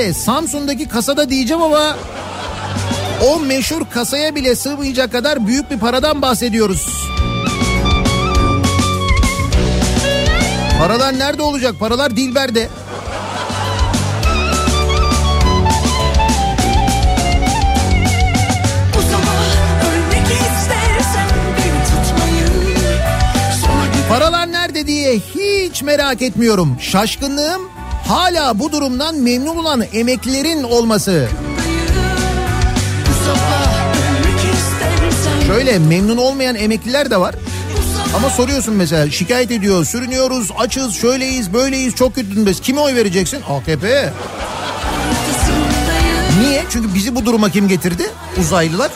Nerede? 0.04 0.14
Samsun'daki 0.14 0.88
kasada 0.88 1.30
diyeceğim 1.30 1.62
ama 1.62 1.98
o 3.26 3.40
meşhur 3.40 3.82
kasaya 3.90 4.36
bile 4.36 4.56
sığmayacak 4.56 5.12
kadar 5.12 5.48
büyük 5.48 5.72
bir 5.72 5.80
paradan 5.80 6.22
bahsediyoruz. 6.22 7.10
Paralar 10.80 11.20
nerede 11.20 11.42
olacak? 11.42 11.76
Paralar 11.80 12.16
Dilber'de. 12.16 12.70
Paralar 24.10 24.52
nerede 24.52 24.88
diye 24.88 25.14
hiç 25.14 25.82
merak 25.82 26.22
etmiyorum. 26.22 26.78
Şaşkınlığım 26.80 27.73
hala 28.08 28.60
bu 28.60 28.72
durumdan 28.72 29.16
memnun 29.16 29.56
olan 29.58 29.84
emeklilerin 29.94 30.64
olması. 30.64 31.28
Şöyle 35.48 35.80
memnun 35.80 36.18
olmayan 36.18 36.56
emekliler 36.56 37.10
de 37.12 37.20
var. 37.20 37.36
Ama 38.16 38.30
soruyorsun 38.30 38.74
mesela 38.74 39.12
şikayet 39.12 39.52
ediyor, 39.52 39.86
sürünüyoruz, 39.86 40.50
açız, 40.58 40.94
şöyleyiz, 40.96 41.54
böyleyiz, 41.54 41.96
çok 41.96 42.16
kötüyüz. 42.16 42.60
Kime 42.62 42.80
oy 42.82 42.96
vereceksin? 42.96 43.40
AKP. 43.50 44.14
Niye? 46.42 46.64
Çünkü 46.70 46.94
bizi 46.94 47.16
bu 47.16 47.26
duruma 47.26 47.50
kim 47.50 47.68
getirdi? 47.68 48.04
Uzaylılar. 48.40 48.92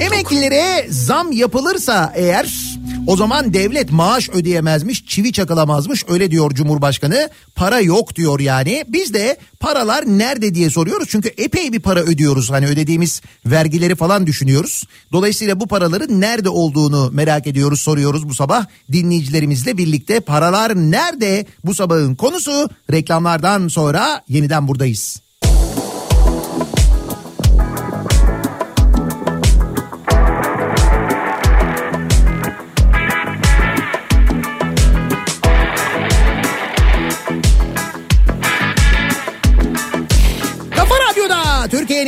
Emeklilere 0.00 0.86
zam 0.90 1.32
yapılırsa 1.32 2.12
eğer 2.14 2.67
o 3.08 3.16
zaman 3.16 3.54
devlet 3.54 3.92
maaş 3.92 4.28
ödeyemezmiş, 4.28 5.06
çivi 5.06 5.32
çakılamazmış 5.32 6.04
öyle 6.08 6.30
diyor 6.30 6.54
Cumhurbaşkanı. 6.54 7.30
Para 7.54 7.80
yok 7.80 8.16
diyor 8.16 8.40
yani. 8.40 8.84
Biz 8.88 9.14
de 9.14 9.36
paralar 9.60 10.04
nerede 10.06 10.54
diye 10.54 10.70
soruyoruz. 10.70 11.08
Çünkü 11.10 11.28
epey 11.38 11.72
bir 11.72 11.80
para 11.80 12.00
ödüyoruz. 12.00 12.50
Hani 12.50 12.66
ödediğimiz 12.66 13.22
vergileri 13.46 13.94
falan 13.94 14.26
düşünüyoruz. 14.26 14.84
Dolayısıyla 15.12 15.60
bu 15.60 15.66
paraların 15.66 16.20
nerede 16.20 16.48
olduğunu 16.48 17.10
merak 17.12 17.46
ediyoruz, 17.46 17.80
soruyoruz 17.80 18.28
bu 18.28 18.34
sabah. 18.34 18.66
Dinleyicilerimizle 18.92 19.78
birlikte 19.78 20.20
paralar 20.20 20.76
nerede? 20.76 21.46
Bu 21.64 21.74
sabahın 21.74 22.14
konusu 22.14 22.70
reklamlardan 22.92 23.68
sonra 23.68 24.24
yeniden 24.28 24.68
buradayız. 24.68 25.27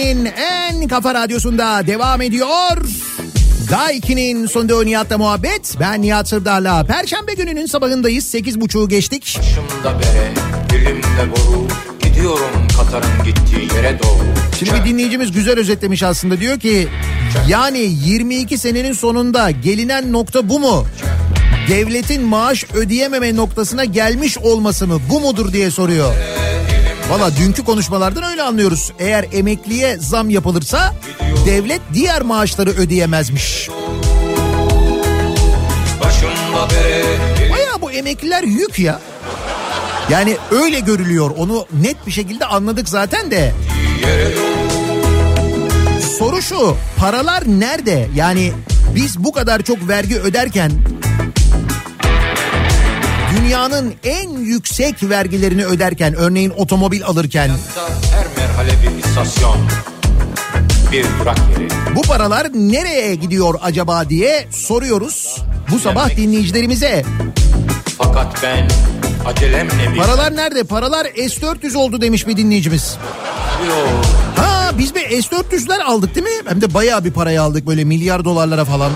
Türkiye'nin 0.01 0.25
en 0.25 0.89
kafa 0.89 1.15
radyosunda 1.15 1.87
devam 1.87 2.23
ediyor. 2.23 2.77
Daiki'nin 3.71 4.47
sonunda 4.47 4.85
Nihat'la 4.85 5.19
muhabbet. 5.19 5.77
Ben 5.81 6.03
Nihat 6.03 6.29
Sırdar'la. 6.29 6.85
Perşembe 6.85 7.35
gününün 7.35 7.67
sabahındayız. 7.67 8.25
Sekiz 8.27 8.61
buçuğu 8.61 8.89
geçtik. 8.89 9.39
Başımda 9.39 10.01
bere, 10.01 10.33
dilimde 10.71 11.31
boru 11.31 11.67
Gidiyorum 12.03 12.69
Katar'ın 12.77 13.25
gittiği 13.25 13.77
yere 13.77 13.99
doğru 14.03 14.19
Şimdi 14.59 14.75
bir 14.75 14.85
dinleyicimiz 14.85 15.33
güzel 15.33 15.59
özetlemiş 15.59 16.03
aslında. 16.03 16.41
Diyor 16.41 16.61
ki 16.61 16.89
yani 17.49 17.79
22 17.79 18.59
senenin 18.59 18.93
sonunda 18.93 19.51
gelinen 19.51 20.13
nokta 20.13 20.49
bu 20.49 20.61
mu? 20.61 20.87
Devletin 21.69 22.23
maaş 22.23 22.65
ödeyememe 22.75 23.37
noktasına 23.37 23.85
gelmiş 23.85 24.39
olması 24.39 24.87
mı? 24.87 25.01
Bu 25.11 25.21
mudur 25.21 25.53
diye 25.53 25.71
soruyor. 25.71 26.15
Valla 27.11 27.37
dünkü 27.37 27.65
konuşmalardan 27.65 28.23
öyle 28.23 28.43
anlıyoruz. 28.43 28.93
Eğer 28.99 29.27
emekliye 29.33 29.97
zam 29.99 30.31
yapılırsa 30.31 30.95
devlet 31.47 31.81
diğer 31.95 32.23
maaşları 32.23 32.71
ödeyemezmiş. 32.71 33.69
Baya 37.53 37.83
bu 37.83 37.93
emekliler 37.93 38.43
yük 38.43 38.79
ya. 38.79 39.01
Yani 40.11 40.37
öyle 40.51 40.81
görülüyor. 40.81 41.31
Onu 41.37 41.67
net 41.83 42.07
bir 42.07 42.13
şekilde 42.13 42.45
anladık 42.47 42.89
zaten 42.89 43.31
de. 43.31 43.53
Soru 46.19 46.43
şu. 46.43 46.77
Paralar 46.97 47.43
nerede? 47.47 48.09
Yani 48.15 48.53
biz 48.95 49.25
bu 49.25 49.33
kadar 49.33 49.63
çok 49.63 49.89
vergi 49.89 50.21
öderken 50.21 50.73
dünyanın 53.37 53.95
en 54.05 54.31
yüksek 54.31 55.03
vergilerini 55.03 55.65
öderken 55.65 56.15
örneğin 56.15 56.51
otomobil 56.51 57.05
alırken 57.05 57.51
her 58.13 58.27
merhale 58.37 58.73
bir 58.83 59.05
istasyon 59.09 59.57
Bir 60.93 61.05
durak 61.21 61.39
yeri 61.59 61.69
bu 61.97 62.03
paralar 62.03 62.49
nereye 62.55 63.15
gidiyor 63.15 63.55
acaba 63.63 64.09
diye 64.11 64.49
soruyoruz 64.51 65.37
bu 65.71 65.79
sabah 65.79 66.17
dinleyicilerimize. 66.17 67.05
Fakat 67.99 68.43
ben 68.43 68.69
acelemle 69.27 69.93
bir 69.93 69.99
Paralar 69.99 70.37
nerede? 70.37 70.65
Paralar 70.65 71.05
S400 71.07 71.77
oldu 71.77 72.01
demiş 72.01 72.27
bir 72.27 72.37
dinleyicimiz. 72.37 72.97
Yok. 73.69 74.05
Ha 74.37 74.71
biz 74.79 74.95
bir 74.95 75.01
S400'ler 75.01 75.83
aldık 75.83 76.15
değil 76.15 76.27
mi? 76.27 76.43
Hem 76.49 76.61
de 76.61 76.75
bayağı 76.75 77.05
bir 77.05 77.11
parayı 77.13 77.43
aldık 77.43 77.67
böyle 77.67 77.85
milyar 77.85 78.25
dolarlara 78.25 78.65
falan. 78.65 78.93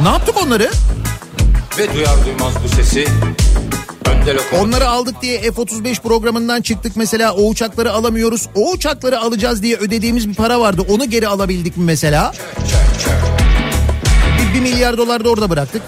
Ne 0.00 0.08
yaptık 0.08 0.34
onları? 0.46 0.70
Ve 1.78 1.94
duyar 1.94 2.26
duymaz 2.26 2.54
bu 2.64 2.68
sesi 2.68 3.04
Onları 4.60 4.88
aldık 4.88 5.22
diye 5.22 5.40
F-35 5.40 6.02
programından 6.02 6.62
çıktık 6.62 6.96
mesela 6.96 7.34
o 7.34 7.48
uçakları 7.48 7.92
alamıyoruz. 7.92 8.48
O 8.54 8.70
uçakları 8.70 9.20
alacağız 9.20 9.62
diye 9.62 9.76
ödediğimiz 9.76 10.28
bir 10.28 10.34
para 10.34 10.60
vardı. 10.60 10.82
Onu 10.88 11.10
geri 11.10 11.28
alabildik 11.28 11.76
mi 11.76 11.84
mesela? 11.84 12.32
Bir, 14.38 14.54
bir 14.54 14.60
milyar 14.60 14.98
dolar 14.98 15.24
da 15.24 15.28
orada 15.28 15.50
bıraktık. 15.50 15.82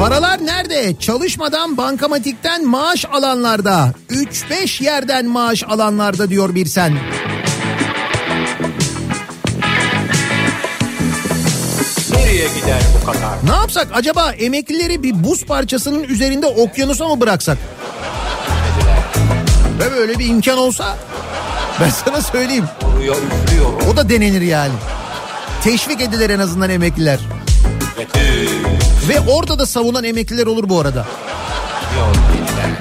Paralar 0.00 0.46
nerede? 0.46 0.96
Çalışmadan 1.00 1.76
bankamatikten 1.76 2.66
maaş 2.66 3.04
alanlarda. 3.12 3.92
3-5 4.10 4.84
yerden 4.84 5.26
maaş 5.26 5.64
alanlarda 5.64 6.30
diyor 6.30 6.54
bir 6.54 6.66
sen. 6.66 6.98
Nereye 12.10 12.48
gider 12.48 12.80
bu 13.00 13.06
Katar? 13.06 13.38
Ne 13.44 13.52
yapsak 13.52 13.88
acaba 13.94 14.32
emeklileri 14.32 15.02
bir 15.02 15.24
buz 15.24 15.44
parçasının 15.44 16.02
üzerinde 16.02 16.46
okyanusa 16.46 17.08
mı 17.08 17.20
bıraksak? 17.20 17.58
Ve 19.80 19.96
böyle 19.96 20.18
bir 20.18 20.28
imkan 20.28 20.58
olsa 20.58 20.96
ben 21.80 21.90
sana 21.90 22.22
söyleyeyim. 22.22 22.64
Vuruyor 22.82 23.16
üflüyor 23.16 23.92
O 23.92 23.96
da 23.96 24.08
denenir 24.08 24.42
yani. 24.42 24.74
Teşvik 25.64 26.00
edilir 26.00 26.30
en 26.30 26.38
azından 26.38 26.70
emekliler. 26.70 27.20
Ve 29.08 29.20
orada 29.30 29.58
da 29.58 29.66
savunan 29.66 30.04
emekliler 30.04 30.46
olur 30.46 30.68
bu 30.68 30.80
arada. 30.80 31.06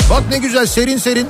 Bak 0.09 0.23
ne 0.29 0.37
güzel 0.37 0.65
serin 0.65 0.97
serin. 0.97 1.27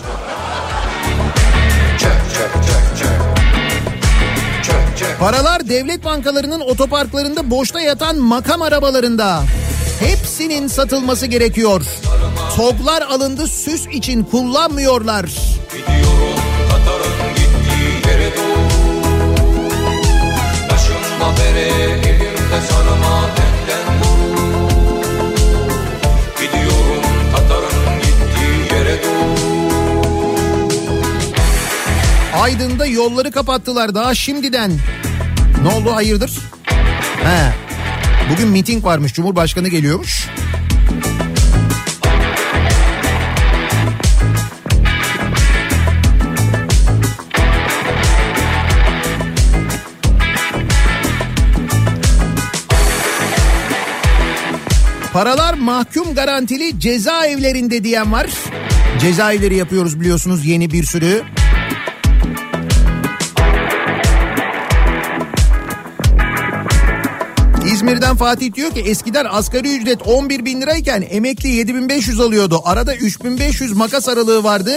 Paralar 5.20 5.70
devlet 5.70 6.06
bankalarının 6.06 6.60
otoparklarında 6.60 7.52
boşta 7.52 7.80
yatan 7.80 8.18
makam 8.18 8.62
arabalarında. 8.62 9.44
Hepsinin 10.00 10.68
satılması 10.68 11.26
gerekiyor. 11.26 11.82
Toplar 12.56 13.02
alındı 13.02 13.48
süs 13.48 13.88
için 13.88 14.24
kullanmıyorlar. 14.24 15.26
Gidiyorum 15.26 16.09
Aydın'da 32.34 32.86
yolları 32.86 33.32
kapattılar 33.32 33.96
daha 33.96 34.16
şimdiden. 34.16 34.72
Ne 35.64 35.70
oldu 35.70 35.96
hayırdır? 35.96 36.32
He. 37.24 37.54
Bugün 38.32 38.48
miting 38.48 38.86
varmış 38.86 39.14
Cumhurbaşkanı 39.14 39.68
geliyormuş. 39.68 40.28
Paralar 55.14 55.54
mahkum 55.54 56.16
garantili 56.16 56.80
cezaevlerinde 56.80 57.84
diyen 57.84 58.12
var. 58.12 58.30
Cezaevleri 59.02 59.56
yapıyoruz 59.56 60.00
biliyorsunuz 60.00 60.46
yeni 60.46 60.72
bir 60.72 60.84
sürü. 60.84 61.24
İzmir'den 67.90 68.16
Fatih 68.16 68.54
diyor 68.54 68.72
ki 68.72 68.80
eskiden 68.80 69.26
asgari 69.30 69.78
ücret 69.78 70.02
11 70.06 70.46
bin 70.46 70.62
lirayken 70.62 71.08
emekli 71.10 71.50
7500 71.50 72.20
alıyordu. 72.20 72.62
Arada 72.66 72.96
3500 72.96 73.72
makas 73.74 74.10
aralığı 74.10 74.44
vardı. 74.44 74.72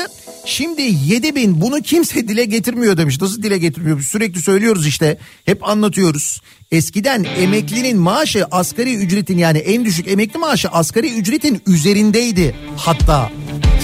Şimdi 0.45 0.83
7 0.83 1.35
bin 1.35 1.61
bunu 1.61 1.81
kimse 1.83 2.15
dile 2.29 2.45
getirmiyor 2.45 2.97
demiş. 2.97 3.21
Nasıl 3.21 3.43
dile 3.43 3.59
getirmiyor? 3.59 4.01
Sürekli 4.01 4.43
söylüyoruz 4.43 4.87
işte. 4.87 5.19
Hep 5.45 5.69
anlatıyoruz. 5.69 6.41
Eskiden 6.71 7.27
emeklinin 7.39 7.99
maaşı 7.99 8.45
asgari 8.51 8.95
ücretin 8.95 9.39
yani 9.39 9.59
en 9.59 9.85
düşük 9.85 10.09
emekli 10.09 10.39
maaşı 10.39 10.69
asgari 10.69 11.15
ücretin 11.15 11.63
üzerindeydi 11.67 12.57
hatta. 12.77 13.31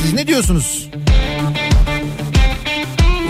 Siz 0.02 0.12
ne 0.12 0.26
diyorsunuz? 0.26 0.90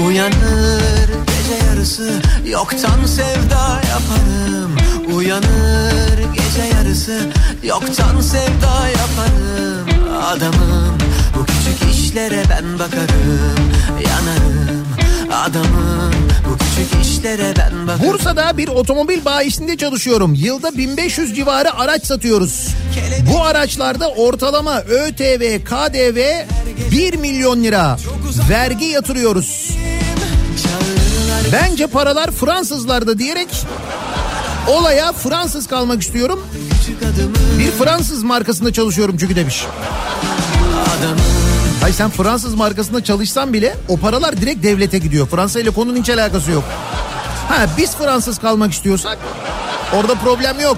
Uyanır 0.07 1.09
gece 1.09 1.67
yarısı 1.67 2.23
yoktan 2.47 3.07
sevda 3.07 3.83
yaparım 3.91 4.78
Uyanır 5.19 6.19
gece 6.35 6.77
yarısı 6.77 7.31
yoktan 7.63 8.21
sevda 8.21 8.89
yaparım 8.89 9.89
Adamım 10.23 10.99
bu 11.37 11.47
küçük 11.47 11.95
işlere 11.95 12.43
ben 12.51 12.79
bakarım 12.79 13.71
Yanarım 14.07 14.87
adamım 15.33 16.13
bu 16.49 16.59
küçük 16.59 17.07
işlere 17.07 17.55
ben 17.57 17.87
bakarım 17.87 18.13
Bursa'da 18.13 18.57
bir 18.57 18.69
otomobil 18.69 19.25
bayisinde 19.25 19.77
çalışıyorum. 19.77 20.35
Yılda 20.35 20.77
1500 20.77 21.37
civarı 21.37 21.75
araç 21.75 22.07
satıyoruz. 22.07 22.69
Bu 23.33 23.43
araçlarda 23.45 24.09
ortalama 24.09 24.81
ÖTV, 24.81 25.65
KDV 25.65 26.45
1 26.91 27.15
milyon 27.15 27.65
lira. 27.65 27.97
Vergi 28.51 28.85
yatırıyoruz. 28.85 29.71
Bence 31.53 31.87
paralar 31.87 32.31
Fransızlarda 32.31 33.19
diyerek 33.19 33.49
olaya 34.67 35.13
Fransız 35.13 35.67
kalmak 35.67 36.03
istiyorum. 36.03 36.47
Bir 37.59 37.71
Fransız 37.71 38.23
markasında 38.23 38.73
çalışıyorum 38.73 39.17
çünkü 39.21 39.37
demiş. 39.37 39.65
Hayır 41.81 41.95
sen 41.95 42.11
Fransız 42.11 42.55
markasında 42.55 43.05
çalışsan 43.05 43.53
bile 43.53 43.77
o 43.89 43.97
paralar 43.97 44.37
direkt 44.37 44.63
devlete 44.63 44.99
gidiyor. 44.99 45.29
Fransa 45.29 45.61
ile 45.61 45.71
konunun 45.71 45.97
hiç 45.97 46.11
alakası 46.11 46.51
yok. 46.51 46.65
Ha 47.49 47.67
biz 47.79 47.97
Fransız 47.97 48.39
kalmak 48.39 48.73
istiyorsak 48.73 49.19
orada 49.93 50.15
problem 50.15 50.61
yok. 50.61 50.77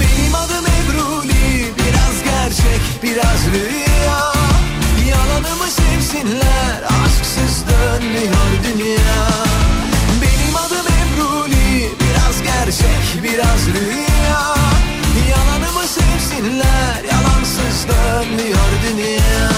Benim 0.00 0.34
adım 0.34 0.64
Ebruli 0.66 1.66
Biraz 1.78 2.22
gerçek 2.24 2.80
biraz 3.02 3.46
rüya 3.54 4.32
Yalanımı 5.10 5.66
sevsinler 5.70 6.82
Aşksız 7.04 7.64
dönmüyor 7.68 8.46
dünya 8.64 9.51
Gerçek 12.72 13.22
biraz 13.22 13.66
rüya 13.66 14.54
Yalanımı 15.30 15.86
sevsinler 15.86 17.04
Yalansız 17.04 17.86
dönmüyor 17.88 18.58
dünya 18.82 19.50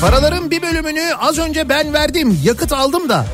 Paraların 0.00 0.50
bir 0.50 0.62
bölümünü 0.62 1.14
az 1.20 1.38
önce 1.38 1.68
ben 1.68 1.92
verdim. 1.92 2.40
Yakıt 2.44 2.72
aldım 2.72 3.08
da. 3.08 3.26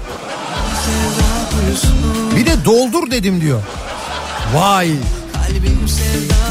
Bir 2.36 2.46
de 2.46 2.64
doldur 2.64 3.10
dedim 3.10 3.40
diyor. 3.40 3.62
Vay. 4.54 4.90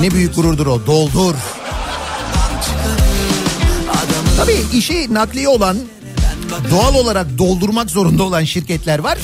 Ne 0.02 0.12
büyük 0.12 0.36
gururdur 0.36 0.68
o. 0.68 0.86
Doldur. 0.86 1.36
Tabii 4.38 4.78
işi 4.78 5.14
nakliye 5.14 5.48
olan 5.48 5.78
doğal 6.72 6.96
olarak 6.96 7.38
doldurmak 7.38 7.90
zorunda 7.90 8.24
olan 8.24 8.44
şirketler 8.44 9.00
var. 9.00 9.18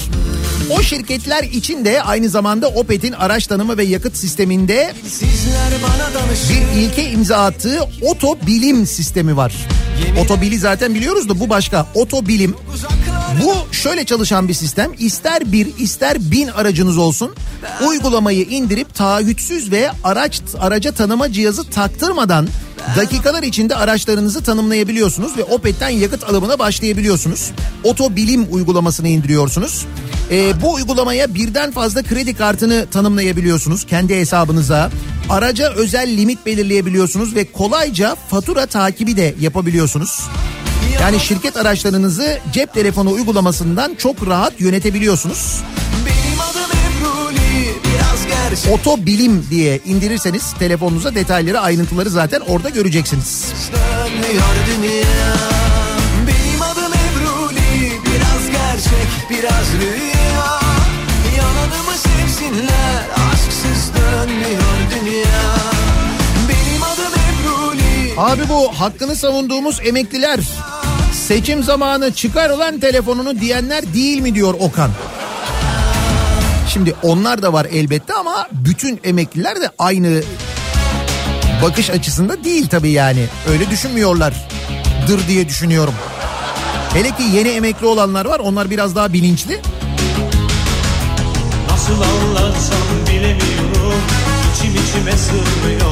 O 0.70 0.82
şirketler 0.82 1.44
için 1.44 1.86
de 1.86 2.02
aynı 2.02 2.30
zamanda 2.30 2.68
Opet'in 2.68 3.12
araç 3.12 3.48
tanıma 3.48 3.78
ve 3.78 3.84
yakıt 3.84 4.18
sisteminde 4.18 4.94
bir 6.50 6.82
ilke 6.82 7.10
imza 7.10 7.38
attığı 7.38 7.80
otobilim 8.02 8.86
sistemi 8.86 9.38
var. 9.38 9.54
Otobili 10.22 10.60
zaten 10.60 10.96
biliyoruz 10.96 11.30
da 11.30 11.40
bu 11.40 11.50
başka. 11.50 11.88
Otobilim. 11.94 12.56
Bu 13.44 13.74
şöyle 13.74 14.06
çalışan 14.06 14.48
bir 14.48 14.54
sistem. 14.54 14.92
İster 15.00 15.52
bir 15.52 15.78
ister 15.78 16.32
bin 16.32 16.48
aracınız 16.48 16.98
olsun. 16.98 17.36
Uygulamayı 17.88 18.42
indirip 18.42 18.96
taahhütsüz 18.96 19.72
ve 19.72 19.92
araç 20.04 20.42
araca 20.60 20.92
tanıma 20.92 21.32
cihazı 21.32 21.70
taktırmadan 21.70 22.48
dakikalar 22.96 23.44
içinde 23.44 23.76
araçlarınızı 23.76 24.44
tanımlayabiliyorsunuz 24.44 25.38
ve 25.38 25.44
Opet'ten 25.44 25.90
yakıt 25.90 26.24
alımına 26.24 26.60
başlayabiliyorsunuz. 26.60 27.52
Otobilim 27.84 28.48
uygulamasını 28.50 29.08
indiriyorsunuz. 29.08 29.86
Ee, 30.32 30.62
bu 30.62 30.74
uygulamaya 30.74 31.34
birden 31.36 31.72
fazla 31.72 32.04
kredi 32.04 32.34
kartını 32.34 32.86
tanımlayabiliyorsunuz 32.92 33.86
kendi 33.86 34.16
hesabınıza. 34.16 34.92
Araca 35.30 35.74
özel 35.74 36.18
limit 36.18 36.46
belirleyebiliyorsunuz 36.46 37.36
ve 37.36 37.52
kolayca 37.52 38.16
fatura 38.30 38.66
takibi 38.66 39.18
de 39.18 39.36
yapabiliyorsunuz. 39.40 40.22
Yani 41.02 41.20
şirket 41.20 41.58
araçlarınızı 41.58 42.40
cep 42.54 42.74
telefonu 42.74 43.12
uygulamasından 43.12 43.96
çok 43.96 44.28
rahat 44.28 44.62
yönetebiliyorsunuz. 44.62 45.62
Otobilim 48.72 49.45
diye 49.49 49.80
indirirseniz 49.86 50.53
telefonunuza 50.60 51.16
detayları 51.16 51.60
ayrıntıları 51.60 52.10
zaten 52.10 52.39
orada 52.39 52.70
göreceksiniz. 52.70 53.53
Benim 56.28 56.62
adım 56.62 56.93
Ebruli 56.93 57.91
Biraz 58.06 58.51
gerçek 58.51 59.08
biraz 59.30 59.66
rüya 59.82 60.60
Yalanımı 61.38 61.97
sevsinler 61.97 63.03
Aşksız 63.32 63.91
dönmüyor 63.95 64.78
dünya 64.91 65.56
Benim 66.49 66.84
adım 66.84 67.14
Ebruli 67.14 68.14
Abi 68.18 68.49
bu 68.49 68.80
hakkını 68.80 69.16
savunduğumuz 69.16 69.80
emekliler 69.84 70.39
seçim 71.28 71.64
zamanı 71.64 72.14
çıkar 72.14 72.49
olan 72.49 72.80
telefonunu 72.80 73.39
diyenler 73.39 73.93
değil 73.93 74.20
mi 74.20 74.36
diyor 74.36 74.53
Okan. 74.60 74.91
Şimdi 76.76 76.96
onlar 77.04 77.42
da 77.42 77.54
var 77.54 77.68
elbette 77.72 78.14
ama 78.14 78.48
bütün 78.52 79.00
emekliler 79.04 79.62
de 79.62 79.70
aynı 79.80 80.22
bakış 81.64 81.90
açısında 81.90 82.44
değil 82.44 82.68
tabii 82.68 82.92
yani. 82.92 83.26
Öyle 83.52 83.70
düşünmüyorlar. 83.70 84.34
Dır 85.08 85.28
diye 85.28 85.50
düşünüyorum. 85.50 85.94
Hele 86.94 87.12
ki 87.12 87.24
yeni 87.34 87.50
emekli 87.50 87.86
olanlar 87.86 88.26
var 88.26 88.40
onlar 88.40 88.70
biraz 88.70 88.96
daha 88.96 89.14
bilinçli. 89.14 89.60
Nasıl 91.72 92.02
anlatsam 92.02 92.88
bilemiyorum 93.10 94.02
İçim 94.56 94.72
içime 94.72 95.18
sığmıyor 95.18 95.92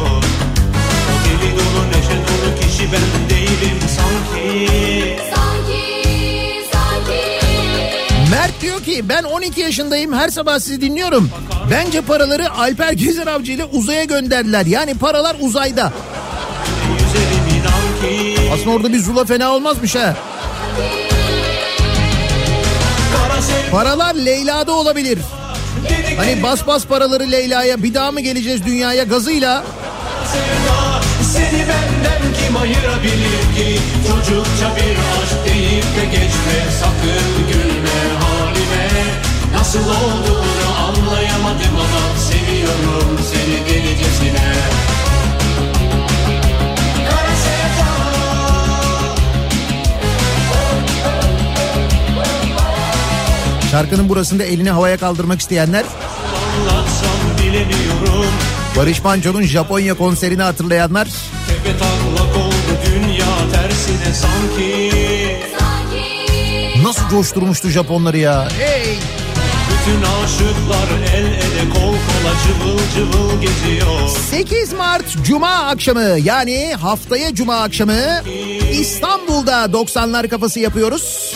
O 1.09 1.13
deli 1.25 1.51
dolu 1.51 1.87
neşe 1.89 2.17
dolu 2.27 2.59
kişi 2.61 2.89
ben 2.91 3.29
değilim 3.29 3.79
Sanki, 3.95 4.69
diyor 8.63 8.83
ki 8.83 9.09
ben 9.09 9.23
12 9.23 9.61
yaşındayım 9.61 10.13
her 10.13 10.29
sabah 10.29 10.59
sizi 10.59 10.81
dinliyorum. 10.81 11.29
Bence 11.71 12.01
paraları 12.01 12.51
Alper 12.51 12.93
Gezer 12.93 13.27
Avcı 13.27 13.51
ile 13.51 13.65
uzaya 13.65 14.03
gönderdiler. 14.03 14.65
Yani 14.65 14.97
paralar 14.97 15.35
uzayda. 15.39 15.93
Aslında 18.53 18.69
orada 18.69 18.93
bir 18.93 18.99
zula 18.99 19.25
fena 19.25 19.51
olmazmış 19.51 19.95
ha. 19.95 20.15
Paralar 23.71 24.15
Leyla'da 24.15 24.71
olabilir. 24.71 25.19
Hani 26.17 26.43
bas 26.43 26.67
bas 26.67 26.85
paraları 26.85 27.31
Leyla'ya 27.31 27.83
bir 27.83 27.93
daha 27.93 28.11
mı 28.11 28.21
geleceğiz 28.21 28.65
dünyaya 28.65 29.03
gazıyla? 29.03 29.63
Seni 31.33 31.59
benden 31.59 32.21
kim 32.45 32.57
ayırabilir 32.57 33.55
ki 33.55 33.79
Çocukça 34.07 34.75
bir 34.75 34.91
aşk 34.91 35.45
deyip 35.45 35.83
de 35.83 36.05
geçme 36.05 36.71
Sakın 36.79 37.47
gülme 37.47 38.32
Nasıl 39.73 39.89
olduğunu 39.89 40.75
anlayamadım 40.87 41.75
ama 41.75 42.19
Seviyorum 42.19 43.19
seni 43.31 43.75
delicesine. 43.75 44.53
Şarkının 53.71 54.09
burasında 54.09 54.43
elini 54.43 54.69
havaya 54.69 54.97
kaldırmak 54.97 55.39
isteyenler 55.39 55.83
Barış 58.77 59.03
Manço'nun 59.03 59.41
Japonya 59.41 59.93
konserini 59.93 60.41
hatırlayanlar. 60.41 61.07
Tepe 61.47 61.77
taklak 61.77 62.37
oldu 62.37 62.79
dünya 62.85 63.51
tersine 63.53 64.13
sanki. 64.13 64.91
Nasıl 66.83 67.09
coşturmuştu 67.09 67.69
Japonları 67.69 68.17
ya. 68.17 68.47
Hey! 68.59 69.22
Bütün 69.87 70.01
aşıklar 70.01 71.13
el 71.13 71.25
ele 71.25 71.69
kol 71.73 71.79
kola 71.79 72.33
cıvıl 72.43 72.79
cıvıl 72.95 73.41
geziyor 73.41 74.09
8 74.31 74.73
Mart 74.73 75.23
Cuma 75.23 75.49
akşamı 75.49 76.01
yani 76.23 76.73
haftaya 76.81 77.35
Cuma 77.35 77.55
akşamı 77.55 77.93
İstanbul'da 78.71 79.65
90'lar 79.65 80.27
kafası 80.27 80.59
yapıyoruz. 80.59 81.35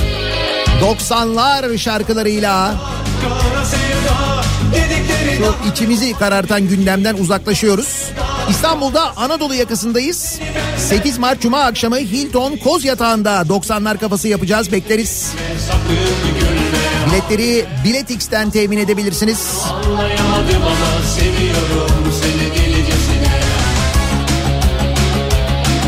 90'lar 0.81 1.77
şarkılarıyla 1.77 2.75
Şu 5.37 5.71
içimizi 5.71 6.13
karartan 6.13 6.67
gündemden 6.67 7.15
uzaklaşıyoruz. 7.15 8.03
İstanbul'da 8.49 9.17
Anadolu 9.17 9.55
yakasındayız. 9.55 10.39
8 10.77 11.17
Mart 11.17 11.41
Cuma 11.41 11.59
akşamı 11.59 11.97
Hilton 11.97 12.57
Koz 12.57 12.85
Yatağı'nda 12.85 13.41
90'lar 13.41 13.97
kafası 13.97 14.27
yapacağız 14.27 14.71
bekleriz. 14.71 15.31
Biletleri 17.17 17.65
Biletix'ten 17.83 18.49
temin 18.49 18.77
edebilirsiniz. 18.77 19.61
Anlayamadım 19.71 20.63
ama 20.63 21.01
seviyorum 21.19 22.13
seni 22.21 22.55
delicesine 22.55 23.41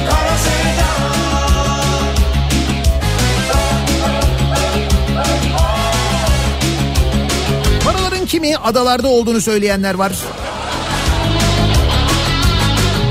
Kara 0.09 0.37
sevda 0.37 0.89
Paraların 7.85 8.25
kimi 8.25 8.57
adalarda 8.57 9.07
olduğunu 9.07 9.41
söyleyenler 9.41 9.93
var. 9.93 10.13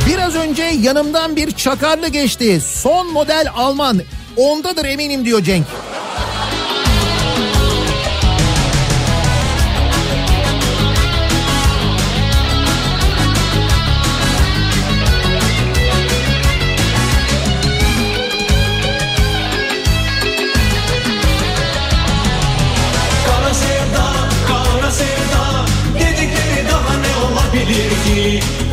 Biraz 0.07 0.35
önce 0.35 0.63
yanımdan 0.63 1.37
bir 1.37 1.51
çakarlı 1.51 2.09
geçti. 2.09 2.61
Son 2.61 3.13
model 3.13 3.47
Alman. 3.57 4.01
Ondadır 4.37 4.85
eminim 4.85 5.25
diyor 5.25 5.43
Cenk. 5.43 5.67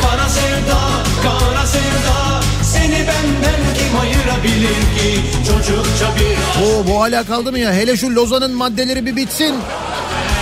Kara 0.02 0.30
sevda, 0.30 0.80
kara 1.24 1.66
sevda 1.68 2.42
Seni 2.64 3.00
benden 3.00 3.62
kim 3.78 4.00
ayırabilir 4.02 4.76
ki 4.76 5.22
Çocukça 5.48 6.08
bir 6.16 6.66
Oo 6.66 6.88
bu 6.88 7.02
hala 7.02 7.24
kaldı 7.24 7.52
mı 7.52 7.60
ya? 7.60 7.74
Hele 7.74 7.98
şu 7.98 8.16
Lozan'ın 8.16 8.52
maddeleri 8.52 9.06
bir 9.06 9.16
bitsin. 9.16 9.56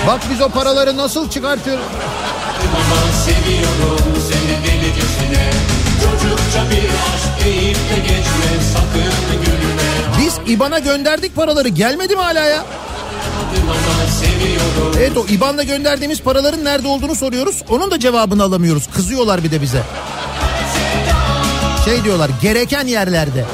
Bak 0.07 0.21
biz 0.31 0.41
o 0.41 0.49
paraları 0.49 0.97
nasıl 0.97 1.29
çıkartıyoruz. 1.29 1.83
ama 2.75 3.01
seviyorum 3.25 4.13
seni 4.31 4.63
delicesine 4.65 5.49
Çocukça 6.03 6.71
bir 6.71 6.89
aşk 6.89 7.45
deyip 7.45 7.75
de 7.75 7.99
geçme 8.01 8.49
sakın 8.73 9.41
gülme 9.45 9.89
Biz 10.19 10.53
İBAN'a 10.53 10.79
gönderdik 10.79 11.35
paraları 11.35 11.67
gelmedi 11.67 12.15
mi 12.15 12.21
hala 12.21 12.45
ya? 12.45 12.65
Ama 13.39 13.73
Evet 14.97 15.17
o 15.17 15.25
İBAN'da 15.27 15.63
gönderdiğimiz 15.63 16.21
paraların 16.21 16.65
nerede 16.65 16.87
olduğunu 16.87 17.15
soruyoruz. 17.15 17.63
Onun 17.69 17.91
da 17.91 17.99
cevabını 17.99 18.43
alamıyoruz. 18.43 18.87
Kızıyorlar 18.95 19.43
bir 19.43 19.51
de 19.51 19.61
bize. 19.61 19.83
Şey 21.85 22.03
diyorlar 22.03 22.29
gereken 22.41 22.87
yerlerde. 22.87 23.45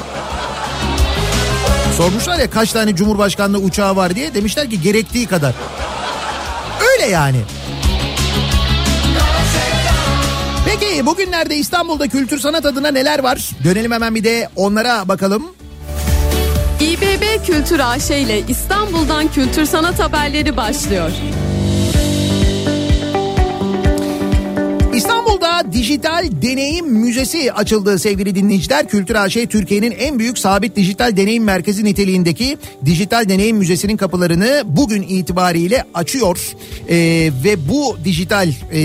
Sormuşlar 1.96 2.38
ya 2.38 2.50
kaç 2.50 2.72
tane 2.72 2.96
Cumhurbaşkanlığı 2.96 3.58
uçağı 3.58 3.96
var 3.96 4.16
diye. 4.16 4.34
Demişler 4.34 4.70
ki 4.70 4.80
gerektiği 4.80 5.26
kadar. 5.26 5.54
Öyle 6.92 7.10
yani. 7.10 7.40
Peki 10.66 11.06
bugünlerde 11.06 11.56
İstanbul'da 11.56 12.08
kültür 12.08 12.38
sanat 12.38 12.66
adına 12.66 12.90
neler 12.90 13.18
var? 13.18 13.50
Dönelim 13.64 13.92
hemen 13.92 14.14
bir 14.14 14.24
de 14.24 14.48
onlara 14.56 15.08
bakalım. 15.08 15.54
İBB 16.80 17.44
Kültür 17.46 17.78
AŞ 17.78 18.10
ile 18.10 18.42
İstanbul'dan 18.48 19.32
kültür 19.32 19.64
sanat 19.64 20.00
haberleri 20.00 20.56
başlıyor. 20.56 21.10
İstanbul'da 24.94 25.72
Dijital 25.72 26.28
Deneyim 26.42 26.86
Müzesi 26.86 27.52
açıldı 27.52 27.98
sevgili 27.98 28.34
dinleyiciler. 28.34 28.88
Kültür 28.88 29.14
AŞ 29.14 29.34
Türkiye'nin 29.34 29.90
en 29.90 30.18
büyük 30.18 30.38
sabit 30.38 30.76
dijital 30.76 31.16
deneyim 31.16 31.44
merkezi 31.44 31.84
niteliğindeki 31.84 32.58
Dijital 32.84 33.28
Deneyim 33.28 33.56
Müzesi'nin 33.56 33.96
kapılarını 33.96 34.62
bugün 34.66 35.02
itibariyle 35.02 35.84
açıyor. 35.94 36.38
Ee, 36.88 36.96
ve 37.44 37.68
bu 37.68 37.96
dijital 38.04 38.48
e, 38.48 38.80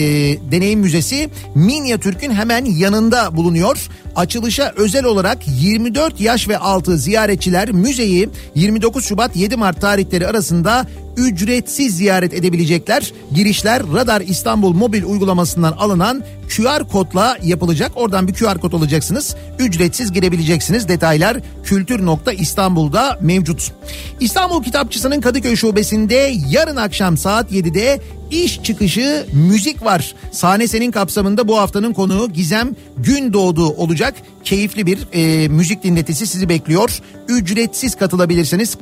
deneyim 0.51 0.79
müzesi 0.79 1.29
Minyatürk'ün 1.55 2.31
hemen 2.31 2.65
yanında 2.65 3.37
bulunuyor. 3.37 3.89
Açılışa 4.15 4.73
özel 4.75 5.05
olarak 5.05 5.37
24 5.47 6.21
yaş 6.21 6.47
ve 6.49 6.57
altı 6.57 6.97
ziyaretçiler 6.97 7.71
müzeyi 7.71 8.29
29 8.55 9.05
Şubat 9.05 9.35
7 9.35 9.55
Mart 9.55 9.81
tarihleri 9.81 10.27
arasında 10.27 10.85
ücretsiz 11.17 11.97
ziyaret 11.97 12.33
edebilecekler. 12.33 13.13
Girişler 13.35 13.83
Radar 13.93 14.21
İstanbul 14.21 14.73
mobil 14.73 15.03
uygulamasından 15.03 15.71
alınan 15.71 16.23
QR 16.55 16.87
kodla 16.91 17.37
yapılacak. 17.43 17.91
Oradan 17.95 18.27
bir 18.27 18.33
QR 18.33 18.57
kod 18.57 18.73
alacaksınız. 18.73 19.35
Ücretsiz 19.59 20.11
girebileceksiniz. 20.11 20.87
Detaylar 20.87 21.37
kültür.istanbul'da 21.63 23.19
mevcut. 23.21 23.71
İstanbul 24.19 24.63
Kitapçısı'nın 24.63 25.21
Kadıköy 25.21 25.55
Şubesi'nde 25.55 26.33
yarın 26.49 26.75
akşam 26.75 27.17
saat 27.17 27.51
7'de 27.51 28.01
iş 28.31 28.63
çıkışı 28.63 29.25
müzik 29.33 29.83
var. 29.83 30.15
Sahne 30.31 30.67
senin 30.67 30.91
kapsamında 30.91 31.47
bu 31.47 31.57
haftanın 31.57 31.93
konuğu 31.93 32.33
Gizem 32.33 32.75
Gündoğdu 32.97 33.69
olacak. 33.69 34.13
Keyifli 34.43 34.85
bir 34.85 34.99
e, 35.13 35.47
müzik 35.47 35.83
dinletisi 35.83 36.27
sizi 36.27 36.49
bekliyor. 36.49 37.01
Ücretsiz 37.27 37.95
katılabilirsiniz. 37.95 38.77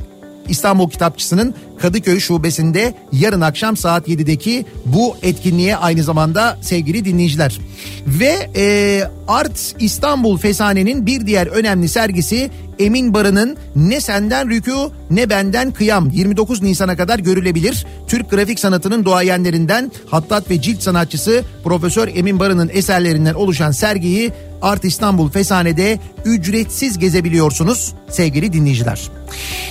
İstanbul 0.50 0.90
Kitapçısı'nın 0.90 1.56
Kadıköy 1.80 2.20
Şubesi'nde 2.20 2.94
yarın 3.12 3.42
akşam 3.42 3.78
saat 3.78 4.08
7'deki 4.08 4.66
bu 4.86 5.16
etkinliğe 5.22 5.78
aynı 5.78 6.04
zamanda 6.04 6.58
sevgili 6.62 7.06
dinleyiciler. 7.06 7.60
Ve 8.08 8.50
e, 8.56 9.04
Art 9.28 9.76
İstanbul 9.80 10.38
Fesane'nin 10.38 11.06
bir 11.06 11.26
diğer 11.26 11.48
önemli 11.48 11.90
sergisi 11.90 12.52
Emin 12.80 13.14
Barı'nın 13.14 13.58
Ne 13.76 14.02
Senden 14.02 14.48
Rükû 14.48 14.92
Ne 15.10 15.30
Benden 15.30 15.72
Kıyam 15.72 16.10
29 16.10 16.62
Nisan'a 16.62 16.98
kadar 16.98 17.20
görülebilir. 17.20 17.86
Türk 18.08 18.30
grafik 18.30 18.60
sanatının 18.60 19.06
doğayenlerinden 19.06 19.92
hattat 20.10 20.50
ve 20.50 20.62
cilt 20.62 20.82
sanatçısı 20.82 21.44
Profesör 21.64 22.10
Emin 22.16 22.40
Barı'nın 22.40 22.70
eserlerinden 22.74 23.34
oluşan 23.34 23.72
sergiyi 23.72 24.32
Art 24.62 24.86
İstanbul 24.86 25.30
Fesane'de 25.30 26.00
ücretsiz 26.26 27.00
gezebiliyorsunuz 27.00 27.94
sevgili 28.10 28.54
dinleyiciler. 28.54 29.02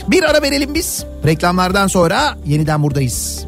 Bir 0.09 0.23
ara 0.23 0.43
verelim 0.43 0.75
biz. 0.75 1.05
Reklamlardan 1.27 1.87
sonra 1.87 2.39
yeniden 2.47 2.83
buradayız. 2.83 3.47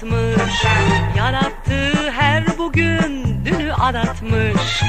Yaratmış 0.00 0.64
Yarattığı 1.16 2.10
her 2.10 2.58
bugün 2.58 3.40
dünü 3.44 3.72
aratmış 3.72 4.82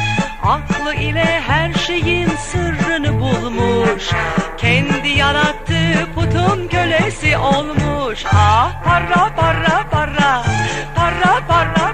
Aklı 0.43 0.93
ile 0.95 1.41
her 1.47 1.73
şeyin 1.73 2.27
sırrını 2.27 3.19
bulmuş. 3.19 4.09
Kendi 4.57 5.09
yarattığı 5.09 6.07
putun 6.15 6.67
kölesi 6.67 7.37
olmuş. 7.37 8.25
Ah 8.33 8.83
para 8.83 9.35
para 9.35 9.89
para. 9.91 10.43
Para 10.95 11.47
para 11.47 11.90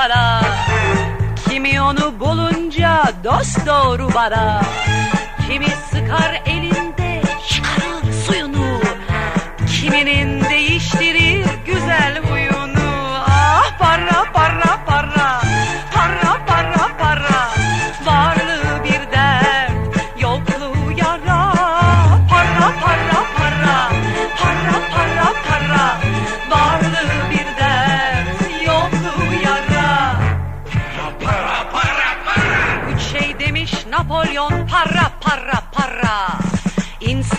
duvara. 0.00 0.40
Kimi 1.48 1.82
onu 1.82 2.20
bulunca 2.20 3.02
dost 3.24 3.66
doğru 3.66 4.14
bara. 4.14 4.60
Kimi 5.48 5.66
sıkar 5.90 6.42
elinde 6.46 7.22
çıkarır 7.48 8.12
suyunu. 8.26 8.80
Kiminin 9.80 10.39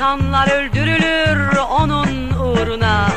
İnsanlar 0.02 0.48
öldürülür 0.48 1.58
onun 1.58 2.30
uğruna. 2.30 3.08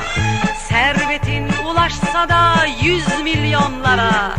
Servetin 0.68 1.48
ulaşsa 1.66 2.28
da 2.28 2.54
yüz 2.82 3.22
milyonlara. 3.22 4.36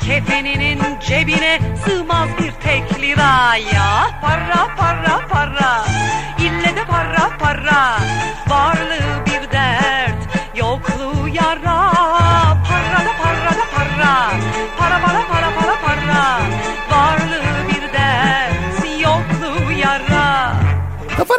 Kefeninin 0.00 0.80
cebine 1.06 1.60
sığmaz 1.84 2.28
bir 2.38 2.52
tek 2.52 3.00
lira. 3.00 3.56
Ya 3.74 4.20
para 4.22 4.76
para 4.76 5.26
para. 5.28 5.84
İlle 6.38 6.76
de 6.76 6.84
para 6.84 7.38
para. 7.38 7.98
Varlığı 8.48 9.15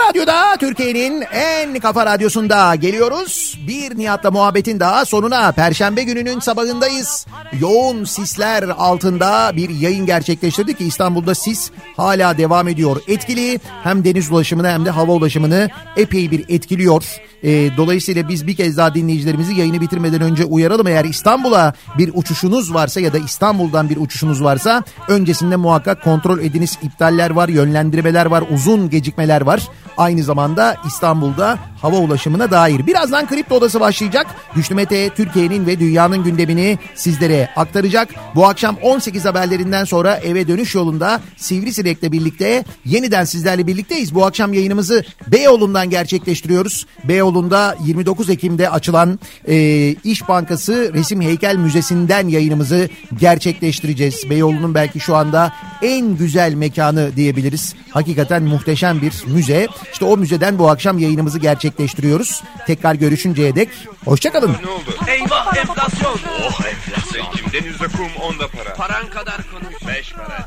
Radyo'da 0.10 0.58
Türkiye'nin 0.60 1.22
en 1.22 1.80
kafa 1.80 2.06
radyosunda 2.06 2.76
geliyoruz. 2.76 3.60
Bir 3.68 3.98
Nihat'la 3.98 4.32
muhabbetin 4.32 4.80
daha 4.80 5.06
sonuna 5.06 5.52
Perşembe 5.52 6.04
gününün 6.04 6.40
sabahındayız. 6.40 7.28
Yoğun 7.60 8.04
sisler 8.04 8.64
altında 8.64 9.52
bir 9.56 9.70
yayın 9.70 10.06
gerçekleştirdik 10.06 10.78
ki 10.78 10.86
İstanbul'da 10.86 11.36
sis 11.36 11.72
hala 11.98 12.38
devam 12.38 12.68
ediyor. 12.68 13.02
Etkili 13.08 13.60
hem 13.84 14.06
deniz 14.06 14.32
ulaşımını 14.32 14.70
hem 14.70 14.86
de 14.86 14.90
hava 14.90 15.12
ulaşımını 15.12 15.70
epey 15.98 16.32
bir 16.32 16.46
etkiliyor. 16.50 17.04
Ee, 17.44 17.70
dolayısıyla 17.78 18.30
biz 18.30 18.48
bir 18.48 18.56
kez 18.56 18.78
daha 18.78 18.96
dinleyicilerimizi 18.96 19.56
yayını 19.56 19.82
bitirmeden 19.82 20.22
önce 20.22 20.46
uyaralım. 20.46 20.88
Eğer 20.88 21.06
İstanbul'a 21.06 21.74
bir 21.98 22.12
uçuşunuz 22.14 22.74
varsa 22.74 23.00
ya 23.00 23.14
da 23.14 23.18
İstanbul'dan 23.18 23.90
bir 23.90 23.98
uçuşunuz 23.98 24.44
varsa 24.44 24.84
öncesinde 25.08 25.56
muhakkak 25.56 26.04
kontrol 26.04 26.40
ediniz. 26.40 26.78
İptaller 26.82 27.30
var, 27.30 27.50
yönlendirmeler 27.50 28.26
var, 28.26 28.44
uzun 28.54 28.90
gecikmeler 28.90 29.42
var. 29.42 29.68
Aynı 29.98 30.24
zamanda 30.24 30.78
İstanbul'da 30.88 31.60
hava 31.82 31.98
ulaşımına 31.98 32.52
dair. 32.52 32.88
Birazdan 32.88 33.28
Kripto 33.28 33.56
Odası 33.56 33.80
başlayacak. 33.80 34.28
Güçlü 34.56 34.76
Mete 34.76 35.10
Türkiye'nin 35.10 35.66
ve 35.66 35.80
dünyanın 35.80 36.24
gündemini 36.24 36.80
sizlere 36.96 37.50
aktaracak. 37.56 38.10
Bu 38.36 38.46
akşam 38.46 38.78
18 38.82 39.26
haberlerinden 39.26 39.84
sonra 39.84 40.16
eve 40.16 40.48
dönüş 40.48 40.76
yolunda 40.76 41.22
Sivrisinek'le 41.38 42.12
birlikte 42.12 42.64
yeniden 42.86 43.24
sizlerle 43.24 43.68
birlikteyiz. 43.68 44.16
Bu 44.16 44.26
akşam 44.26 44.54
yayınımızı 44.54 45.04
Beyoğlu'ndan 45.28 45.90
gerçekleştiriyoruz. 45.90 46.86
Beyoğlu'nda 47.04 47.76
29 47.86 48.30
Ekim'de 48.30 48.70
açılan 48.70 49.20
e, 49.48 49.56
İş 50.04 50.28
Bankası 50.28 50.92
Resim 50.94 51.22
Heykel 51.22 51.56
Müzesi'nden 51.56 52.28
yayınımızı 52.28 52.90
gerçekleştireceğiz. 53.20 54.30
Beyoğlu'nun 54.30 54.76
belki 54.76 55.00
şu 55.00 55.16
anda 55.16 55.54
en 55.82 56.18
güzel 56.18 56.54
mekanı 56.54 57.16
diyebiliriz. 57.16 57.76
Hakikaten 57.90 58.44
muhteşem 58.44 59.02
bir 59.02 59.14
müze. 59.28 59.68
İşte 59.94 60.06
o 60.06 60.18
müzeden 60.18 60.60
bu 60.60 60.70
akşam 60.70 61.00
yayınımızı 61.00 61.40
gerçekleştiriyoruz. 61.40 62.44
Tekrar 62.68 62.96
görüşünceye 62.96 63.56
dek 63.56 63.70
hoşçakalın. 64.06 64.56
Ne 64.64 64.70
oldu? 64.70 64.96
Eyvah 65.08 65.58
enflasyon. 65.58 66.20
Oh 66.48 66.62
enflasyon. 66.66 67.26
Kimden 67.32 67.64
yüzde 67.64 67.88
kum 67.88 68.22
onda 68.22 68.48
para. 68.48 68.74
Paran 68.74 69.10
kadar 69.10 69.38
konuş. 69.52 69.88
Beş 69.88 70.14
para 70.14 70.47